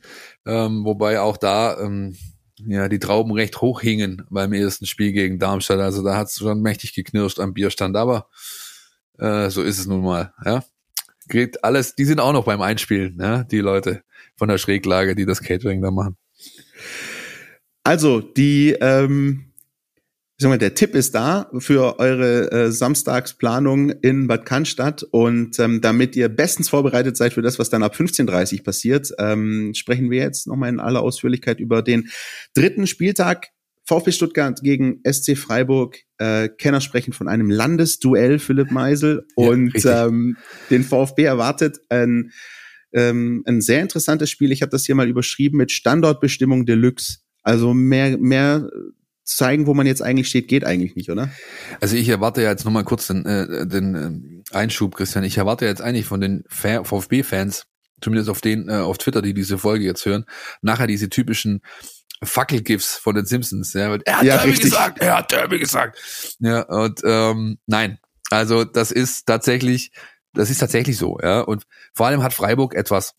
Ähm, 0.47 0.85
wobei 0.85 1.21
auch 1.21 1.37
da 1.37 1.81
ähm, 1.81 2.14
ja 2.59 2.89
die 2.89 3.01
Trauben 3.01 3.33
recht 3.33 3.61
hoch 3.61 3.81
hingen 3.81 4.23
beim 4.31 4.53
ersten 4.53 4.87
Spiel 4.87 5.12
gegen 5.12 5.41
Darmstadt. 5.41 5.81
Also 5.81 6.05
da 6.05 6.17
hat 6.17 6.29
es 6.29 6.37
schon 6.37 6.62
mächtig 6.62 6.95
geknirscht 6.95 7.41
am 7.41 7.53
Bierstand, 7.53 7.97
aber 7.97 8.29
äh, 9.19 9.51
so 9.51 9.62
ist 9.62 9.79
es 9.79 9.87
nun 9.87 10.05
mal, 10.05 10.33
ja. 10.45 10.64
Geht 11.29 11.64
alles, 11.64 11.97
die 11.97 12.05
sind 12.05 12.21
auch 12.21 12.33
noch 12.33 12.45
beim 12.45 12.62
Einspielen, 12.62 13.19
ja, 13.21 13.43
die 13.43 13.59
Leute 13.59 14.03
von 14.37 14.49
der 14.49 14.59
Schräglage, 14.59 15.17
die 15.17 15.27
das 15.27 15.43
Catering 15.43 15.83
da 15.83 15.91
machen. 15.91 16.17
Also, 17.87 18.20
die, 18.20 18.76
ähm, 18.80 19.53
ich 20.37 20.43
sag 20.43 20.49
mal, 20.49 20.59
der 20.59 20.74
Tipp 20.74 20.97
ist 20.97 21.14
da 21.14 21.49
für 21.57 22.01
eure 22.01 22.51
äh, 22.51 22.72
Samstagsplanung 22.72 23.91
in 23.91 24.26
Bad 24.26 24.45
Cannstatt 24.45 25.05
und 25.05 25.57
ähm, 25.61 25.80
damit 25.82 26.16
ihr 26.16 26.28
bestens 26.28 26.68
vorbereitet 26.68 27.16
seid 27.16 27.34
für 27.34 27.43
das, 27.43 27.61
was 27.61 27.70
dann 27.70 27.84
ab 27.84 27.95
15.30 27.95 28.64
passiert, 28.64 29.12
ähm, 29.20 29.72
sprechen 29.76 30.11
wir 30.11 30.18
jetzt 30.18 30.49
nochmal 30.49 30.70
in 30.70 30.80
aller 30.80 31.01
Ausführlichkeit 31.01 31.61
über 31.61 31.80
den 31.80 32.09
dritten 32.55 32.89
Spieltag 32.89 33.51
VfB 33.84 34.11
Stuttgart 34.11 34.61
gegen 34.64 35.01
SC 35.09 35.39
Freiburg. 35.39 35.97
Äh, 36.18 36.49
Kenner 36.49 36.80
sprechen 36.80 37.12
von 37.12 37.28
einem 37.28 37.51
Landesduell, 37.51 38.41
Philipp 38.41 38.72
Meisel. 38.72 39.28
Und 39.37 39.80
ja, 39.84 40.09
ähm, 40.09 40.37
den 40.70 40.82
VfB 40.82 41.22
erwartet 41.22 41.78
ein, 41.89 42.32
ähm, 42.93 43.45
ein 43.47 43.61
sehr 43.61 43.80
interessantes 43.80 44.28
Spiel. 44.28 44.51
Ich 44.51 44.62
habe 44.62 44.70
das 44.70 44.87
hier 44.87 44.97
mal 44.97 45.09
überschrieben 45.09 45.59
mit 45.59 45.70
Standortbestimmung 45.70 46.66
Deluxe. 46.66 47.18
Also 47.47 47.74
mehr, 47.74 48.18
mehr 48.18 48.68
zeigen, 49.22 49.68
wo 49.68 49.74
man 49.74 49.86
jetzt 49.86 50.03
eigentlich 50.03 50.26
steht, 50.26 50.49
geht 50.49 50.64
eigentlich 50.64 50.97
nicht, 50.97 51.12
oder? 51.12 51.30
Also 51.80 51.94
ich 51.94 52.09
erwarte 52.09 52.42
ja 52.42 52.51
jetzt 52.51 52.64
nochmal 52.64 52.82
kurz 52.82 53.07
den, 53.07 53.24
äh, 53.24 53.68
den 53.68 54.42
äh, 54.53 54.57
Einschub, 54.57 54.97
Christian. 54.97 55.22
Ich 55.22 55.38
erwarte 55.38 55.64
jetzt 55.64 55.80
eigentlich 55.80 56.07
von 56.07 56.20
den 56.20 56.42
VfB-Fans, 56.49 57.66
zumindest 58.01 58.30
auf 58.30 58.40
den, 58.40 58.68
äh, 58.68 58.72
auf 58.72 58.99
Twitter, 58.99 59.22
die 59.22 59.32
diese 59.32 59.59
Folge 59.59 59.84
jetzt 59.84 60.05
hören, 60.05 60.24
nachher 60.61 60.88
diese 60.88 61.09
typischen 61.09 61.62
Fackelgifts 62.20 62.97
von 62.97 63.14
den 63.14 63.26
Simpsons. 63.26 63.72
Ja, 63.74 63.94
er 64.05 64.16
hat 64.16 64.24
ja, 64.24 64.36
Derby 64.38 64.51
richtig. 64.51 64.70
gesagt, 64.72 64.99
er 64.99 65.18
hat 65.18 65.30
Derby 65.30 65.61
gesagt. 65.61 66.36
Ja, 66.40 66.62
und 66.62 67.01
ähm, 67.05 67.59
nein, 67.66 68.01
also 68.30 68.64
das 68.64 68.90
ist 68.90 69.26
tatsächlich, 69.26 69.92
das 70.32 70.51
ist 70.51 70.59
tatsächlich 70.59 70.97
so, 70.97 71.20
ja. 71.22 71.42
Und 71.42 71.62
vor 71.94 72.07
allem 72.07 72.24
hat 72.24 72.34
Freiburg 72.34 72.74
etwas 72.74 73.14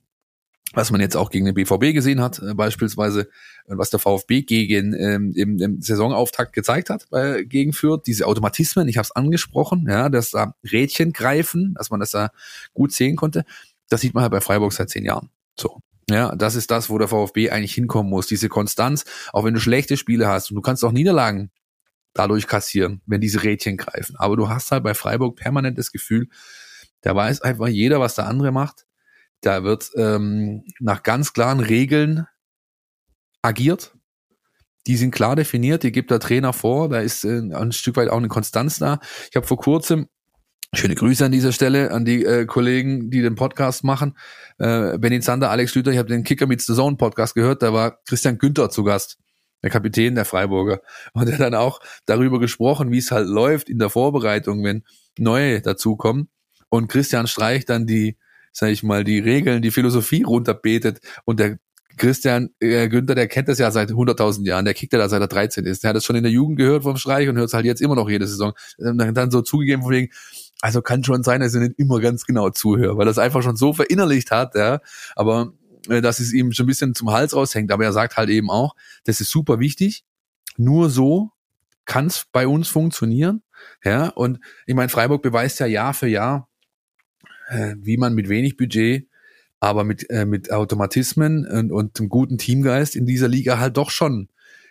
was 0.74 0.92
man 0.92 1.02
jetzt 1.02 1.16
auch 1.16 1.30
gegen 1.30 1.46
den 1.46 1.56
BVB 1.56 1.94
gesehen 1.94 2.22
hat, 2.22 2.40
äh, 2.40 2.54
beispielsweise, 2.54 3.30
was 3.68 3.90
der 3.90 4.00
VfB 4.00 4.42
gegen 4.42 4.94
ähm, 4.94 5.34
im, 5.36 5.60
im 5.60 5.82
Saisonauftakt 5.82 6.54
gezeigt 6.54 6.90
hat 6.90 7.08
bei 7.10 7.44
gegen 7.44 7.74
Fürth, 7.74 8.04
diese 8.06 8.28
Automatismen, 8.28 8.88
ich 8.88 8.98
habe 8.98 9.06
es 9.06 9.12
angesprochen, 9.12 9.88
ja, 9.90 10.10
dass 10.10 10.32
da 10.32 10.56
Rädchen 10.64 11.14
greifen, 11.14 11.74
dass 11.78 11.90
man 11.90 12.00
das 12.00 12.12
da 12.12 12.32
gut 12.74 12.92
sehen 12.92 13.16
konnte, 13.16 13.46
das 13.90 14.02
sieht 14.02 14.14
man 14.14 14.24
halt 14.24 14.32
bei 14.32 14.42
Freiburg 14.42 14.74
seit 14.74 14.90
zehn 14.90 15.06
Jahren. 15.06 15.30
So. 15.60 15.80
Ja, 16.10 16.36
das 16.36 16.56
ist 16.56 16.72
das, 16.72 16.90
wo 16.90 16.98
der 16.98 17.10
VfB 17.10 17.50
eigentlich 17.50 17.74
hinkommen 17.74 18.10
muss, 18.10 18.28
diese 18.28 18.48
Konstanz, 18.48 19.04
auch 19.34 19.44
wenn 19.44 19.54
du 19.54 19.60
schlechte 19.60 19.98
Spiele 19.98 20.28
hast 20.28 20.50
und 20.52 20.56
du 20.56 20.62
kannst 20.62 20.86
auch 20.86 20.94
Niederlagen 20.94 21.52
dadurch 22.14 22.48
kassieren, 22.48 23.02
wenn 23.06 23.20
diese 23.20 23.44
Rädchen 23.44 23.76
greifen. 23.76 24.16
Aber 24.18 24.38
du 24.38 24.48
hast 24.48 24.72
halt 24.72 24.84
bei 24.84 24.94
Freiburg 24.94 25.36
permanent 25.36 25.78
das 25.78 25.92
Gefühl, 25.92 26.30
da 27.02 27.14
weiß 27.14 27.42
einfach 27.42 27.68
jeder, 27.68 28.00
was 28.00 28.16
der 28.16 28.28
andere 28.28 28.52
macht 28.52 28.87
da 29.42 29.64
wird 29.64 29.92
ähm, 29.96 30.64
nach 30.80 31.04
ganz 31.04 31.34
klaren 31.34 31.60
Regeln 31.60 32.28
agiert. 33.42 33.94
Die 34.88 34.98
sind 34.98 35.12
klar 35.12 35.36
definiert, 35.36 35.84
die 35.84 35.92
gibt 35.92 36.12
der 36.12 36.20
Trainer 36.20 36.54
vor, 36.54 36.90
da 36.90 37.00
ist 37.00 37.24
äh, 37.24 37.42
ein 37.54 37.72
Stück 37.72 37.98
weit 37.98 38.10
auch 38.10 38.18
eine 38.18 38.30
Konstanz 38.30 38.80
da. 38.80 39.00
Ich 39.30 39.36
habe 39.36 39.46
vor 39.46 39.58
kurzem 39.58 40.08
Schöne 40.74 40.96
Grüße 40.96 41.24
an 41.24 41.32
dieser 41.32 41.54
Stelle 41.54 41.92
an 41.92 42.04
die 42.04 42.26
äh, 42.26 42.46
Kollegen, 42.46 43.10
die 43.10 43.22
den 43.22 43.36
Podcast 43.36 43.86
machen. 43.86 44.18
Äh, 44.58 44.98
Benny 44.98 45.22
Zander, 45.22 45.50
Alex 45.50 45.74
Lüter, 45.76 45.92
ich 45.92 45.98
habe 45.98 46.10
den 46.10 46.26
Kicker 46.26 46.46
mit 46.46 46.62
the 46.62 46.74
Zone 46.74 46.98
Podcast 46.98 47.36
gehört, 47.36 47.62
da 47.62 47.72
war 47.72 48.00
Christian 48.04 48.38
Günther 48.38 48.70
zu 48.70 48.84
Gast, 48.84 49.18
der 49.64 49.70
Kapitän 49.70 50.16
der 50.16 50.26
Freiburger. 50.26 50.82
Und 51.14 51.30
er 51.30 51.36
hat 51.36 51.40
dann 51.40 51.56
auch 51.56 51.80
darüber 52.06 52.42
gesprochen, 52.42 52.92
wie 52.92 52.98
es 52.98 53.12
halt 53.12 53.30
läuft 53.30 53.70
in 53.70 53.80
der 53.80 53.90
Vorbereitung, 53.90 54.62
wenn 54.66 54.84
neue 55.18 55.62
dazukommen. 55.62 56.30
Und 56.68 56.90
Christian 56.90 57.28
Streich 57.28 57.64
dann 57.64 57.88
die 57.88 58.18
sage 58.58 58.72
ich 58.72 58.84
mal, 58.84 59.04
die 59.04 59.20
Regeln, 59.20 59.62
die 59.62 59.72
Philosophie 59.72 60.24
runterbetet 60.24 61.00
und 61.26 61.40
der 61.40 61.60
Christian 61.98 62.50
äh, 62.60 62.88
Günther, 62.90 63.16
der 63.16 63.28
kennt 63.28 63.50
das 63.50 63.60
ja 63.60 63.72
seit 63.72 63.90
100.000 63.90 64.46
Jahren, 64.46 64.66
der 64.66 64.74
kickt 64.74 64.94
ja 64.94 65.00
da 65.00 65.10
seit 65.10 65.22
er 65.22 65.28
13 65.28 65.66
ist. 65.66 65.84
Der 65.84 65.90
hat 65.90 65.96
das 65.96 66.06
schon 66.06 66.16
in 66.16 66.24
der 66.24 66.32
Jugend 66.32 66.58
gehört 66.58 66.84
vom 66.84 66.98
Streich 66.98 67.28
und 67.28 67.38
hört 67.38 67.48
es 67.48 67.54
halt 67.54 67.66
jetzt 67.66 67.82
immer 67.82 67.96
noch 67.96 68.10
jede 68.10 68.28
Saison. 68.28 68.54
Und 68.78 68.98
dann, 68.98 69.14
dann 69.14 69.32
so 69.32 69.42
zugegeben 69.42 69.82
von 69.82 69.92
wegen, 69.92 70.14
also 70.62 70.82
kann 70.82 71.04
schon 71.04 71.24
sein, 71.24 71.42
dass 71.42 71.54
er 71.54 71.62
nicht 71.62 71.78
immer 71.78 72.00
ganz 72.00 72.26
genau 72.26 72.50
zuhört, 72.50 72.98
weil 72.98 73.08
es 73.08 73.18
einfach 73.18 73.44
schon 73.44 73.56
so 73.56 73.74
verinnerlicht 73.74 74.32
hat, 74.32 74.56
ja. 74.56 74.80
Aber 75.16 75.54
äh, 75.90 76.02
dass 76.02 76.20
es 76.20 76.34
ihm 76.34 76.52
schon 76.52 76.66
ein 76.66 76.68
bisschen 76.68 76.96
zum 76.96 77.12
Hals 77.12 77.36
raushängt. 77.36 77.72
Aber 77.72 77.84
er 77.84 77.94
sagt 77.94 78.18
halt 78.18 78.30
eben 78.30 78.50
auch, 78.50 78.76
das 79.06 79.22
ist 79.22 79.32
super 79.32 79.60
wichtig. 79.60 80.04
Nur 80.58 80.90
so 80.90 81.32
kann 81.86 82.08
es 82.08 82.26
bei 82.32 82.48
uns 82.48 82.68
funktionieren. 82.68 83.44
Ja, 83.84 84.10
und 84.10 84.40
ich 84.66 84.76
meine, 84.76 84.90
Freiburg 84.90 85.22
beweist 85.22 85.60
ja 85.60 85.66
Jahr 85.66 85.94
für 85.94 86.08
Jahr, 86.08 86.48
äh, 87.48 87.76
wie 87.80 87.98
man 87.98 88.14
mit 88.14 88.30
wenig 88.30 88.58
Budget, 88.58 89.08
aber 89.60 89.84
mit, 89.84 90.10
äh, 90.10 90.26
mit 90.26 90.52
Automatismen 90.52 91.46
und, 91.46 91.72
und 91.72 92.00
einem 92.00 92.10
guten 92.10 92.38
Teamgeist 92.38 92.96
in 92.96 93.06
dieser 93.06 93.28
Liga 93.28 93.60
halt 93.60 93.78
doch 93.78 93.90
schon 93.90 94.30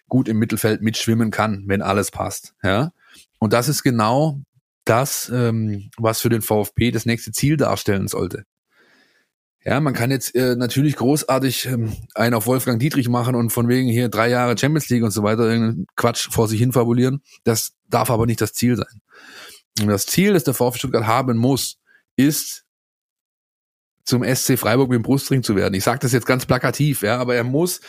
gut 0.09 0.29
im 0.29 0.39
Mittelfeld 0.39 0.83
mitschwimmen 0.83 1.31
kann, 1.31 1.65
wenn 1.67 1.83
alles 1.83 2.11
passt. 2.11 2.55
Ja? 2.63 2.93
Und 3.39 3.53
das 3.53 3.69
ist 3.69 3.83
genau 3.83 4.41
das, 4.85 5.31
ähm, 5.35 5.91
was 5.97 6.21
für 6.21 6.29
den 6.29 6.43
VfB 6.43 6.93
das 6.93 7.07
nächste 7.07 7.33
Ziel 7.33 7.57
darstellen 7.57 8.09
sollte. 8.09 8.45
Ja, 9.65 9.81
man 9.81 9.95
kann 9.95 10.13
jetzt 10.13 10.33
äh, 10.37 10.55
natürlich 10.55 10.95
großartig 10.95 11.67
ähm, 11.67 11.93
einen 12.15 12.35
auf 12.35 12.47
Wolfgang 12.47 12.79
Dietrich 12.79 13.09
machen 13.09 13.35
und 13.35 13.51
von 13.51 13.67
wegen 13.67 13.89
hier 13.89 14.09
drei 14.09 14.29
Jahre 14.29 14.57
Champions 14.57 14.89
League 14.91 15.03
und 15.03 15.11
so 15.11 15.25
weiter 15.25 15.43
irgendeinen 15.43 15.87
Quatsch 15.97 16.31
vor 16.31 16.47
sich 16.47 16.61
hin 16.61 16.73
fabulieren. 16.73 17.21
Das 17.43 17.73
darf 17.89 18.11
aber 18.11 18.27
nicht 18.27 18.41
das 18.41 18.53
Ziel 18.53 18.77
sein. 18.77 19.01
Und 19.81 19.89
das 19.89 20.07
Ziel, 20.07 20.35
das 20.35 20.45
der 20.45 20.55
VfB 20.55 20.79
Stuttgart 20.79 21.09
haben 21.09 21.37
muss, 21.37 21.81
ist 22.15 22.65
zum 24.07 24.23
SC 24.23 24.57
Freiburg 24.57 24.89
mit 24.89 24.97
dem 24.97 25.03
Brustring 25.03 25.43
zu 25.43 25.57
werden. 25.57 25.75
Ich 25.75 25.85
sage 25.85 25.99
das 25.99 26.13
jetzt 26.13 26.27
ganz 26.27 26.47
plakativ, 26.47 27.03
ja, 27.03 27.19
aber 27.19 27.35
er 27.35 27.45
muss 27.45 27.81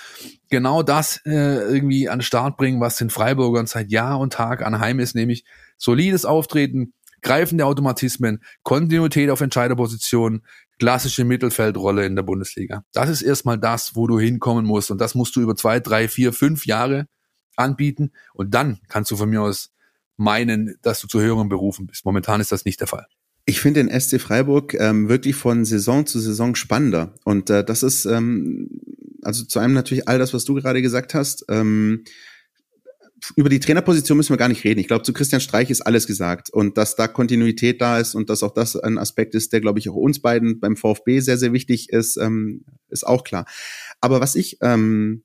genau 0.50 0.82
das 0.82 1.22
äh, 1.26 1.32
irgendwie 1.32 2.10
an 2.10 2.20
den 2.20 2.24
Start 2.24 2.58
bringen, 2.58 2.82
was 2.82 2.96
den 2.98 3.12
Freiburgern 3.12 3.68
seit 3.68 3.92
Jahr 3.92 4.20
und 4.20 4.34
Tag 4.34 4.66
anheim 4.66 5.00
ist, 5.00 5.14
nämlich 5.14 5.46
solides 5.78 6.26
Auftreten, 6.26 6.94
greifende 7.22 7.66
Automatismen, 7.66 8.42
Kontinuität 8.64 9.30
auf 9.30 9.42
Entscheiderpositionen, 9.42 10.44
klassische 10.80 11.24
Mittelfeldrolle 11.24 12.06
in 12.06 12.16
der 12.16 12.24
Bundesliga. 12.24 12.84
Das 12.94 13.10
ist 13.10 13.22
erstmal 13.22 13.60
das, 13.60 13.96
wo 13.96 14.08
du 14.08 14.20
hinkommen 14.20 14.66
musst 14.66 14.90
und 14.90 15.00
das 15.00 15.14
musst 15.14 15.36
du 15.36 15.42
über 15.42 15.56
zwei, 15.56 15.80
drei, 15.80 16.08
vier, 16.08 16.34
fünf 16.34 16.66
Jahre 16.66 17.08
anbieten 17.56 18.12
und 18.34 18.56
dann 18.56 18.80
kannst 18.88 19.12
du 19.12 19.18
von 19.18 19.30
mir 19.30 19.44
aus 19.44 19.72
meinen, 20.16 20.78
dass 20.82 21.00
du 21.00 21.08
zu 21.08 21.20
höheren 21.20 21.48
Berufen 21.48 21.86
bist. 21.86 22.06
Momentan 22.06 22.42
ist 22.42 22.52
das 22.52 22.66
nicht 22.66 22.80
der 22.80 22.88
Fall. 22.88 23.06
Ich 23.50 23.62
finde 23.62 23.82
den 23.82 24.00
SC 24.00 24.20
Freiburg 24.20 24.74
ähm, 24.74 25.08
wirklich 25.08 25.36
von 25.36 25.64
Saison 25.64 26.06
zu 26.06 26.20
Saison 26.20 26.54
spannender. 26.54 27.16
Und 27.24 27.50
äh, 27.50 27.64
das 27.64 27.82
ist 27.82 28.04
ähm, 28.04 28.70
also 29.22 29.46
zu 29.46 29.60
einem 29.60 29.74
natürlich 29.74 30.08
all 30.08 30.20
das, 30.20 30.34
was 30.34 30.44
du 30.44 30.56
gerade 30.56 30.82
gesagt 30.82 31.14
hast. 31.14 31.46
Ähm, 31.48 32.04
über 33.38 33.48
die 33.48 33.62
Trainerposition 33.62 34.18
müssen 34.18 34.34
wir 34.34 34.38
gar 34.38 34.50
nicht 34.50 34.66
reden. 34.66 34.82
Ich 34.82 34.88
glaube, 34.88 35.04
zu 35.04 35.14
Christian 35.14 35.40
Streich 35.40 35.70
ist 35.70 35.80
alles 35.80 36.08
gesagt. 36.08 36.50
Und 36.50 36.78
dass 36.78 36.98
da 36.98 37.08
Kontinuität 37.08 37.82
da 37.82 38.00
ist 38.00 38.16
und 38.16 38.30
dass 38.30 38.44
auch 38.44 38.54
das 38.54 38.76
ein 38.76 38.98
Aspekt 38.98 39.34
ist, 39.34 39.54
der, 39.54 39.62
glaube 39.62 39.80
ich, 39.80 39.88
auch 39.88 39.96
uns 39.96 40.22
beiden 40.22 40.60
beim 40.60 40.76
VfB 40.76 41.22
sehr, 41.22 41.38
sehr 41.38 41.54
wichtig 41.54 41.90
ist, 41.90 42.18
ähm, 42.18 42.66
ist 42.90 43.08
auch 43.08 43.24
klar. 43.24 43.46
Aber 44.02 44.20
was 44.20 44.36
ich 44.36 44.58
ähm, 44.62 45.24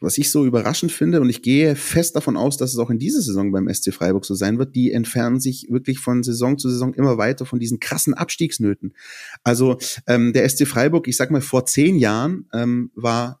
was 0.00 0.18
ich 0.18 0.30
so 0.30 0.46
überraschend 0.46 0.92
finde, 0.92 1.20
und 1.20 1.28
ich 1.28 1.42
gehe 1.42 1.74
fest 1.74 2.14
davon 2.14 2.36
aus, 2.36 2.56
dass 2.56 2.72
es 2.72 2.78
auch 2.78 2.90
in 2.90 2.98
dieser 2.98 3.20
Saison 3.20 3.50
beim 3.50 3.72
SC 3.72 3.92
Freiburg 3.92 4.24
so 4.24 4.34
sein 4.34 4.58
wird, 4.58 4.76
die 4.76 4.92
entfernen 4.92 5.40
sich 5.40 5.66
wirklich 5.70 5.98
von 5.98 6.22
Saison 6.22 6.58
zu 6.58 6.70
Saison 6.70 6.94
immer 6.94 7.18
weiter 7.18 7.46
von 7.46 7.58
diesen 7.58 7.80
krassen 7.80 8.14
Abstiegsnöten. 8.14 8.94
Also 9.42 9.78
ähm, 10.06 10.32
der 10.32 10.48
SC 10.48 10.66
Freiburg, 10.66 11.08
ich 11.08 11.16
sag 11.16 11.30
mal, 11.30 11.40
vor 11.40 11.66
zehn 11.66 11.96
Jahren 11.96 12.46
ähm, 12.52 12.90
war 12.94 13.40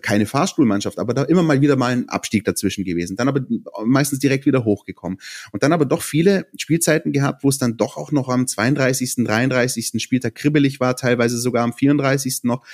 keine 0.00 0.26
Fahrstuhlmannschaft, 0.26 0.98
aber 0.98 1.12
da 1.12 1.24
immer 1.24 1.42
mal 1.42 1.60
wieder 1.60 1.76
mal 1.76 1.92
ein 1.92 2.08
Abstieg 2.08 2.44
dazwischen 2.44 2.84
gewesen. 2.84 3.16
Dann 3.16 3.28
aber 3.28 3.44
meistens 3.84 4.20
direkt 4.20 4.46
wieder 4.46 4.64
hochgekommen. 4.64 5.18
Und 5.50 5.62
dann 5.62 5.72
aber 5.72 5.84
doch 5.84 6.02
viele 6.02 6.46
Spielzeiten 6.56 7.12
gehabt, 7.12 7.42
wo 7.42 7.48
es 7.48 7.58
dann 7.58 7.76
doch 7.76 7.96
auch 7.96 8.12
noch 8.12 8.28
am 8.28 8.46
32., 8.46 9.24
33. 9.24 10.00
Spieltag 10.00 10.34
kribbelig 10.34 10.78
war, 10.78 10.94
teilweise 10.96 11.38
sogar 11.38 11.64
am 11.64 11.72
34. 11.72 12.44
noch. 12.44 12.64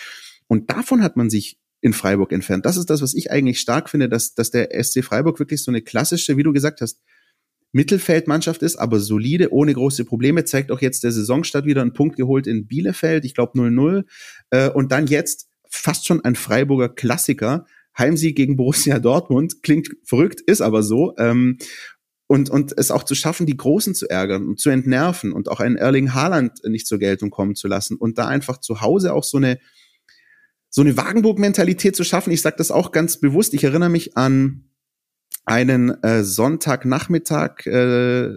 Und 0.48 0.70
davon 0.70 1.02
hat 1.02 1.16
man 1.16 1.30
sich 1.30 1.58
in 1.80 1.92
Freiburg 1.92 2.32
entfernt. 2.32 2.66
Das 2.66 2.76
ist 2.76 2.90
das, 2.90 3.02
was 3.02 3.14
ich 3.14 3.30
eigentlich 3.30 3.60
stark 3.60 3.88
finde, 3.88 4.08
dass, 4.08 4.34
dass 4.34 4.50
der 4.50 4.70
SC 4.82 5.04
Freiburg 5.04 5.38
wirklich 5.38 5.62
so 5.62 5.70
eine 5.70 5.82
klassische, 5.82 6.36
wie 6.36 6.42
du 6.42 6.52
gesagt 6.52 6.80
hast, 6.80 7.00
Mittelfeldmannschaft 7.72 8.62
ist, 8.62 8.76
aber 8.76 8.98
solide, 8.98 9.52
ohne 9.52 9.74
große 9.74 10.04
Probleme. 10.04 10.44
Zeigt 10.44 10.70
auch 10.70 10.80
jetzt 10.80 11.04
der 11.04 11.12
Saisonstart 11.12 11.66
wieder 11.66 11.82
einen 11.82 11.92
Punkt 11.92 12.16
geholt 12.16 12.46
in 12.46 12.66
Bielefeld, 12.66 13.24
ich 13.24 13.34
glaube 13.34 13.58
0-0. 13.58 14.04
Äh, 14.50 14.70
und 14.70 14.90
dann 14.90 15.06
jetzt 15.06 15.48
fast 15.68 16.06
schon 16.06 16.24
ein 16.24 16.34
Freiburger 16.34 16.88
Klassiker. 16.88 17.66
Heimsieg 17.96 18.36
gegen 18.36 18.56
Borussia 18.56 18.98
Dortmund. 19.00 19.62
Klingt 19.62 19.90
verrückt, 20.04 20.40
ist 20.40 20.62
aber 20.62 20.82
so. 20.82 21.14
Ähm, 21.18 21.58
und, 22.26 22.50
und 22.50 22.76
es 22.76 22.90
auch 22.90 23.04
zu 23.04 23.14
schaffen, 23.14 23.46
die 23.46 23.56
Großen 23.56 23.94
zu 23.94 24.08
ärgern 24.08 24.48
und 24.48 24.60
zu 24.60 24.70
entnerven 24.70 25.32
und 25.32 25.48
auch 25.48 25.60
einen 25.60 25.76
Erling 25.76 26.12
Haaland 26.12 26.62
nicht 26.64 26.86
zur 26.86 26.98
Geltung 26.98 27.30
kommen 27.30 27.54
zu 27.54 27.68
lassen 27.68 27.96
und 27.96 28.18
da 28.18 28.28
einfach 28.28 28.58
zu 28.58 28.82
Hause 28.82 29.14
auch 29.14 29.24
so 29.24 29.38
eine, 29.38 29.58
so 30.70 30.82
eine 30.82 30.96
Wagenburg-Mentalität 30.96 31.96
zu 31.96 32.04
schaffen. 32.04 32.32
Ich 32.32 32.42
sage 32.42 32.56
das 32.58 32.70
auch 32.70 32.92
ganz 32.92 33.18
bewusst. 33.18 33.54
Ich 33.54 33.64
erinnere 33.64 33.88
mich 33.88 34.16
an 34.16 34.70
einen 35.44 36.02
äh, 36.02 36.24
Sonntagnachmittag, 36.24 37.66
äh, 37.66 38.36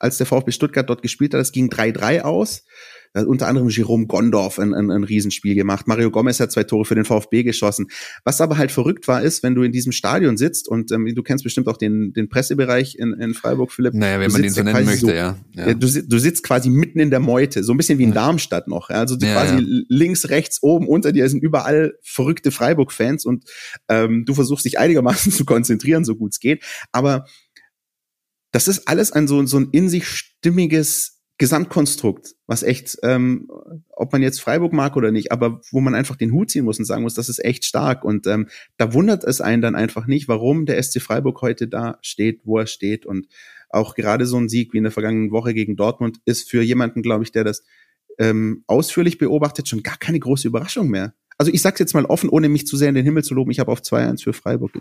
als 0.00 0.18
der 0.18 0.26
VfB 0.26 0.50
Stuttgart 0.50 0.88
dort 0.88 1.02
gespielt 1.02 1.34
hat. 1.34 1.40
Es 1.40 1.52
ging 1.52 1.68
3-3 1.68 2.22
aus. 2.22 2.64
Äh, 3.12 3.24
unter 3.24 3.48
anderem 3.48 3.68
Jerome 3.68 4.06
Gondorf 4.06 4.60
ein, 4.60 4.72
ein, 4.72 4.90
ein 4.90 5.02
Riesenspiel 5.02 5.56
gemacht. 5.56 5.88
Mario 5.88 6.12
Gomez 6.12 6.38
hat 6.38 6.52
zwei 6.52 6.62
Tore 6.62 6.84
für 6.84 6.94
den 6.94 7.04
VfB 7.04 7.42
geschossen. 7.42 7.88
Was 8.24 8.40
aber 8.40 8.56
halt 8.56 8.70
verrückt 8.70 9.08
war, 9.08 9.20
ist, 9.20 9.42
wenn 9.42 9.56
du 9.56 9.62
in 9.62 9.72
diesem 9.72 9.90
Stadion 9.90 10.36
sitzt 10.36 10.68
und 10.68 10.92
ähm, 10.92 11.12
du 11.12 11.22
kennst 11.24 11.42
bestimmt 11.42 11.66
auch 11.66 11.76
den, 11.76 12.12
den 12.12 12.28
Pressebereich 12.28 12.96
in, 12.96 13.12
in 13.14 13.34
Freiburg, 13.34 13.72
Philipp. 13.72 13.94
Naja, 13.94 14.20
wenn 14.20 14.30
man 14.30 14.42
den 14.42 14.52
so 14.52 14.62
nennen 14.62 14.84
möchte, 14.84 15.06
so, 15.06 15.10
ja. 15.10 15.36
ja. 15.56 15.74
Du, 15.74 15.88
du 15.88 16.18
sitzt 16.18 16.44
quasi 16.44 16.70
mitten 16.70 17.00
in 17.00 17.10
der 17.10 17.18
Meute, 17.18 17.64
so 17.64 17.72
ein 17.72 17.76
bisschen 17.76 17.98
wie 17.98 18.04
in 18.04 18.12
Darmstadt 18.12 18.68
noch. 18.68 18.90
Ja. 18.90 18.96
Also 18.96 19.16
ja, 19.16 19.32
quasi 19.32 19.56
ja. 19.56 19.82
links, 19.88 20.28
rechts, 20.28 20.62
oben, 20.62 20.86
unter 20.86 21.10
dir 21.10 21.28
sind 21.28 21.42
überall 21.42 21.94
verrückte 22.02 22.52
Freiburg-Fans 22.52 23.24
und 23.24 23.44
ähm, 23.88 24.24
du 24.24 24.34
versuchst 24.34 24.64
dich 24.64 24.78
einigermaßen 24.78 25.32
zu 25.32 25.44
konzentrieren, 25.44 26.04
so 26.04 26.14
gut 26.14 26.32
es 26.32 26.38
geht. 26.38 26.62
Aber 26.92 27.26
das 28.52 28.68
ist 28.68 28.88
alles 28.88 29.12
ein 29.12 29.28
so, 29.28 29.44
so 29.46 29.58
ein 29.58 29.68
in 29.72 29.88
sich 29.88 30.06
stimmiges 30.06 31.20
Gesamtkonstrukt, 31.40 32.34
was 32.46 32.62
echt, 32.62 32.98
ähm, 33.02 33.48
ob 33.96 34.12
man 34.12 34.20
jetzt 34.20 34.42
Freiburg 34.42 34.74
mag 34.74 34.94
oder 34.96 35.10
nicht, 35.10 35.32
aber 35.32 35.62
wo 35.70 35.80
man 35.80 35.94
einfach 35.94 36.16
den 36.16 36.32
Hut 36.32 36.50
ziehen 36.50 36.66
muss 36.66 36.78
und 36.78 36.84
sagen 36.84 37.02
muss, 37.02 37.14
das 37.14 37.30
ist 37.30 37.42
echt 37.42 37.64
stark. 37.64 38.04
Und 38.04 38.26
ähm, 38.26 38.48
da 38.76 38.92
wundert 38.92 39.24
es 39.24 39.40
einen 39.40 39.62
dann 39.62 39.74
einfach 39.74 40.06
nicht, 40.06 40.28
warum 40.28 40.66
der 40.66 40.82
SC 40.82 41.00
Freiburg 41.00 41.40
heute 41.40 41.66
da 41.66 41.98
steht, 42.02 42.42
wo 42.44 42.58
er 42.58 42.66
steht. 42.66 43.06
Und 43.06 43.26
auch 43.70 43.94
gerade 43.94 44.26
so 44.26 44.36
ein 44.36 44.50
Sieg 44.50 44.74
wie 44.74 44.78
in 44.78 44.84
der 44.84 44.92
vergangenen 44.92 45.30
Woche 45.30 45.54
gegen 45.54 45.76
Dortmund 45.76 46.20
ist 46.26 46.50
für 46.50 46.60
jemanden, 46.60 47.00
glaube 47.00 47.24
ich, 47.24 47.32
der 47.32 47.44
das 47.44 47.62
ähm, 48.18 48.62
ausführlich 48.66 49.16
beobachtet, 49.16 49.66
schon 49.66 49.82
gar 49.82 49.96
keine 49.96 50.20
große 50.20 50.46
Überraschung 50.46 50.88
mehr. 50.88 51.14
Also 51.38 51.50
ich 51.50 51.62
sag's 51.62 51.80
jetzt 51.80 51.94
mal 51.94 52.04
offen, 52.04 52.28
ohne 52.28 52.50
mich 52.50 52.66
zu 52.66 52.76
sehr 52.76 52.90
in 52.90 52.94
den 52.94 53.06
Himmel 53.06 53.24
zu 53.24 53.32
loben, 53.32 53.50
ich 53.50 53.60
habe 53.60 53.72
auf 53.72 53.80
2-1 53.80 54.24
für 54.24 54.34
Freiburg. 54.34 54.72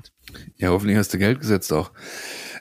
Ja, 0.58 0.72
hoffentlich 0.72 0.98
hast 0.98 1.14
du 1.14 1.18
Geld 1.18 1.40
gesetzt 1.40 1.72
auch. 1.72 1.94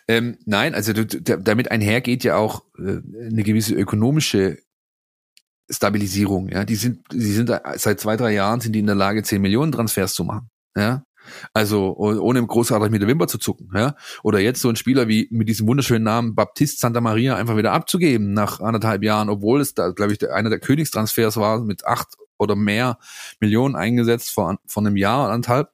Ähm, 0.09 0.39
nein, 0.47 0.75
also 0.75 0.93
damit 0.95 1.71
einhergeht 1.71 2.25
ja 2.25 2.37
auch 2.37 2.65
äh, 2.79 3.01
eine 3.27 3.43
gewisse 3.43 3.75
ökonomische 3.75 4.59
Stabilisierung. 5.71 6.49
Ja, 6.49 6.65
die 6.65 6.77
sind, 6.77 7.05
die 7.13 7.21
sind 7.21 7.51
seit 7.77 8.01
zwei, 8.01 8.17
drei 8.17 8.33
Jahren 8.33 8.61
sind 8.61 8.73
die 8.73 8.79
in 8.79 8.87
der 8.87 8.95
Lage, 8.95 9.23
10 9.23 9.43
Millionen 9.43 9.71
Transfers 9.71 10.15
zu 10.15 10.25
machen. 10.25 10.51
Ja, 10.75 11.05
also 11.53 11.97
ohne 11.97 12.45
großartig 12.47 12.91
mit 12.91 13.03
der 13.03 13.09
Wimper 13.09 13.27
zu 13.27 13.39
zucken, 13.39 13.71
ja. 13.75 13.95
Oder 14.23 14.39
jetzt 14.41 14.61
so 14.61 14.69
ein 14.69 14.77
Spieler 14.77 15.09
wie 15.09 15.29
mit 15.31 15.49
diesem 15.49 15.67
wunderschönen 15.67 16.05
Namen 16.05 16.35
Baptiste 16.35 16.81
Santa 16.81 17.01
Maria 17.01 17.37
einfach 17.37 17.57
wieder 17.57 17.73
abzugeben 17.73 18.33
nach 18.33 18.61
anderthalb 18.61 19.03
Jahren, 19.03 19.29
obwohl 19.29 19.61
es 19.61 19.75
da, 19.75 19.91
glaube 19.91 20.13
ich, 20.13 20.31
einer 20.31 20.51
der 20.51 20.61
Königstransfers 20.61 21.37
war 21.37 21.61
mit 21.61 21.85
acht 21.85 22.09
oder 22.39 22.57
mehr 22.57 22.99
Millionen 23.41 23.77
eingesetzt 23.77 24.31
vor, 24.31 24.59
vor 24.67 24.83
einem 24.83 24.97
Jahr, 24.97 25.31
anderthalb. 25.31 25.71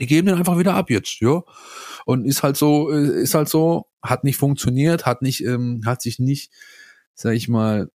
Die 0.00 0.06
geben 0.06 0.28
den 0.28 0.36
einfach 0.36 0.58
wieder 0.58 0.74
ab 0.74 0.90
jetzt, 0.90 1.20
ja 1.20 1.42
und 2.08 2.24
ist 2.24 2.42
halt 2.42 2.56
so, 2.56 2.90
äh, 2.90 3.20
ist 3.20 3.34
halt 3.34 3.50
so, 3.50 3.84
hat 4.02 4.24
nicht 4.24 4.38
funktioniert, 4.38 5.04
hat 5.04 5.20
nicht, 5.20 5.44
ähm, 5.44 5.82
hat 5.84 6.00
sich 6.00 6.18
nicht, 6.18 6.50
sag 7.14 7.34
ich 7.34 7.50
mal, 7.50 7.90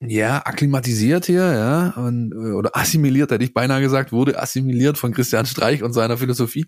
ja, 0.00 0.38
akklimatisiert 0.46 1.26
hier, 1.26 1.52
ja, 1.52 1.90
und, 1.96 2.32
äh, 2.32 2.52
oder 2.52 2.74
assimiliert, 2.78 3.30
hätte 3.30 3.44
ich 3.44 3.52
beinahe 3.52 3.82
gesagt, 3.82 4.10
wurde 4.10 4.40
assimiliert 4.40 4.96
von 4.96 5.12
Christian 5.12 5.44
Streich 5.44 5.82
und 5.82 5.92
seiner 5.92 6.16
Philosophie. 6.16 6.66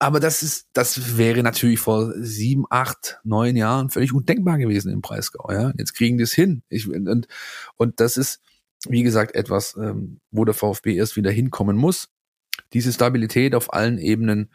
Aber 0.00 0.18
das 0.18 0.42
ist, 0.42 0.66
das 0.72 1.16
wäre 1.16 1.44
natürlich 1.44 1.78
vor 1.78 2.12
sieben, 2.16 2.64
acht, 2.68 3.20
neun 3.22 3.54
Jahren 3.54 3.90
völlig 3.90 4.12
undenkbar 4.12 4.58
gewesen 4.58 4.90
im 4.92 5.00
Breisgau, 5.00 5.52
ja. 5.52 5.72
Jetzt 5.78 5.94
kriegen 5.94 6.18
die 6.18 6.24
es 6.24 6.32
hin. 6.32 6.64
Ich, 6.70 6.88
und, 6.88 7.28
und 7.76 8.00
das 8.00 8.16
ist, 8.16 8.40
wie 8.88 9.04
gesagt, 9.04 9.36
etwas, 9.36 9.76
ähm, 9.76 10.18
wo 10.32 10.44
der 10.44 10.54
VfB 10.54 10.96
erst 10.96 11.14
wieder 11.14 11.30
hinkommen 11.30 11.76
muss 11.76 12.08
diese 12.72 12.92
Stabilität 12.92 13.54
auf 13.54 13.72
allen 13.72 13.98
Ebenen. 13.98 14.50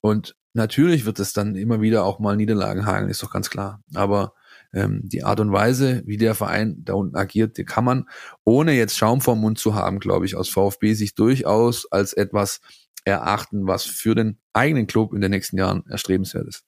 Und 0.00 0.36
natürlich 0.54 1.04
wird 1.04 1.20
es 1.20 1.32
dann 1.32 1.54
immer 1.54 1.80
wieder 1.80 2.04
auch 2.04 2.18
mal 2.18 2.36
Niederlagen 2.36 2.86
hageln, 2.86 3.10
ist 3.10 3.22
doch 3.22 3.32
ganz 3.32 3.50
klar. 3.50 3.82
Aber 3.94 4.34
ähm, 4.72 5.00
die 5.04 5.24
Art 5.24 5.40
und 5.40 5.52
Weise, 5.52 6.02
wie 6.06 6.16
der 6.16 6.34
Verein 6.34 6.82
da 6.84 6.94
unten 6.94 7.16
agiert, 7.16 7.56
die 7.58 7.64
kann 7.64 7.84
man, 7.84 8.08
ohne 8.44 8.72
jetzt 8.72 8.96
Schaum 8.96 9.20
vorm 9.20 9.40
Mund 9.40 9.58
zu 9.58 9.74
haben, 9.74 10.00
glaube 10.00 10.26
ich, 10.26 10.36
aus 10.36 10.48
VfB 10.48 10.94
sich 10.94 11.14
durchaus 11.14 11.90
als 11.90 12.12
etwas 12.12 12.60
erachten, 13.04 13.66
was 13.66 13.84
für 13.84 14.14
den 14.14 14.38
eigenen 14.52 14.86
Club 14.86 15.14
in 15.14 15.20
den 15.20 15.30
nächsten 15.30 15.56
Jahren 15.56 15.84
erstrebenswert 15.88 16.48
ist. 16.48 16.64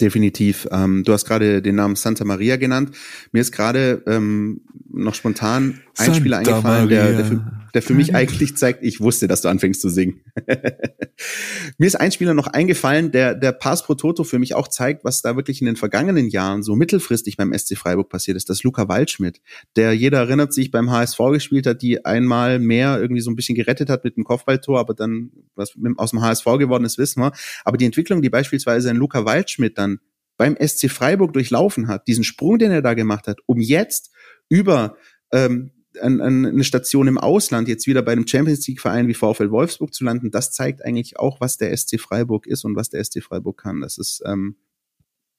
Definitiv. 0.00 0.68
Ähm, 0.70 1.02
du 1.02 1.12
hast 1.12 1.24
gerade 1.24 1.60
den 1.60 1.74
Namen 1.74 1.96
Santa 1.96 2.24
Maria 2.24 2.56
genannt. 2.56 2.96
Mir 3.32 3.40
ist 3.40 3.50
gerade 3.50 4.04
ähm, 4.06 4.60
noch 4.88 5.14
spontan 5.14 5.80
ein 5.98 6.14
Spieler 6.14 6.38
eingefallen, 6.38 6.88
der, 6.88 7.12
der, 7.12 7.24
für, 7.24 7.52
der 7.74 7.82
für 7.82 7.94
mich 7.94 8.14
eigentlich 8.14 8.56
zeigt, 8.56 8.82
ich 8.82 9.00
wusste, 9.00 9.28
dass 9.28 9.42
du 9.42 9.48
anfängst 9.48 9.80
zu 9.80 9.88
singen. 9.88 10.20
Mir 11.78 11.86
ist 11.86 11.96
ein 11.96 12.12
Spieler 12.12 12.34
noch 12.34 12.46
eingefallen, 12.46 13.10
der 13.10 13.34
der 13.34 13.52
Pass 13.52 13.84
pro 13.84 13.94
Toto 13.94 14.24
für 14.24 14.38
mich 14.38 14.54
auch 14.54 14.68
zeigt, 14.68 15.04
was 15.04 15.22
da 15.22 15.36
wirklich 15.36 15.60
in 15.60 15.66
den 15.66 15.76
vergangenen 15.76 16.28
Jahren 16.28 16.62
so 16.62 16.76
mittelfristig 16.76 17.36
beim 17.36 17.56
SC 17.56 17.76
Freiburg 17.76 18.08
passiert 18.08 18.36
ist. 18.36 18.48
Das 18.48 18.58
ist 18.58 18.62
Luca 18.64 18.88
Waldschmidt, 18.88 19.40
der 19.76 19.94
jeder 19.94 20.18
erinnert 20.18 20.52
sich 20.52 20.70
beim 20.70 20.90
HSV 20.90 21.18
gespielt 21.32 21.66
hat, 21.66 21.82
die 21.82 22.04
einmal 22.04 22.58
mehr 22.58 23.00
irgendwie 23.00 23.20
so 23.20 23.30
ein 23.30 23.36
bisschen 23.36 23.56
gerettet 23.56 23.90
hat 23.90 24.04
mit 24.04 24.16
dem 24.16 24.24
Kopfballtor, 24.24 24.78
aber 24.78 24.94
dann 24.94 25.30
was 25.54 25.74
aus 25.96 26.10
dem 26.10 26.22
HSV 26.22 26.44
geworden 26.58 26.84
ist, 26.84 26.98
wissen 26.98 27.22
wir. 27.22 27.32
Aber 27.64 27.76
die 27.76 27.86
Entwicklung, 27.86 28.22
die 28.22 28.30
beispielsweise 28.30 28.90
ein 28.90 28.96
Luca 28.96 29.24
Waldschmidt 29.24 29.78
dann 29.78 29.98
beim 30.36 30.56
SC 30.56 30.88
Freiburg 30.90 31.32
durchlaufen 31.34 31.88
hat, 31.88 32.06
diesen 32.06 32.24
Sprung, 32.24 32.58
den 32.58 32.70
er 32.70 32.80
da 32.80 32.94
gemacht 32.94 33.26
hat, 33.26 33.40
um 33.46 33.60
jetzt 33.60 34.10
über 34.48 34.96
ähm, 35.32 35.72
an, 36.00 36.20
an 36.20 36.46
eine 36.46 36.64
Station 36.64 37.08
im 37.08 37.18
Ausland, 37.18 37.68
jetzt 37.68 37.86
wieder 37.86 38.02
bei 38.02 38.12
einem 38.12 38.26
Champions 38.26 38.66
League 38.66 38.80
Verein 38.80 39.08
wie 39.08 39.14
VfL 39.14 39.50
Wolfsburg 39.50 39.92
zu 39.92 40.04
landen, 40.04 40.30
das 40.30 40.52
zeigt 40.52 40.84
eigentlich 40.84 41.18
auch, 41.18 41.40
was 41.40 41.56
der 41.56 41.76
SC 41.76 42.00
Freiburg 42.00 42.46
ist 42.46 42.64
und 42.64 42.76
was 42.76 42.90
der 42.90 43.04
SC 43.04 43.22
Freiburg 43.22 43.58
kann. 43.58 43.80
Das 43.80 43.98
ist 43.98 44.22
ähm, 44.26 44.56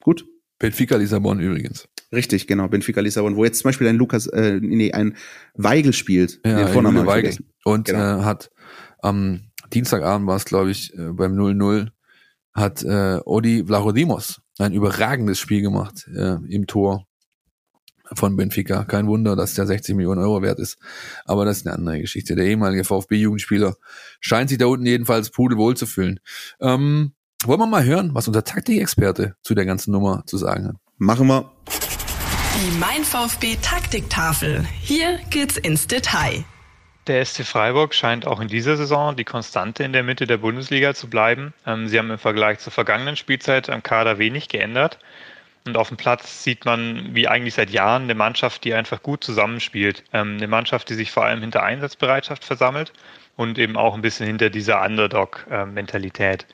gut. 0.01 0.25
Benfica 0.59 0.97
Lissabon 0.97 1.39
übrigens. 1.39 1.87
Richtig, 2.11 2.47
genau, 2.47 2.67
Benfica 2.67 3.01
Lissabon, 3.01 3.35
wo 3.35 3.45
jetzt 3.45 3.59
zum 3.59 3.69
Beispiel 3.69 3.87
ein 3.87 3.95
Lukas, 3.95 4.27
äh, 4.27 4.59
nee, 4.61 4.91
ein 4.91 5.15
Weigel 5.53 5.93
spielt. 5.93 6.39
Ja, 6.45 6.65
den 6.65 6.67
Vornamen 6.69 7.05
Weigel. 7.05 7.37
Und 7.63 7.85
genau. 7.85 8.19
äh, 8.19 8.23
hat 8.23 8.49
am 8.99 9.41
Dienstagabend 9.73 10.27
war 10.27 10.35
es, 10.35 10.45
glaube 10.45 10.71
ich, 10.71 10.93
äh, 10.95 11.13
beim 11.13 11.37
0-0 11.37 11.89
hat 12.53 12.83
äh, 12.83 13.19
Odi 13.25 13.63
Vlachodimos 13.65 14.41
ein 14.57 14.73
überragendes 14.73 15.39
Spiel 15.39 15.61
gemacht 15.61 16.09
äh, 16.13 16.37
im 16.49 16.67
Tor 16.67 17.07
von 18.13 18.35
Benfica. 18.35 18.83
Kein 18.83 19.07
Wunder, 19.07 19.35
dass 19.35 19.53
der 19.53 19.67
60 19.67 19.95
Millionen 19.95 20.21
Euro 20.21 20.41
wert 20.41 20.59
ist. 20.59 20.77
Aber 21.25 21.45
das 21.45 21.57
ist 21.57 21.67
eine 21.67 21.75
andere 21.75 22.01
Geschichte. 22.01 22.35
Der 22.35 22.45
ehemalige 22.45 22.83
VfB-Jugendspieler 22.83 23.75
scheint 24.19 24.49
sich 24.49 24.57
da 24.57 24.65
unten 24.65 24.85
jedenfalls 24.85 25.29
pudelwohl 25.29 25.75
zu 25.75 25.85
fühlen. 25.85 26.19
Ähm, 26.59 27.13
wollen 27.45 27.59
wir 27.59 27.67
mal 27.67 27.85
hören, 27.85 28.11
was 28.13 28.27
unser 28.27 28.43
Taktikexperte 28.43 29.35
zu 29.41 29.55
der 29.55 29.65
ganzen 29.65 29.91
Nummer 29.91 30.23
zu 30.25 30.37
sagen 30.37 30.67
hat? 30.67 30.75
Machen 30.97 31.27
wir. 31.27 31.51
Die 32.55 32.77
Mein 32.77 33.03
VfB 33.05 33.55
Taktiktafel. 33.61 34.65
Hier 34.81 35.19
geht's 35.29 35.57
ins 35.57 35.87
Detail. 35.87 36.43
Der 37.07 37.25
SC 37.25 37.43
Freiburg 37.43 37.95
scheint 37.95 38.27
auch 38.27 38.39
in 38.39 38.49
dieser 38.49 38.77
Saison 38.77 39.15
die 39.15 39.23
Konstante 39.23 39.83
in 39.83 39.93
der 39.93 40.03
Mitte 40.03 40.27
der 40.27 40.37
Bundesliga 40.37 40.93
zu 40.93 41.09
bleiben. 41.09 41.53
Ähm, 41.65 41.87
sie 41.87 41.97
haben 41.97 42.11
im 42.11 42.19
Vergleich 42.19 42.59
zur 42.59 42.71
vergangenen 42.71 43.15
Spielzeit 43.15 43.69
am 43.69 43.81
Kader 43.81 44.19
wenig 44.19 44.47
geändert. 44.47 44.99
Und 45.69 45.77
auf 45.77 45.89
dem 45.89 45.97
Platz 45.97 46.43
sieht 46.43 46.65
man, 46.65 47.13
wie 47.13 47.27
eigentlich 47.27 47.53
seit 47.53 47.69
Jahren, 47.69 48.03
eine 48.03 48.15
Mannschaft, 48.15 48.63
die 48.63 48.73
einfach 48.73 49.03
gut 49.03 49.23
zusammenspielt. 49.23 50.03
Ähm, 50.13 50.37
eine 50.37 50.47
Mannschaft, 50.47 50.89
die 50.89 50.95
sich 50.95 51.11
vor 51.11 51.25
allem 51.25 51.41
hinter 51.41 51.61
Einsatzbereitschaft 51.61 52.43
versammelt 52.43 52.91
und 53.35 53.59
eben 53.59 53.77
auch 53.77 53.93
ein 53.93 54.01
bisschen 54.01 54.25
hinter 54.25 54.49
dieser 54.49 54.83
Underdog-Mentalität. 54.83 56.47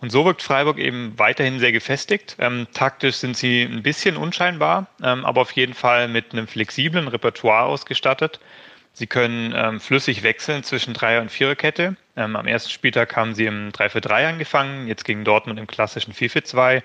Und 0.00 0.10
so 0.10 0.24
wirkt 0.24 0.42
Freiburg 0.42 0.78
eben 0.78 1.16
weiterhin 1.18 1.60
sehr 1.60 1.70
gefestigt. 1.70 2.34
Ähm, 2.40 2.66
taktisch 2.74 3.16
sind 3.16 3.36
sie 3.36 3.62
ein 3.62 3.84
bisschen 3.84 4.16
unscheinbar, 4.16 4.88
ähm, 5.04 5.24
aber 5.24 5.42
auf 5.42 5.52
jeden 5.52 5.74
Fall 5.74 6.08
mit 6.08 6.32
einem 6.32 6.48
flexiblen 6.48 7.06
Repertoire 7.06 7.62
ausgestattet. 7.64 8.40
Sie 8.92 9.06
können 9.06 9.52
ähm, 9.54 9.78
flüssig 9.78 10.24
wechseln 10.24 10.64
zwischen 10.64 10.94
Dreier- 10.94 11.20
und 11.20 11.30
Viererkette. 11.30 11.94
Ähm, 12.16 12.34
am 12.34 12.48
ersten 12.48 12.70
Spieltag 12.70 13.14
haben 13.14 13.36
sie 13.36 13.46
im 13.46 13.70
3-4-3 13.70 14.30
angefangen, 14.30 14.88
jetzt 14.88 15.04
gegen 15.04 15.22
Dortmund 15.22 15.60
im 15.60 15.68
klassischen 15.68 16.12
4-4-2. 16.12 16.82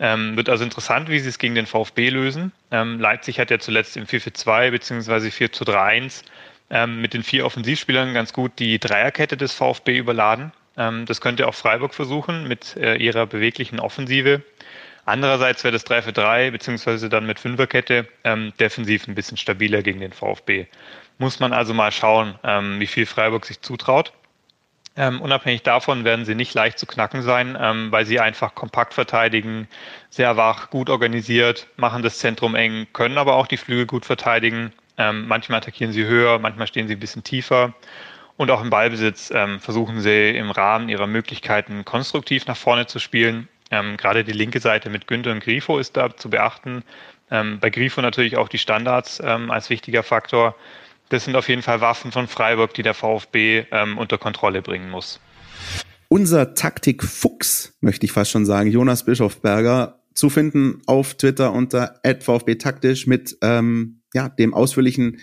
Ähm, 0.00 0.36
wird 0.36 0.48
also 0.48 0.64
interessant, 0.64 1.08
wie 1.08 1.18
sie 1.18 1.28
es 1.28 1.38
gegen 1.38 1.54
den 1.54 1.66
VfB 1.66 2.10
lösen. 2.10 2.52
Ähm, 2.70 3.00
Leipzig 3.00 3.40
hat 3.40 3.50
ja 3.50 3.58
zuletzt 3.58 3.96
im 3.96 4.06
4-4-2 4.06 4.70
bzw. 4.70 5.28
4-3-1 5.28 6.22
ähm, 6.70 7.00
mit 7.00 7.14
den 7.14 7.22
vier 7.22 7.44
Offensivspielern 7.44 8.14
ganz 8.14 8.32
gut 8.32 8.52
die 8.58 8.78
Dreierkette 8.78 9.36
des 9.36 9.52
VfB 9.52 9.98
überladen. 9.98 10.52
Ähm, 10.76 11.04
das 11.06 11.20
könnte 11.20 11.48
auch 11.48 11.54
Freiburg 11.54 11.94
versuchen 11.94 12.46
mit 12.46 12.76
äh, 12.76 12.96
ihrer 12.96 13.26
beweglichen 13.26 13.80
Offensive. 13.80 14.42
Andererseits 15.04 15.64
wäre 15.64 15.72
das 15.72 15.84
3 15.84 16.02
für 16.02 16.12
3 16.12 16.50
beziehungsweise 16.50 17.08
dann 17.08 17.26
mit 17.26 17.40
Fünferkette 17.40 18.06
ähm, 18.24 18.52
defensiv 18.60 19.08
ein 19.08 19.14
bisschen 19.14 19.38
stabiler 19.38 19.82
gegen 19.82 20.00
den 20.00 20.12
VfB. 20.12 20.66
Muss 21.16 21.40
man 21.40 21.52
also 21.52 21.74
mal 21.74 21.90
schauen, 21.90 22.38
ähm, 22.44 22.78
wie 22.78 22.86
viel 22.86 23.06
Freiburg 23.06 23.46
sich 23.46 23.60
zutraut. 23.62 24.12
Ähm, 24.98 25.20
unabhängig 25.20 25.62
davon 25.62 26.02
werden 26.04 26.24
sie 26.24 26.34
nicht 26.34 26.54
leicht 26.54 26.76
zu 26.76 26.84
knacken 26.84 27.22
sein, 27.22 27.56
ähm, 27.58 27.92
weil 27.92 28.04
sie 28.04 28.18
einfach 28.18 28.56
kompakt 28.56 28.94
verteidigen, 28.94 29.68
sehr 30.10 30.36
wach, 30.36 30.70
gut 30.70 30.90
organisiert, 30.90 31.68
machen 31.76 32.02
das 32.02 32.18
Zentrum 32.18 32.56
eng, 32.56 32.88
können 32.92 33.16
aber 33.16 33.36
auch 33.36 33.46
die 33.46 33.58
Flügel 33.58 33.86
gut 33.86 34.04
verteidigen. 34.04 34.72
Ähm, 34.96 35.28
manchmal 35.28 35.58
attackieren 35.58 35.92
sie 35.92 36.04
höher, 36.04 36.40
manchmal 36.40 36.66
stehen 36.66 36.88
sie 36.88 36.96
ein 36.96 37.00
bisschen 37.00 37.22
tiefer. 37.22 37.74
Und 38.36 38.50
auch 38.50 38.60
im 38.60 38.70
Ballbesitz 38.70 39.30
ähm, 39.32 39.60
versuchen 39.60 40.00
sie 40.00 40.30
im 40.30 40.50
Rahmen 40.50 40.88
ihrer 40.88 41.06
Möglichkeiten 41.06 41.84
konstruktiv 41.84 42.46
nach 42.46 42.56
vorne 42.56 42.86
zu 42.86 42.98
spielen. 42.98 43.46
Ähm, 43.70 43.96
gerade 43.96 44.24
die 44.24 44.32
linke 44.32 44.58
Seite 44.58 44.90
mit 44.90 45.06
Günther 45.06 45.30
und 45.30 45.44
Grifo 45.44 45.78
ist 45.78 45.96
da 45.96 46.16
zu 46.16 46.28
beachten. 46.28 46.82
Ähm, 47.30 47.60
bei 47.60 47.70
Grifo 47.70 48.00
natürlich 48.00 48.36
auch 48.36 48.48
die 48.48 48.58
Standards 48.58 49.20
als 49.20 49.70
wichtiger 49.70 50.02
Faktor. 50.02 50.56
Das 51.08 51.24
sind 51.24 51.36
auf 51.36 51.48
jeden 51.48 51.62
Fall 51.62 51.80
Waffen 51.80 52.12
von 52.12 52.28
Freiburg, 52.28 52.74
die 52.74 52.82
der 52.82 52.94
VfB 52.94 53.64
ähm, 53.70 53.98
unter 53.98 54.18
Kontrolle 54.18 54.62
bringen 54.62 54.90
muss. 54.90 55.20
Unser 56.08 56.54
Taktik-Fuchs, 56.54 57.74
möchte 57.80 58.06
ich 58.06 58.12
fast 58.12 58.30
schon 58.30 58.46
sagen, 58.46 58.70
Jonas 58.70 59.04
Bischofberger, 59.04 60.02
zu 60.14 60.30
finden 60.30 60.82
auf 60.86 61.14
Twitter 61.14 61.52
unter 61.52 62.00
VfB 62.20 62.56
taktisch 62.56 63.06
mit 63.06 63.38
ähm, 63.40 64.02
ja, 64.14 64.28
dem 64.28 64.52
ausführlichen 64.52 65.18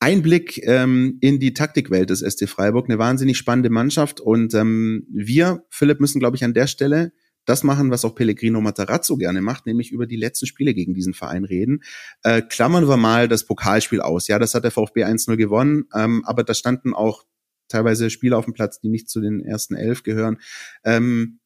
Einblick 0.00 0.60
ähm, 0.64 1.18
in 1.20 1.38
die 1.38 1.54
Taktikwelt 1.54 2.10
des 2.10 2.20
SC 2.20 2.48
Freiburg. 2.48 2.88
Eine 2.88 2.98
wahnsinnig 2.98 3.36
spannende 3.36 3.70
Mannschaft. 3.70 4.20
Und 4.20 4.54
ähm, 4.54 5.06
wir, 5.10 5.64
Philipp, 5.70 6.00
müssen, 6.00 6.18
glaube 6.20 6.36
ich, 6.36 6.44
an 6.44 6.54
der 6.54 6.66
Stelle 6.66 7.12
das 7.46 7.62
machen, 7.62 7.90
was 7.90 8.04
auch 8.04 8.14
Pellegrino 8.14 8.60
Matarazzo 8.60 9.16
gerne 9.16 9.40
macht, 9.40 9.66
nämlich 9.66 9.90
über 9.90 10.06
die 10.06 10.16
letzten 10.16 10.46
Spiele 10.46 10.74
gegen 10.74 10.92
diesen 10.92 11.14
Verein 11.14 11.44
reden. 11.44 11.82
Äh, 12.22 12.42
klammern 12.42 12.88
wir 12.88 12.96
mal 12.96 13.28
das 13.28 13.44
Pokalspiel 13.44 14.00
aus. 14.00 14.28
Ja, 14.28 14.38
das 14.38 14.54
hat 14.54 14.64
der 14.64 14.70
VfB 14.70 15.04
1-0 15.04 15.36
gewonnen, 15.36 15.86
ähm, 15.94 16.22
aber 16.26 16.44
da 16.44 16.52
standen 16.52 16.92
auch 16.92 17.24
teilweise 17.68 18.10
Spieler 18.10 18.38
auf 18.38 18.44
dem 18.44 18.54
Platz, 18.54 18.80
die 18.80 18.88
nicht 18.88 19.08
zu 19.08 19.20
den 19.20 19.40
ersten 19.40 19.74
elf 19.74 20.02
gehören. 20.02 20.38
Ähm, 20.84 21.40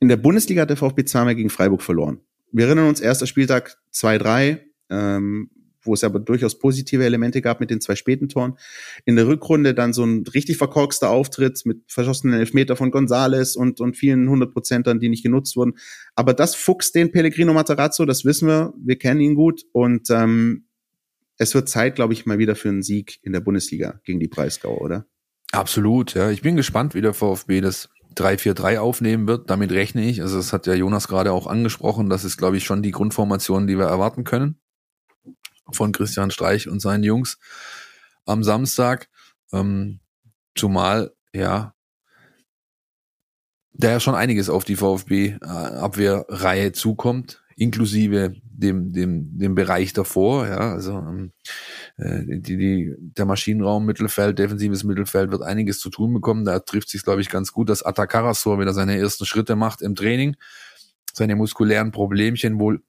in 0.00 0.08
der 0.08 0.16
Bundesliga 0.16 0.62
hat 0.62 0.70
der 0.70 0.76
VfB 0.76 1.04
zweimal 1.04 1.34
gegen 1.34 1.50
Freiburg 1.50 1.82
verloren. 1.82 2.20
Wir 2.52 2.66
erinnern 2.66 2.88
uns, 2.88 3.00
erster 3.00 3.26
Spieltag 3.26 3.78
2-3, 3.92 4.60
ähm, 4.90 5.50
wo 5.84 5.94
es 5.94 6.04
aber 6.04 6.18
durchaus 6.18 6.58
positive 6.58 7.04
Elemente 7.04 7.42
gab 7.42 7.60
mit 7.60 7.70
den 7.70 7.80
zwei 7.80 7.94
späten 7.94 8.28
Toren. 8.28 8.56
In 9.04 9.16
der 9.16 9.26
Rückrunde 9.26 9.74
dann 9.74 9.92
so 9.92 10.04
ein 10.04 10.24
richtig 10.34 10.56
verkorkster 10.56 11.10
Auftritt 11.10 11.62
mit 11.64 11.82
verschossenen 11.88 12.38
Elfmeter 12.38 12.76
von 12.76 12.90
Gonzales 12.90 13.56
und, 13.56 13.80
und 13.80 13.96
vielen 13.96 14.28
Hundertprozentern, 14.28 15.00
die 15.00 15.08
nicht 15.08 15.22
genutzt 15.22 15.56
wurden. 15.56 15.74
Aber 16.14 16.34
das 16.34 16.54
fuchst 16.54 16.94
den 16.94 17.12
Pellegrino 17.12 17.52
Matarazzo, 17.52 18.04
das 18.04 18.24
wissen 18.24 18.48
wir, 18.48 18.72
wir 18.82 18.96
kennen 18.98 19.20
ihn 19.20 19.34
gut 19.34 19.62
und 19.72 20.10
ähm, 20.10 20.66
es 21.36 21.54
wird 21.54 21.68
Zeit, 21.68 21.96
glaube 21.96 22.12
ich, 22.12 22.26
mal 22.26 22.38
wieder 22.38 22.54
für 22.54 22.68
einen 22.68 22.82
Sieg 22.82 23.18
in 23.22 23.32
der 23.32 23.40
Bundesliga 23.40 24.00
gegen 24.04 24.20
die 24.20 24.28
Breisgau, 24.28 24.78
oder? 24.78 25.06
Absolut, 25.52 26.14
ja. 26.14 26.30
Ich 26.30 26.42
bin 26.42 26.56
gespannt, 26.56 26.94
wie 26.94 27.00
der 27.00 27.14
VfB 27.14 27.60
das 27.60 27.88
3-4-3 28.16 28.78
aufnehmen 28.78 29.26
wird. 29.26 29.50
Damit 29.50 29.72
rechne 29.72 30.08
ich. 30.08 30.22
Also 30.22 30.36
das 30.36 30.52
hat 30.52 30.66
ja 30.66 30.74
Jonas 30.74 31.08
gerade 31.08 31.32
auch 31.32 31.46
angesprochen. 31.46 32.08
Das 32.08 32.24
ist, 32.24 32.36
glaube 32.36 32.56
ich, 32.56 32.64
schon 32.64 32.82
die 32.82 32.92
Grundformation, 32.92 33.66
die 33.66 33.78
wir 33.78 33.86
erwarten 33.86 34.24
können 34.24 34.60
von 35.72 35.92
Christian 35.92 36.30
Streich 36.30 36.68
und 36.68 36.80
seinen 36.80 37.04
Jungs 37.04 37.38
am 38.26 38.42
Samstag. 38.42 39.08
Ähm, 39.52 40.00
zumal, 40.54 41.12
ja, 41.34 41.74
da 43.72 43.90
ja 43.90 44.00
schon 44.00 44.14
einiges 44.14 44.48
auf 44.48 44.64
die 44.64 44.76
VfB-Abwehrreihe 44.76 46.72
zukommt, 46.72 47.42
inklusive 47.56 48.34
dem, 48.42 48.92
dem, 48.92 49.36
dem 49.36 49.54
Bereich 49.54 49.92
davor, 49.92 50.46
ja, 50.46 50.72
also 50.72 50.92
ähm, 50.92 51.32
äh, 51.96 52.22
die, 52.24 52.56
die, 52.56 52.94
der 52.98 53.26
Maschinenraum, 53.26 53.84
Mittelfeld, 53.84 54.38
defensives 54.38 54.84
Mittelfeld 54.84 55.32
wird 55.32 55.42
einiges 55.42 55.80
zu 55.80 55.90
tun 55.90 56.14
bekommen. 56.14 56.44
Da 56.44 56.60
trifft 56.60 56.88
sich, 56.88 57.02
glaube 57.02 57.20
ich, 57.20 57.28
ganz 57.30 57.52
gut, 57.52 57.68
dass 57.68 57.82
Atakarasor 57.82 58.60
wieder 58.60 58.72
seine 58.72 58.96
ersten 58.96 59.26
Schritte 59.26 59.56
macht 59.56 59.82
im 59.82 59.96
Training, 59.96 60.36
seine 61.12 61.34
muskulären 61.34 61.90
Problemchen 61.90 62.60
wohl 62.60 62.82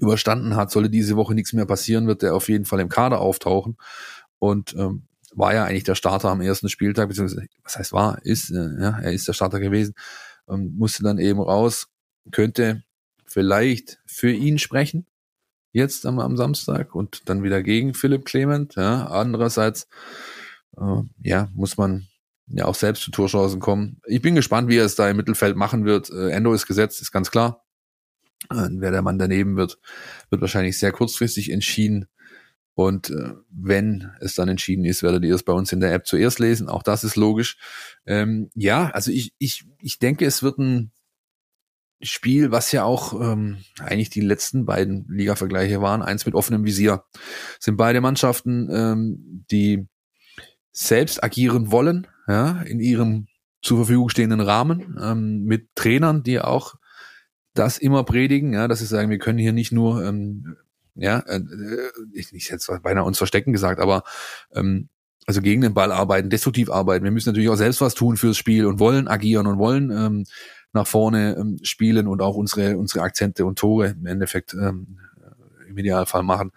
überstanden 0.00 0.56
hat, 0.56 0.70
solle 0.70 0.90
diese 0.90 1.16
Woche 1.16 1.34
nichts 1.34 1.52
mehr 1.52 1.66
passieren, 1.66 2.06
wird 2.06 2.22
er 2.22 2.34
auf 2.34 2.48
jeden 2.48 2.64
Fall 2.64 2.80
im 2.80 2.88
Kader 2.88 3.20
auftauchen. 3.20 3.76
Und 4.38 4.74
ähm, 4.74 5.04
war 5.34 5.54
ja 5.54 5.64
eigentlich 5.64 5.84
der 5.84 5.94
Starter 5.94 6.30
am 6.30 6.40
ersten 6.40 6.68
Spieltag, 6.68 7.08
beziehungsweise, 7.08 7.46
was 7.62 7.76
heißt 7.76 7.92
war, 7.92 8.24
ist, 8.24 8.50
äh, 8.50 8.80
ja, 8.80 8.98
er 8.98 9.12
ist 9.12 9.28
der 9.28 9.32
Starter 9.32 9.60
gewesen, 9.60 9.94
ähm, 10.48 10.74
musste 10.76 11.02
dann 11.02 11.18
eben 11.18 11.40
raus, 11.40 11.88
könnte 12.30 12.82
vielleicht 13.26 14.00
für 14.06 14.30
ihn 14.30 14.58
sprechen, 14.58 15.06
jetzt 15.72 16.06
am, 16.06 16.18
am 16.18 16.36
Samstag 16.36 16.94
und 16.94 17.28
dann 17.28 17.42
wieder 17.42 17.62
gegen 17.62 17.94
Philipp 17.94 18.24
Clement. 18.24 18.74
Ja. 18.74 19.06
Andererseits, 19.06 19.88
äh, 20.76 21.02
ja, 21.22 21.48
muss 21.54 21.76
man 21.76 22.08
ja 22.46 22.64
auch 22.64 22.74
selbst 22.74 23.02
zu 23.02 23.10
Torchancen 23.10 23.60
kommen. 23.60 24.00
Ich 24.06 24.22
bin 24.22 24.34
gespannt, 24.34 24.68
wie 24.68 24.76
er 24.76 24.86
es 24.86 24.94
da 24.94 25.08
im 25.08 25.16
Mittelfeld 25.16 25.56
machen 25.56 25.84
wird. 25.84 26.10
Äh, 26.10 26.30
Endo 26.30 26.52
ist 26.52 26.66
gesetzt, 26.66 27.00
ist 27.00 27.12
ganz 27.12 27.30
klar. 27.30 27.64
Äh, 28.50 28.68
wer 28.70 28.90
der 28.90 29.02
Mann 29.02 29.18
daneben 29.18 29.56
wird, 29.56 29.78
wird 30.30 30.40
wahrscheinlich 30.40 30.78
sehr 30.78 30.92
kurzfristig 30.92 31.50
entschieden. 31.50 32.06
Und 32.74 33.10
äh, 33.10 33.34
wenn 33.50 34.12
es 34.20 34.34
dann 34.34 34.48
entschieden 34.48 34.84
ist, 34.84 35.02
werdet 35.02 35.24
ihr 35.24 35.34
es 35.34 35.42
bei 35.42 35.52
uns 35.52 35.72
in 35.72 35.80
der 35.80 35.92
App 35.92 36.06
zuerst 36.06 36.38
lesen. 36.38 36.68
Auch 36.68 36.84
das 36.84 37.02
ist 37.02 37.16
logisch. 37.16 37.58
Ähm, 38.06 38.50
ja, 38.54 38.90
also 38.90 39.10
ich, 39.10 39.32
ich, 39.38 39.64
ich 39.80 39.98
denke, 39.98 40.24
es 40.24 40.44
wird 40.44 40.58
ein 40.58 40.92
Spiel, 42.00 42.52
was 42.52 42.70
ja 42.70 42.84
auch 42.84 43.20
ähm, 43.20 43.58
eigentlich 43.80 44.10
die 44.10 44.20
letzten 44.20 44.64
beiden 44.64 45.06
Liga-Vergleiche 45.08 45.82
waren, 45.82 46.02
eins 46.02 46.24
mit 46.26 46.36
offenem 46.36 46.64
Visier. 46.64 47.02
Sind 47.58 47.76
beide 47.76 48.00
Mannschaften, 48.00 48.68
ähm, 48.70 49.44
die 49.50 49.88
selbst 50.70 51.24
agieren 51.24 51.72
wollen, 51.72 52.06
ja, 52.28 52.62
in 52.62 52.78
ihrem 52.78 53.26
zur 53.60 53.78
Verfügung 53.78 54.08
stehenden 54.08 54.40
Rahmen, 54.40 54.96
ähm, 55.02 55.42
mit 55.42 55.74
Trainern, 55.74 56.22
die 56.22 56.40
auch 56.40 56.76
das 57.58 57.78
immer 57.78 58.04
predigen, 58.04 58.52
ja, 58.52 58.68
dass 58.68 58.80
sie 58.80 58.86
sagen, 58.86 59.10
wir 59.10 59.18
können 59.18 59.38
hier 59.38 59.52
nicht 59.52 59.72
nur, 59.72 60.04
ähm, 60.04 60.56
ja, 60.94 61.20
äh, 61.20 61.40
ich, 62.12 62.32
ich 62.32 62.50
hätte 62.50 62.80
beinahe 62.82 63.04
uns 63.04 63.18
verstecken 63.18 63.52
gesagt, 63.52 63.80
aber 63.80 64.04
ähm, 64.54 64.88
also 65.26 65.42
gegen 65.42 65.60
den 65.60 65.74
Ball 65.74 65.92
arbeiten, 65.92 66.30
destruktiv 66.30 66.70
arbeiten. 66.70 67.04
Wir 67.04 67.10
müssen 67.10 67.28
natürlich 67.28 67.50
auch 67.50 67.56
selbst 67.56 67.80
was 67.80 67.94
tun 67.94 68.16
fürs 68.16 68.38
Spiel 68.38 68.64
und 68.64 68.80
wollen 68.80 69.08
agieren 69.08 69.46
und 69.46 69.58
wollen 69.58 69.90
ähm, 69.90 70.24
nach 70.72 70.86
vorne 70.86 71.36
ähm, 71.38 71.58
spielen 71.62 72.06
und 72.06 72.22
auch 72.22 72.34
unsere 72.34 72.78
unsere 72.78 73.02
Akzente 73.02 73.44
und 73.44 73.58
Tore 73.58 73.88
im 73.88 74.06
Endeffekt 74.06 74.54
ähm, 74.54 74.98
im 75.68 75.76
Idealfall 75.76 76.22
machen. 76.22 76.50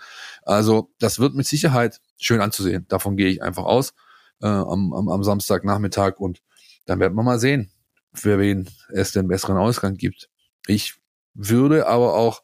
Also 0.44 0.90
das 1.00 1.20
wird 1.20 1.36
mit 1.36 1.48
Sicherheit 1.48 2.00
schön 2.18 2.42
anzusehen. 2.42 2.86
Davon 2.88 3.18
gehe 3.18 3.28
ich 3.28 3.44
einfach 3.44 3.66
aus 3.66 3.94
äh, 4.42 4.48
am, 4.48 4.94
am, 4.94 5.10
am 5.10 5.24
Samstagnachmittag 5.24 6.18
und 6.18 6.42
dann 6.86 7.00
werden 7.00 7.16
wir 7.16 7.24
mal 7.24 7.40
sehen, 7.40 7.72
für 8.14 8.40
wen 8.40 8.70
es 8.90 9.12
den 9.12 9.28
besseren 9.28 9.58
Ausgang 9.58 9.96
gibt. 9.96 10.30
Ich 10.68 10.96
würde 11.34 11.88
aber 11.88 12.16
auch 12.16 12.44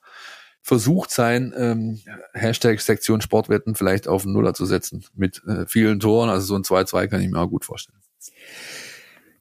versucht 0.62 1.12
sein, 1.12 1.54
ähm, 1.56 2.02
Hashtag 2.34 2.82
Sektion 2.82 3.22
Sportwetten 3.22 3.76
vielleicht 3.76 4.08
auf 4.08 4.24
den 4.24 4.34
Nuller 4.34 4.54
zu 4.54 4.66
setzen 4.66 5.06
mit 5.16 5.42
äh, 5.48 5.66
vielen 5.66 6.02
Toren. 6.02 6.30
Also 6.30 6.48
so 6.48 6.56
ein 6.56 6.64
2-2 6.64 7.08
kann 7.08 7.22
ich 7.22 7.30
mir 7.30 7.40
auch 7.40 7.50
gut 7.50 7.64
vorstellen. 7.64 8.00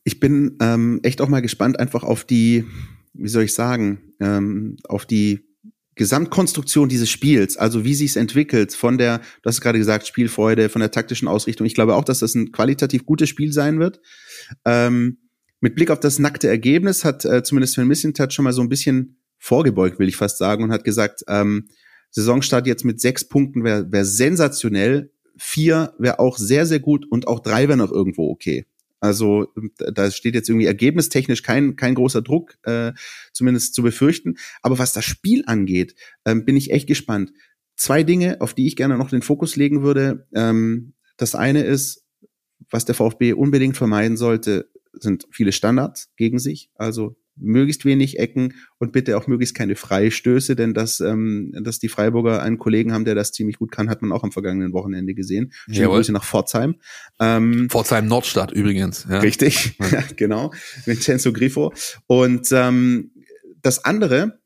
Ich 0.04 0.20
bin 0.20 0.56
ähm, 0.60 1.00
echt 1.02 1.20
auch 1.20 1.28
mal 1.28 1.42
gespannt 1.42 1.80
einfach 1.80 2.04
auf 2.04 2.24
die, 2.24 2.64
wie 3.12 3.28
soll 3.28 3.42
ich 3.42 3.54
sagen, 3.54 4.14
ähm, 4.20 4.76
auf 4.84 5.04
die 5.04 5.44
Gesamtkonstruktion 5.96 6.88
dieses 6.88 7.10
Spiels, 7.10 7.56
also 7.56 7.82
wie 7.84 7.94
sich 7.94 8.10
es 8.10 8.16
entwickelt 8.16 8.74
von 8.74 8.98
der, 8.98 9.18
du 9.18 9.48
hast 9.48 9.62
gerade 9.62 9.78
gesagt, 9.78 10.06
Spielfreude, 10.06 10.68
von 10.68 10.80
der 10.80 10.90
taktischen 10.90 11.26
Ausrichtung. 11.26 11.66
Ich 11.66 11.74
glaube 11.74 11.96
auch, 11.96 12.04
dass 12.04 12.20
das 12.20 12.34
ein 12.34 12.52
qualitativ 12.52 13.04
gutes 13.04 13.30
Spiel 13.30 13.52
sein 13.52 13.80
wird. 13.80 14.00
Ähm, 14.64 15.18
mit 15.60 15.74
Blick 15.74 15.90
auf 15.90 16.00
das 16.00 16.18
nackte 16.18 16.48
Ergebnis 16.48 17.04
hat 17.04 17.24
äh, 17.24 17.42
zumindest 17.42 17.76
Van 17.78 17.86
Missentat 17.86 18.32
schon 18.32 18.44
mal 18.44 18.52
so 18.52 18.62
ein 18.62 18.68
bisschen 18.68 19.18
vorgebeugt, 19.38 19.98
will 19.98 20.08
ich 20.08 20.16
fast 20.16 20.38
sagen, 20.38 20.64
und 20.64 20.72
hat 20.72 20.84
gesagt, 20.84 21.22
ähm, 21.28 21.68
Saisonstart 22.10 22.66
jetzt 22.66 22.84
mit 22.84 23.00
sechs 23.00 23.28
Punkten 23.28 23.64
wäre 23.64 23.90
wär 23.92 24.04
sensationell. 24.04 25.12
Vier 25.38 25.94
wäre 25.98 26.18
auch 26.18 26.38
sehr, 26.38 26.66
sehr 26.66 26.80
gut 26.80 27.06
und 27.10 27.28
auch 27.28 27.40
drei 27.40 27.68
wäre 27.68 27.76
noch 27.76 27.92
irgendwo 27.92 28.30
okay. 28.30 28.66
Also 29.00 29.48
da 29.76 30.10
steht 30.10 30.34
jetzt 30.34 30.48
irgendwie 30.48 30.66
ergebnistechnisch 30.66 31.42
kein, 31.42 31.76
kein 31.76 31.94
großer 31.94 32.22
Druck, 32.22 32.56
äh, 32.62 32.92
zumindest 33.32 33.74
zu 33.74 33.82
befürchten. 33.82 34.36
Aber 34.62 34.78
was 34.78 34.94
das 34.94 35.04
Spiel 35.04 35.44
angeht, 35.46 35.94
ähm, 36.24 36.44
bin 36.44 36.56
ich 36.56 36.70
echt 36.70 36.86
gespannt. 36.86 37.32
Zwei 37.76 38.02
Dinge, 38.02 38.40
auf 38.40 38.54
die 38.54 38.66
ich 38.66 38.76
gerne 38.76 38.96
noch 38.96 39.10
den 39.10 39.20
Fokus 39.20 39.56
legen 39.56 39.82
würde. 39.82 40.26
Ähm, 40.34 40.94
das 41.18 41.34
eine 41.34 41.62
ist, 41.62 42.06
was 42.70 42.86
der 42.86 42.94
VfB 42.94 43.34
unbedingt 43.34 43.76
vermeiden 43.76 44.16
sollte, 44.16 44.70
sind 45.00 45.26
viele 45.30 45.52
Standards 45.52 46.10
gegen 46.16 46.38
sich. 46.38 46.70
Also 46.74 47.16
möglichst 47.36 47.84
wenig 47.84 48.18
Ecken 48.18 48.54
und 48.78 48.92
bitte 48.92 49.16
auch 49.16 49.26
möglichst 49.26 49.54
keine 49.54 49.76
Freistöße, 49.76 50.56
denn 50.56 50.74
dass, 50.74 51.00
ähm, 51.00 51.52
dass 51.62 51.78
die 51.78 51.88
Freiburger 51.88 52.42
einen 52.42 52.58
Kollegen 52.58 52.92
haben, 52.92 53.04
der 53.04 53.14
das 53.14 53.32
ziemlich 53.32 53.58
gut 53.58 53.70
kann, 53.70 53.90
hat 53.90 54.02
man 54.02 54.12
auch 54.12 54.24
am 54.24 54.32
vergangenen 54.32 54.72
Wochenende 54.72 55.14
gesehen. 55.14 55.52
Schöne 55.70 55.88
Grüße 55.88 56.12
nach 56.12 56.24
Pforzheim. 56.24 56.76
Ähm, 57.20 57.68
Pforzheim 57.70 58.06
Nordstadt 58.06 58.52
übrigens. 58.52 59.06
Ja. 59.08 59.18
Richtig, 59.18 59.76
ja. 59.78 60.02
genau. 60.16 60.52
Vincenzo 60.84 61.32
Grifo. 61.32 61.72
Und 62.06 62.48
ähm, 62.52 63.12
das 63.62 63.84
andere, 63.84 64.40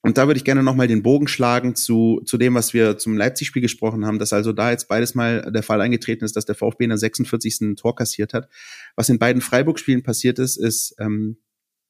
und 0.00 0.16
da 0.16 0.26
würde 0.26 0.38
ich 0.38 0.44
gerne 0.44 0.62
nochmal 0.62 0.86
den 0.86 1.02
Bogen 1.02 1.26
schlagen 1.26 1.74
zu, 1.74 2.22
zu 2.24 2.38
dem, 2.38 2.54
was 2.54 2.72
wir 2.72 2.98
zum 2.98 3.16
Leipzig-Spiel 3.16 3.62
gesprochen 3.62 4.06
haben, 4.06 4.18
dass 4.18 4.32
also 4.32 4.52
da 4.52 4.70
jetzt 4.70 4.88
beides 4.88 5.14
mal 5.14 5.50
der 5.52 5.64
Fall 5.64 5.80
eingetreten 5.80 6.24
ist, 6.24 6.36
dass 6.36 6.44
der 6.44 6.54
VfB 6.54 6.84
in 6.84 6.90
der 6.90 6.98
46. 6.98 7.74
Tor 7.76 7.96
kassiert 7.96 8.32
hat. 8.32 8.48
Was 8.94 9.08
in 9.08 9.18
beiden 9.18 9.42
Freiburg-Spielen 9.42 10.04
passiert 10.04 10.38
ist, 10.38 10.56
ist, 10.56 10.94
ähm, 11.00 11.38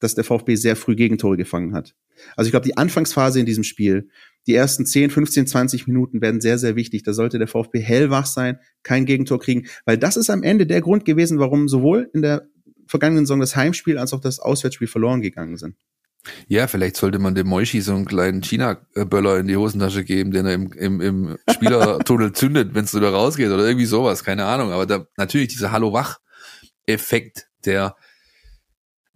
dass 0.00 0.14
der 0.14 0.24
VfB 0.24 0.54
sehr 0.54 0.76
früh 0.76 0.94
Gegentore 0.94 1.36
gefangen 1.36 1.74
hat. 1.74 1.94
Also 2.36 2.48
ich 2.48 2.52
glaube, 2.52 2.66
die 2.66 2.76
Anfangsphase 2.76 3.40
in 3.40 3.46
diesem 3.46 3.64
Spiel, 3.64 4.08
die 4.46 4.54
ersten 4.54 4.86
10, 4.86 5.10
15, 5.10 5.46
20 5.46 5.86
Minuten 5.86 6.22
werden 6.22 6.40
sehr, 6.40 6.58
sehr 6.58 6.76
wichtig. 6.76 7.02
Da 7.02 7.12
sollte 7.12 7.38
der 7.38 7.48
VfB 7.48 7.80
hellwach 7.80 8.26
sein, 8.26 8.58
kein 8.82 9.04
Gegentor 9.04 9.38
kriegen, 9.38 9.66
weil 9.84 9.98
das 9.98 10.16
ist 10.16 10.30
am 10.30 10.42
Ende 10.42 10.66
der 10.66 10.80
Grund 10.80 11.04
gewesen, 11.04 11.38
warum 11.38 11.68
sowohl 11.68 12.08
in 12.14 12.22
der 12.22 12.48
vergangenen 12.86 13.26
Saison 13.26 13.40
das 13.40 13.54
Heimspiel 13.54 13.98
als 13.98 14.14
auch 14.14 14.20
das 14.20 14.38
Auswärtsspiel 14.40 14.88
verloren 14.88 15.20
gegangen 15.20 15.58
sind. 15.58 15.76
Ja, 16.48 16.66
vielleicht 16.66 16.96
sollte 16.96 17.18
man 17.18 17.34
dem 17.34 17.46
Moishi 17.46 17.80
so 17.80 17.94
einen 17.94 18.04
kleinen 18.04 18.42
China-Böller 18.42 19.38
in 19.38 19.46
die 19.46 19.56
Hosentasche 19.56 20.04
geben, 20.04 20.30
den 20.30 20.46
er 20.46 20.54
im, 20.54 20.72
im, 20.72 21.00
im 21.00 21.38
Spielertunnel 21.50 22.32
zündet, 22.34 22.74
wenn 22.74 22.84
es 22.84 22.94
wieder 22.94 23.10
rausgeht 23.10 23.50
oder 23.50 23.66
irgendwie 23.66 23.86
sowas, 23.86 24.24
keine 24.24 24.44
Ahnung. 24.44 24.72
Aber 24.72 24.86
da, 24.86 25.06
natürlich 25.16 25.48
dieser 25.48 25.72
Hallo-Wach-Effekt, 25.72 27.46
der, 27.64 27.96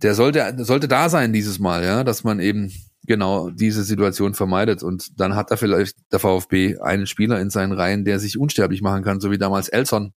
der 0.03 0.15
sollte, 0.15 0.55
sollte 0.59 0.89
da 0.89 1.09
sein 1.09 1.33
dieses 1.33 1.59
Mal, 1.59 1.85
ja, 1.85 2.05
dass 2.05 2.25
man 2.25 2.41
eben 2.41 2.73
genau 3.07 3.51
diese 3.51 3.83
Situation 3.83 4.35
vermeidet. 4.35 4.83
Und 4.83 5.21
dann 5.21 5.35
hat 5.35 5.51
er 5.51 5.57
vielleicht 5.57 5.97
der 6.13 6.19
VfB 6.19 6.79
einen 6.79 7.07
Spieler 7.07 7.41
in 7.41 7.51
seinen 7.51 7.73
Reihen, 7.73 8.05
der 8.05 8.21
sich 8.21 8.39
unsterblich 8.39 8.83
machen 8.83 9.03
kann, 9.03 9.21
so 9.21 9.31
wie 9.31 9.39
damals 9.39 9.69
Elson. 9.69 10.13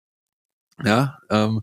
Ja, 0.84 1.20
ähm, 1.30 1.62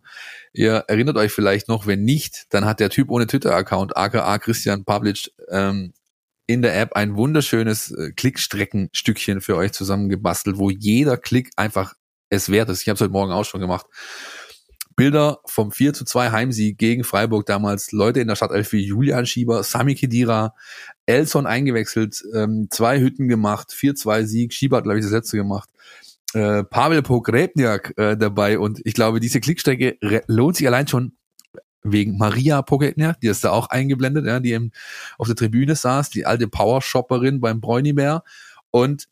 Ihr 0.52 0.84
erinnert 0.88 1.16
euch 1.16 1.32
vielleicht 1.32 1.68
noch, 1.68 1.86
wenn 1.86 2.02
nicht, 2.02 2.46
dann 2.50 2.64
hat 2.64 2.80
der 2.80 2.90
Typ 2.90 3.10
ohne 3.10 3.26
Twitter-Account, 3.26 3.96
aka 3.96 4.38
Christian 4.38 4.84
Pavlic, 4.84 5.30
ähm, 5.48 5.92
in 6.46 6.62
der 6.62 6.78
App 6.80 6.94
ein 6.94 7.16
wunderschönes 7.16 7.92
äh, 7.92 8.10
Klickstreckenstückchen 8.10 9.40
für 9.40 9.56
euch 9.56 9.72
zusammengebastelt, 9.72 10.58
wo 10.58 10.70
jeder 10.70 11.16
Klick 11.16 11.50
einfach 11.56 11.94
es 12.28 12.50
wert 12.50 12.68
ist. 12.68 12.82
Ich 12.82 12.88
habe 12.88 12.96
es 12.96 13.00
heute 13.00 13.12
Morgen 13.12 13.30
auch 13.30 13.44
schon 13.44 13.60
gemacht. 13.60 13.86
Bilder 14.96 15.38
vom 15.46 15.70
4 15.70 15.94
zu 15.94 16.04
2 16.04 16.32
Heimsieg 16.32 16.76
gegen 16.76 17.04
Freiburg 17.04 17.46
damals, 17.46 17.92
Leute 17.92 18.20
in 18.20 18.26
der 18.26 18.34
Stadt 18.34 18.50
wie 18.72 18.84
Julian 18.84 19.24
Schieber, 19.24 19.62
Sami 19.62 19.94
Kedira, 19.94 20.54
Elson 21.06 21.46
eingewechselt, 21.46 22.22
ähm, 22.34 22.66
zwei 22.70 22.98
Hütten 22.98 23.28
gemacht, 23.28 23.70
4-2 23.70 24.24
Sieg, 24.26 24.52
Schieber 24.52 24.78
hat, 24.78 24.84
glaube 24.84 24.98
ich, 24.98 25.04
das 25.04 25.12
letzte 25.12 25.36
gemacht 25.36 25.68
äh, 26.34 26.64
Pavel 26.64 27.02
Pogrebniak 27.02 27.94
äh, 27.96 28.16
dabei 28.16 28.58
und 28.58 28.80
ich 28.84 28.94
glaube, 28.94 29.20
diese 29.20 29.40
Klickstrecke 29.40 29.98
lohnt 30.26 30.56
sich 30.56 30.66
allein 30.66 30.86
schon 30.86 31.12
wegen 31.82 32.18
Maria 32.18 32.62
Pogrebniak, 32.62 33.20
die 33.20 33.28
ist 33.28 33.44
da 33.44 33.50
auch 33.50 33.68
eingeblendet, 33.70 34.26
ja, 34.26 34.40
die 34.40 34.52
eben 34.52 34.70
auf 35.18 35.26
der 35.26 35.36
Tribüne 35.36 35.74
saß, 35.74 36.10
die 36.10 36.26
alte 36.26 36.46
Powershopperin 36.46 37.40
beim 37.40 37.60
Bräunibär 37.60 38.22
und 38.70 39.08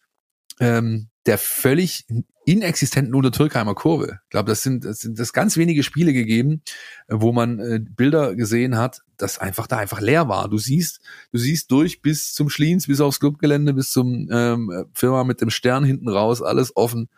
ähm, 0.60 1.08
der 1.26 1.38
völlig 1.38 2.06
inexistenten 2.44 3.14
Untertürkheimer 3.14 3.74
Kurve. 3.74 4.20
Ich 4.24 4.30
glaube, 4.30 4.48
das 4.48 4.62
sind, 4.62 4.84
das 4.84 5.00
sind 5.00 5.18
das 5.18 5.32
ganz 5.32 5.56
wenige 5.56 5.82
Spiele 5.82 6.12
gegeben, 6.12 6.62
wo 7.08 7.32
man 7.32 7.58
äh, 7.58 7.80
Bilder 7.80 8.34
gesehen 8.34 8.76
hat, 8.76 9.02
dass 9.18 9.38
einfach 9.38 9.66
da 9.66 9.76
einfach 9.76 10.00
leer 10.00 10.28
war. 10.28 10.48
Du 10.48 10.58
siehst, 10.58 11.00
du 11.32 11.38
siehst 11.38 11.70
durch 11.70 12.00
bis 12.00 12.32
zum 12.32 12.48
Schliens, 12.48 12.86
bis 12.86 13.00
aufs 13.00 13.20
Clubgelände, 13.20 13.74
bis 13.74 13.90
zum 13.90 14.28
ähm, 14.30 14.86
Firma 14.94 15.24
mit 15.24 15.40
dem 15.40 15.50
Stern 15.50 15.84
hinten 15.84 16.08
raus, 16.08 16.40
alles 16.40 16.76
offen. 16.76 17.08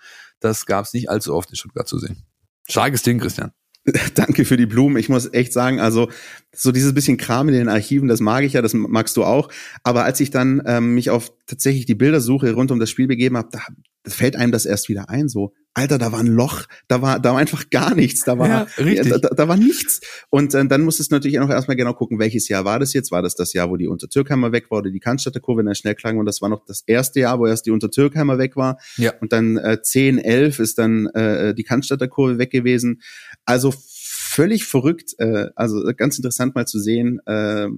Das 0.40 0.66
gab 0.66 0.86
es 0.86 0.92
nicht 0.92 1.10
allzu 1.10 1.34
oft 1.34 1.50
in 1.50 1.56
Stuttgart 1.56 1.86
zu 1.86 1.98
sehen. 1.98 2.24
Starkes 2.68 3.02
Ding, 3.02 3.18
Christian. 3.18 3.52
Danke 4.14 4.44
für 4.44 4.56
die 4.56 4.66
Blumen. 4.66 4.96
Ich 4.96 5.08
muss 5.08 5.32
echt 5.32 5.52
sagen, 5.52 5.80
also 5.80 6.10
so 6.54 6.72
dieses 6.72 6.94
bisschen 6.94 7.16
Kram 7.16 7.48
in 7.48 7.54
den 7.54 7.68
Archiven, 7.68 8.08
das 8.08 8.20
mag 8.20 8.44
ich 8.44 8.52
ja, 8.52 8.62
das 8.62 8.74
magst 8.74 9.16
du 9.16 9.24
auch. 9.24 9.50
Aber 9.82 10.04
als 10.04 10.20
ich 10.20 10.30
dann 10.30 10.62
ähm, 10.66 10.94
mich 10.94 11.10
auf 11.10 11.32
tatsächlich 11.46 11.86
die 11.86 11.94
Bildersuche 11.94 12.52
rund 12.52 12.70
um 12.70 12.78
das 12.78 12.90
Spiel 12.90 13.06
begeben 13.06 13.36
habe, 13.36 13.48
da, 13.52 13.60
das 14.02 14.14
fällt 14.14 14.36
einem 14.36 14.52
das 14.52 14.66
erst 14.66 14.88
wieder 14.88 15.08
ein. 15.08 15.28
So, 15.28 15.54
Alter, 15.74 15.98
da 15.98 16.10
war 16.10 16.18
ein 16.18 16.26
Loch, 16.26 16.64
da 16.88 17.00
war, 17.00 17.20
da 17.20 17.32
war 17.32 17.38
einfach 17.38 17.70
gar 17.70 17.94
nichts, 17.94 18.24
da 18.24 18.36
war, 18.38 18.48
ja, 18.48 18.66
da, 18.76 19.18
da, 19.18 19.28
da, 19.28 19.48
war 19.48 19.56
nichts. 19.56 20.00
Und 20.28 20.52
äh, 20.54 20.66
dann 20.66 20.82
musstest 20.82 21.12
du 21.12 21.14
natürlich 21.14 21.38
auch 21.38 21.48
erstmal 21.48 21.76
genau 21.76 21.92
gucken, 21.94 22.18
welches 22.18 22.48
Jahr 22.48 22.64
war 22.64 22.80
das 22.80 22.92
jetzt? 22.92 23.12
War 23.12 23.22
das 23.22 23.36
das 23.36 23.52
Jahr, 23.52 23.70
wo 23.70 23.76
die 23.76 23.86
Untertürkheimer 23.86 24.50
weg 24.50 24.70
war 24.70 24.78
oder 24.78 24.90
die 24.90 24.98
Cannstatter 24.98 25.38
Kurve 25.38 25.60
in 25.60 25.66
der 25.66 25.74
Schnellklang? 25.74 26.18
Und 26.18 26.26
das 26.26 26.42
war 26.42 26.48
noch 26.48 26.64
das 26.64 26.82
erste 26.86 27.20
Jahr, 27.20 27.38
wo 27.38 27.46
erst 27.46 27.66
die 27.66 27.70
Untertürkheimer 27.70 28.38
weg 28.38 28.56
war. 28.56 28.78
Ja. 28.96 29.12
Und 29.20 29.32
dann 29.32 29.58
äh, 29.58 29.80
10, 29.80 30.18
11 30.18 30.58
ist 30.58 30.78
dann 30.78 31.06
äh, 31.06 31.54
die 31.54 31.64
Cannstatter 31.64 32.08
Kurve 32.08 32.38
weg 32.38 32.50
gewesen. 32.50 33.00
Also 33.44 33.72
völlig 33.72 34.64
verrückt. 34.64 35.14
Äh, 35.18 35.50
also 35.54 35.82
ganz 35.96 36.16
interessant 36.16 36.54
mal 36.54 36.66
zu 36.66 36.78
sehen, 36.78 37.20
äh, 37.26 37.68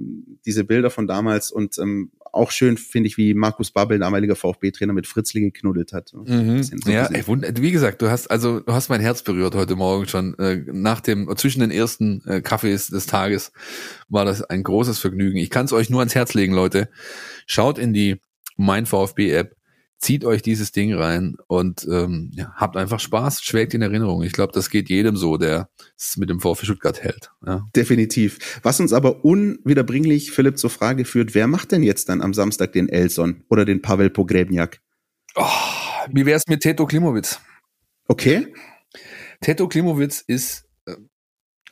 diese 0.44 0.64
Bilder 0.64 0.90
von 0.90 1.06
damals 1.06 1.50
und 1.50 1.78
ähm, 1.78 2.10
auch 2.32 2.50
schön 2.50 2.76
finde 2.76 3.08
ich, 3.08 3.16
wie 3.18 3.34
Markus 3.34 3.70
Babbel, 3.70 3.98
damaliger 3.98 4.34
VfB-Trainer, 4.34 4.92
mit 4.92 5.06
Fritzli 5.06 5.42
geknuddelt 5.42 5.92
hat. 5.92 6.12
Mhm. 6.14 6.62
So 6.62 6.90
ja, 6.90 7.06
ey, 7.06 7.24
wie 7.26 7.70
gesagt, 7.70 8.02
du 8.02 8.10
hast 8.10 8.28
also 8.28 8.60
du 8.60 8.72
hast 8.72 8.88
mein 8.88 9.00
Herz 9.00 9.22
berührt 9.22 9.54
heute 9.54 9.76
Morgen 9.76 10.08
schon. 10.08 10.38
Äh, 10.38 10.64
nach 10.72 11.00
dem 11.00 11.30
zwischen 11.36 11.60
den 11.60 11.70
ersten 11.70 12.22
äh, 12.26 12.40
Kaffees 12.40 12.88
des 12.88 13.06
Tages 13.06 13.52
war 14.08 14.24
das 14.24 14.42
ein 14.42 14.62
großes 14.62 14.98
Vergnügen. 14.98 15.38
Ich 15.38 15.50
kann 15.50 15.66
es 15.66 15.72
euch 15.72 15.90
nur 15.90 16.00
ans 16.00 16.14
Herz 16.14 16.34
legen, 16.34 16.54
Leute. 16.54 16.88
Schaut 17.46 17.78
in 17.78 17.92
die 17.92 18.20
Mein 18.56 18.86
VfB 18.86 19.30
App 19.30 19.56
zieht 20.02 20.24
euch 20.24 20.42
dieses 20.42 20.72
Ding 20.72 20.92
rein 20.92 21.36
und 21.46 21.86
ähm, 21.90 22.32
ja, 22.34 22.52
habt 22.56 22.76
einfach 22.76 22.98
Spaß, 22.98 23.40
schwelgt 23.42 23.72
in 23.72 23.82
Erinnerung. 23.82 24.22
Ich 24.24 24.32
glaube, 24.32 24.52
das 24.52 24.68
geht 24.68 24.90
jedem 24.90 25.16
so, 25.16 25.36
der 25.36 25.70
es 25.96 26.16
mit 26.16 26.28
dem 26.28 26.40
VfB 26.40 26.66
Stuttgart 26.66 27.02
hält. 27.02 27.30
Ja. 27.46 27.68
Definitiv. 27.74 28.60
Was 28.62 28.80
uns 28.80 28.92
aber 28.92 29.24
unwiederbringlich, 29.24 30.32
Philipp, 30.32 30.58
zur 30.58 30.70
Frage 30.70 31.04
führt, 31.04 31.34
wer 31.34 31.46
macht 31.46 31.70
denn 31.72 31.84
jetzt 31.84 32.08
dann 32.08 32.20
am 32.20 32.34
Samstag 32.34 32.72
den 32.72 32.88
Elson 32.88 33.44
oder 33.48 33.64
den 33.64 33.80
Pavel 33.80 34.10
Pogrebniak? 34.10 34.80
Oh, 35.36 35.46
wie 36.10 36.26
wär's 36.26 36.48
mit 36.48 36.60
Teto 36.60 36.84
Klimowitz? 36.86 37.40
Okay. 38.08 38.52
Teto 39.40 39.68
Klimowitz 39.68 40.20
ist 40.20 40.68
äh, 40.86 40.96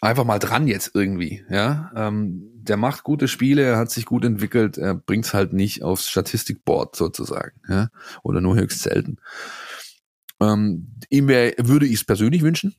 einfach 0.00 0.24
mal 0.24 0.38
dran 0.38 0.68
jetzt 0.68 0.92
irgendwie, 0.94 1.44
ja. 1.50 1.90
Ähm, 1.96 2.49
der 2.62 2.76
macht 2.76 3.04
gute 3.04 3.28
Spiele, 3.28 3.62
er 3.62 3.78
hat 3.78 3.90
sich 3.90 4.06
gut 4.06 4.24
entwickelt, 4.24 4.78
er 4.78 4.94
bringt's 4.94 5.34
halt 5.34 5.52
nicht 5.52 5.82
aufs 5.82 6.08
Statistikboard 6.08 6.96
sozusagen, 6.96 7.60
ja, 7.68 7.88
oder 8.22 8.40
nur 8.40 8.56
höchst 8.56 8.82
selten. 8.82 9.18
Ähm, 10.40 10.96
ihm 11.10 11.28
wär, 11.28 11.54
würde 11.58 11.86
ich 11.86 11.94
es 11.94 12.04
persönlich 12.04 12.42
wünschen. 12.42 12.74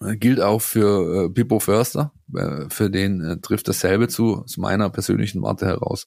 Äh, 0.00 0.16
gilt 0.16 0.40
auch 0.40 0.62
für 0.62 1.26
äh, 1.26 1.30
Pippo 1.30 1.60
Förster, 1.60 2.12
äh, 2.34 2.68
für 2.68 2.90
den 2.90 3.20
äh, 3.20 3.40
trifft 3.40 3.68
dasselbe 3.68 4.08
zu, 4.08 4.42
aus 4.42 4.56
meiner 4.56 4.90
persönlichen 4.90 5.42
Warte 5.42 5.66
heraus. 5.66 6.06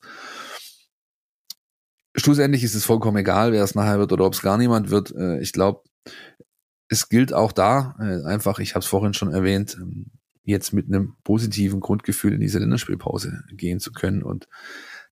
Schlussendlich 2.15 2.63
ist 2.63 2.73
es 2.73 2.85
vollkommen 2.85 3.17
egal, 3.17 3.51
wer 3.51 3.63
es 3.63 3.75
nachher 3.75 3.99
wird 3.99 4.11
oder 4.11 4.25
ob 4.25 4.33
es 4.33 4.41
gar 4.41 4.57
niemand 4.57 4.89
wird. 4.89 5.13
Äh, 5.15 5.39
ich 5.39 5.53
glaube, 5.53 5.83
es 6.89 7.09
gilt 7.09 7.33
auch 7.33 7.51
da, 7.51 7.95
äh, 7.99 8.25
einfach, 8.25 8.59
ich 8.59 8.75
habe 8.75 8.83
es 8.83 8.87
vorhin 8.87 9.13
schon 9.13 9.33
erwähnt, 9.33 9.77
ähm, 9.79 10.11
jetzt 10.47 10.71
mit 10.71 10.87
einem 10.87 11.15
positiven 11.25 11.81
Grundgefühl 11.81 12.33
in 12.33 12.39
diese 12.39 12.59
Länderspielpause 12.59 13.43
gehen 13.51 13.81
zu 13.81 13.91
können. 13.91 14.23
Und 14.23 14.47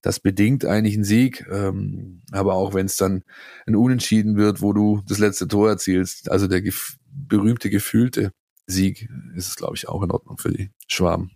das 0.02 0.22
bedingt 0.22 0.64
eigentlich 0.66 0.96
einen 0.96 1.04
Sieg, 1.04 1.46
ähm, 1.52 2.22
aber 2.32 2.54
auch 2.54 2.74
wenn 2.74 2.86
es 2.86 2.96
dann 2.96 3.24
ein 3.68 3.76
Unentschieden 3.76 4.38
wird, 4.38 4.62
wo 4.62 4.72
du 4.72 5.02
das 5.08 5.20
letzte 5.20 5.48
Tor 5.48 5.68
erzielst, 5.70 6.32
also 6.32 6.48
der 6.48 6.62
gef 6.62 6.98
berühmte 7.12 7.70
gefühlte 7.70 8.32
Sieg, 8.66 9.10
ist 9.36 9.50
es, 9.50 9.56
glaube 9.56 9.76
ich, 9.76 9.90
auch 9.90 10.04
in 10.04 10.12
Ordnung 10.12 10.38
für 10.38 10.52
die 10.52 10.72
Schwaben. 10.88 11.32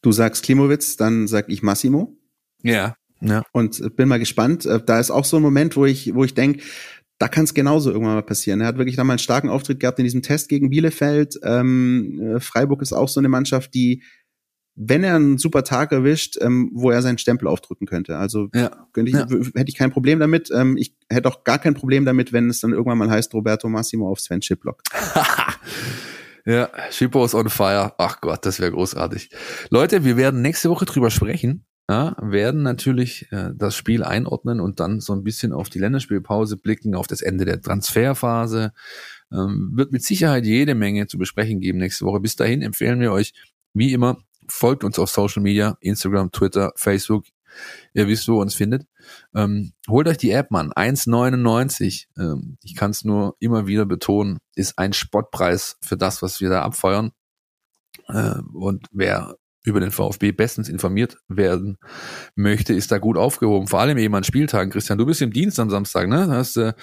Du 0.00 0.10
sagst 0.10 0.42
Klimowitz, 0.44 0.96
dann 0.96 1.28
sag 1.28 1.48
ich 1.48 1.62
Massimo. 1.62 2.16
Ja. 2.62 2.96
Ja. 3.20 3.42
Und 3.52 3.96
bin 3.96 4.08
mal 4.08 4.18
gespannt. 4.18 4.64
Äh, 4.64 4.82
da 4.84 5.00
ist 5.00 5.10
auch 5.10 5.24
so 5.24 5.36
ein 5.36 5.42
Moment, 5.42 5.76
wo 5.76 5.84
ich, 5.84 6.14
wo 6.14 6.24
ich 6.24 6.34
denke, 6.34 6.62
da 7.18 7.28
kann 7.28 7.44
es 7.44 7.54
genauso 7.54 7.90
irgendwann 7.90 8.14
mal 8.14 8.22
passieren. 8.22 8.60
Er 8.60 8.66
hat 8.66 8.78
wirklich 8.78 8.96
da 8.96 9.04
mal 9.04 9.12
einen 9.12 9.18
starken 9.18 9.48
Auftritt 9.48 9.80
gehabt 9.80 9.98
in 9.98 10.04
diesem 10.04 10.22
Test 10.22 10.48
gegen 10.48 10.70
Bielefeld. 10.70 11.38
Ähm, 11.42 12.20
äh, 12.20 12.40
Freiburg 12.40 12.82
ist 12.82 12.92
auch 12.92 13.08
so 13.08 13.20
eine 13.20 13.28
Mannschaft, 13.28 13.74
die, 13.74 14.02
wenn 14.74 15.04
er 15.04 15.14
einen 15.14 15.38
super 15.38 15.62
Tag 15.62 15.92
erwischt, 15.92 16.36
ähm, 16.40 16.70
wo 16.74 16.90
er 16.90 17.02
seinen 17.02 17.18
Stempel 17.18 17.46
aufdrücken 17.46 17.86
könnte. 17.86 18.18
Also 18.18 18.48
ja. 18.52 18.88
könnte 18.92 19.10
ich, 19.10 19.16
ja. 19.16 19.26
hätte 19.54 19.68
ich 19.68 19.76
kein 19.76 19.92
Problem 19.92 20.18
damit. 20.18 20.50
Ähm, 20.52 20.76
ich 20.76 20.96
hätte 21.08 21.28
auch 21.28 21.44
gar 21.44 21.60
kein 21.60 21.74
Problem 21.74 22.04
damit, 22.04 22.32
wenn 22.32 22.50
es 22.50 22.60
dann 22.60 22.72
irgendwann 22.72 22.98
mal 22.98 23.10
heißt, 23.10 23.32
Roberto 23.32 23.68
Massimo 23.68 24.10
auf 24.10 24.18
Sven 24.18 24.42
Schiplock. 24.42 24.82
ja, 26.44 26.68
Schippo 26.90 27.24
ist 27.24 27.34
on 27.34 27.48
fire. 27.48 27.94
Ach 27.98 28.20
Gott, 28.20 28.44
das 28.44 28.58
wäre 28.58 28.72
großartig. 28.72 29.30
Leute, 29.70 30.04
wir 30.04 30.16
werden 30.16 30.42
nächste 30.42 30.68
Woche 30.68 30.84
drüber 30.84 31.10
sprechen 31.10 31.64
ja, 31.88 32.16
werden 32.18 32.62
natürlich 32.62 33.30
äh, 33.30 33.50
das 33.54 33.76
Spiel 33.76 34.02
einordnen 34.02 34.60
und 34.60 34.80
dann 34.80 35.00
so 35.00 35.12
ein 35.12 35.22
bisschen 35.22 35.52
auf 35.52 35.68
die 35.68 35.78
Länderspielpause 35.78 36.56
blicken, 36.56 36.94
auf 36.94 37.06
das 37.06 37.20
Ende 37.20 37.44
der 37.44 37.60
Transferphase. 37.60 38.72
Ähm, 39.30 39.72
wird 39.74 39.92
mit 39.92 40.02
Sicherheit 40.02 40.46
jede 40.46 40.74
Menge 40.74 41.06
zu 41.06 41.18
besprechen 41.18 41.60
geben 41.60 41.78
nächste 41.78 42.06
Woche. 42.06 42.20
Bis 42.20 42.36
dahin 42.36 42.62
empfehlen 42.62 43.00
wir 43.00 43.12
euch, 43.12 43.34
wie 43.74 43.92
immer, 43.92 44.18
folgt 44.48 44.84
uns 44.84 44.98
auf 44.98 45.10
Social 45.10 45.42
Media, 45.42 45.76
Instagram, 45.80 46.32
Twitter, 46.32 46.72
Facebook. 46.76 47.26
Ihr 47.92 48.08
wisst, 48.08 48.28
wo 48.28 48.38
ihr 48.38 48.42
uns 48.42 48.54
findet. 48.54 48.86
Ähm, 49.34 49.72
holt 49.88 50.08
euch 50.08 50.16
die 50.16 50.30
App, 50.30 50.50
Mann. 50.50 50.72
1,99. 50.72 52.06
Ähm, 52.18 52.56
ich 52.62 52.74
kann 52.74 52.92
es 52.92 53.04
nur 53.04 53.36
immer 53.40 53.66
wieder 53.66 53.84
betonen, 53.84 54.38
ist 54.54 54.78
ein 54.78 54.92
Spottpreis 54.92 55.76
für 55.82 55.96
das, 55.96 56.22
was 56.22 56.40
wir 56.40 56.48
da 56.48 56.62
abfeuern. 56.62 57.12
Äh, 58.08 58.40
und 58.52 58.86
wer 58.90 59.36
über 59.64 59.80
den 59.80 59.90
VfB 59.90 60.32
bestens 60.32 60.68
informiert 60.68 61.16
werden 61.28 61.78
möchte, 62.34 62.74
ist 62.74 62.92
da 62.92 62.98
gut 62.98 63.16
aufgehoben. 63.16 63.66
Vor 63.66 63.80
allem 63.80 63.98
eben 63.98 64.14
an 64.14 64.24
Spieltagen. 64.24 64.70
Christian, 64.70 64.98
du 64.98 65.06
bist 65.06 65.22
im 65.22 65.32
Dienst 65.32 65.58
am 65.58 65.70
Samstag, 65.70 66.08
ne? 66.08 66.26
Da 66.26 66.34
hast, 66.34 66.56
äh, 66.56 66.74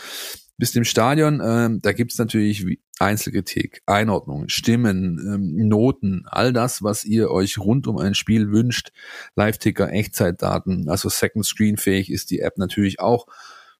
bist 0.58 0.76
im 0.76 0.84
Stadion. 0.84 1.42
Ähm, 1.44 1.80
da 1.82 1.92
gibt's 1.94 2.18
natürlich 2.18 2.80
Einzelkritik, 3.00 3.82
Einordnung, 3.86 4.48
Stimmen, 4.48 5.20
ähm, 5.20 5.68
Noten, 5.68 6.24
all 6.28 6.54
das, 6.54 6.84
was 6.84 7.04
ihr 7.04 7.32
euch 7.32 7.58
rund 7.58 7.88
um 7.88 7.98
ein 7.98 8.16
Spiel 8.16 8.52
wünscht. 8.52 8.92
Live-Ticker, 9.36 9.92
Echtzeitdaten, 9.92 10.90
also 10.90 11.10
Second 11.10 11.46
Screen 11.46 11.78
fähig 11.78 12.12
ist 12.12 12.32
die 12.32 12.40
App 12.40 12.58
natürlich 12.58 13.00
auch. 13.00 13.28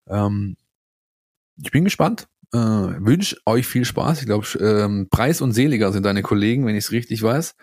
Ähm, 0.08 0.58
ich 1.62 1.72
bin 1.72 1.84
gespannt. 1.84 2.28
Äh, 2.54 2.58
wünsche 2.58 3.38
euch 3.46 3.66
viel 3.66 3.86
Spaß. 3.86 4.20
Ich 4.20 4.26
glaube, 4.26 4.46
ähm, 4.60 5.08
Preis 5.10 5.42
und 5.42 5.54
Seliger 5.54 5.94
sind 5.94 6.06
deine 6.06 6.22
Kollegen, 6.22 6.66
wenn 6.66 6.76
ich 6.76 6.86
es 6.86 6.92
richtig 6.92 7.24
weiß. 7.24 7.56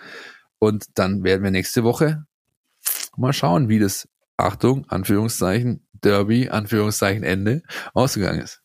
Und 0.58 0.86
dann 0.94 1.24
werden 1.24 1.42
wir 1.42 1.50
nächste 1.50 1.84
Woche 1.84 2.24
mal 3.16 3.32
schauen, 3.32 3.68
wie 3.68 3.78
das, 3.78 4.08
Achtung, 4.36 4.86
Anführungszeichen, 4.88 5.84
Derby, 5.92 6.48
Anführungszeichen, 6.48 7.24
Ende, 7.24 7.62
ausgegangen 7.92 8.40
ist. 8.40 8.62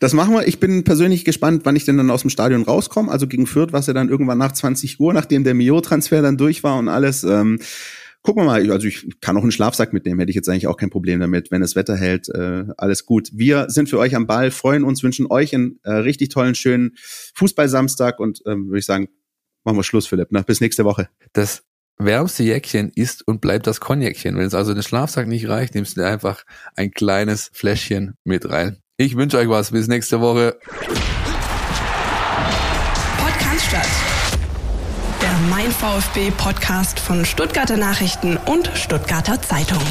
Das 0.00 0.14
machen 0.14 0.34
wir. 0.34 0.48
Ich 0.48 0.58
bin 0.58 0.84
persönlich 0.84 1.24
gespannt, 1.24 1.62
wann 1.64 1.76
ich 1.76 1.84
denn 1.84 1.98
dann 1.98 2.10
aus 2.10 2.22
dem 2.22 2.30
Stadion 2.30 2.62
rauskomme. 2.62 3.10
Also 3.12 3.26
gegen 3.26 3.46
Fürth, 3.46 3.72
was 3.72 3.86
ja 3.86 3.92
dann 3.92 4.08
irgendwann 4.08 4.38
nach 4.38 4.52
20 4.52 4.98
Uhr, 4.98 5.12
nachdem 5.12 5.44
der 5.44 5.54
Mio-Transfer 5.54 6.22
dann 6.22 6.38
durch 6.38 6.64
war 6.64 6.78
und 6.78 6.88
alles. 6.88 7.22
Ähm, 7.24 7.58
gucken 8.22 8.42
wir 8.42 8.46
mal. 8.46 8.70
Also 8.70 8.86
ich 8.86 9.20
kann 9.20 9.36
auch 9.36 9.42
einen 9.42 9.52
Schlafsack 9.52 9.92
mitnehmen, 9.92 10.18
hätte 10.20 10.30
ich 10.30 10.36
jetzt 10.36 10.48
eigentlich 10.48 10.66
auch 10.66 10.76
kein 10.76 10.90
Problem 10.90 11.20
damit, 11.20 11.50
wenn 11.50 11.60
das 11.60 11.76
Wetter 11.76 11.96
hält. 11.96 12.28
Äh, 12.30 12.64
alles 12.76 13.04
gut. 13.04 13.28
Wir 13.32 13.68
sind 13.68 13.88
für 13.88 13.98
euch 13.98 14.16
am 14.16 14.26
Ball, 14.26 14.50
freuen 14.50 14.84
uns, 14.84 15.02
wünschen 15.02 15.26
euch 15.30 15.54
einen 15.54 15.78
äh, 15.82 15.92
richtig 15.92 16.30
tollen, 16.30 16.54
schönen 16.54 16.92
Fußballsamstag 17.34 18.18
und 18.20 18.42
ähm, 18.46 18.68
würde 18.68 18.78
ich 18.78 18.86
sagen, 18.86 19.08
machen 19.64 19.76
wir 19.76 19.84
Schluss, 19.84 20.06
Philipp. 20.06 20.32
Ne? 20.32 20.42
Bis 20.42 20.60
nächste 20.60 20.84
Woche. 20.84 21.08
Das 21.32 21.64
wärmste 21.98 22.42
Jäckchen 22.42 22.90
ist 22.94 23.26
und 23.26 23.40
bleibt 23.40 23.66
das 23.66 23.80
Cognacchen. 23.80 24.36
Wenn 24.36 24.46
es 24.46 24.54
also 24.54 24.74
den 24.74 24.82
Schlafsack 24.82 25.26
nicht 25.26 25.48
reicht, 25.48 25.74
nimmst 25.74 25.96
du 25.96 26.06
einfach 26.06 26.44
ein 26.76 26.90
kleines 26.90 27.50
Fläschchen 27.52 28.14
mit 28.24 28.48
rein. 28.50 28.78
Ich 28.96 29.16
wünsche 29.16 29.38
euch 29.38 29.48
was. 29.48 29.70
Bis 29.70 29.88
nächste 29.88 30.20
Woche. 30.20 30.58
Podcast 33.18 33.66
statt. 33.66 33.88
Der 35.20 35.32
Mein 35.50 35.70
VfB 35.70 36.30
Podcast 36.36 37.00
von 37.00 37.24
Stuttgarter 37.24 37.76
Nachrichten 37.76 38.36
und 38.36 38.70
Stuttgarter 38.74 39.40
Zeitung. 39.40 39.82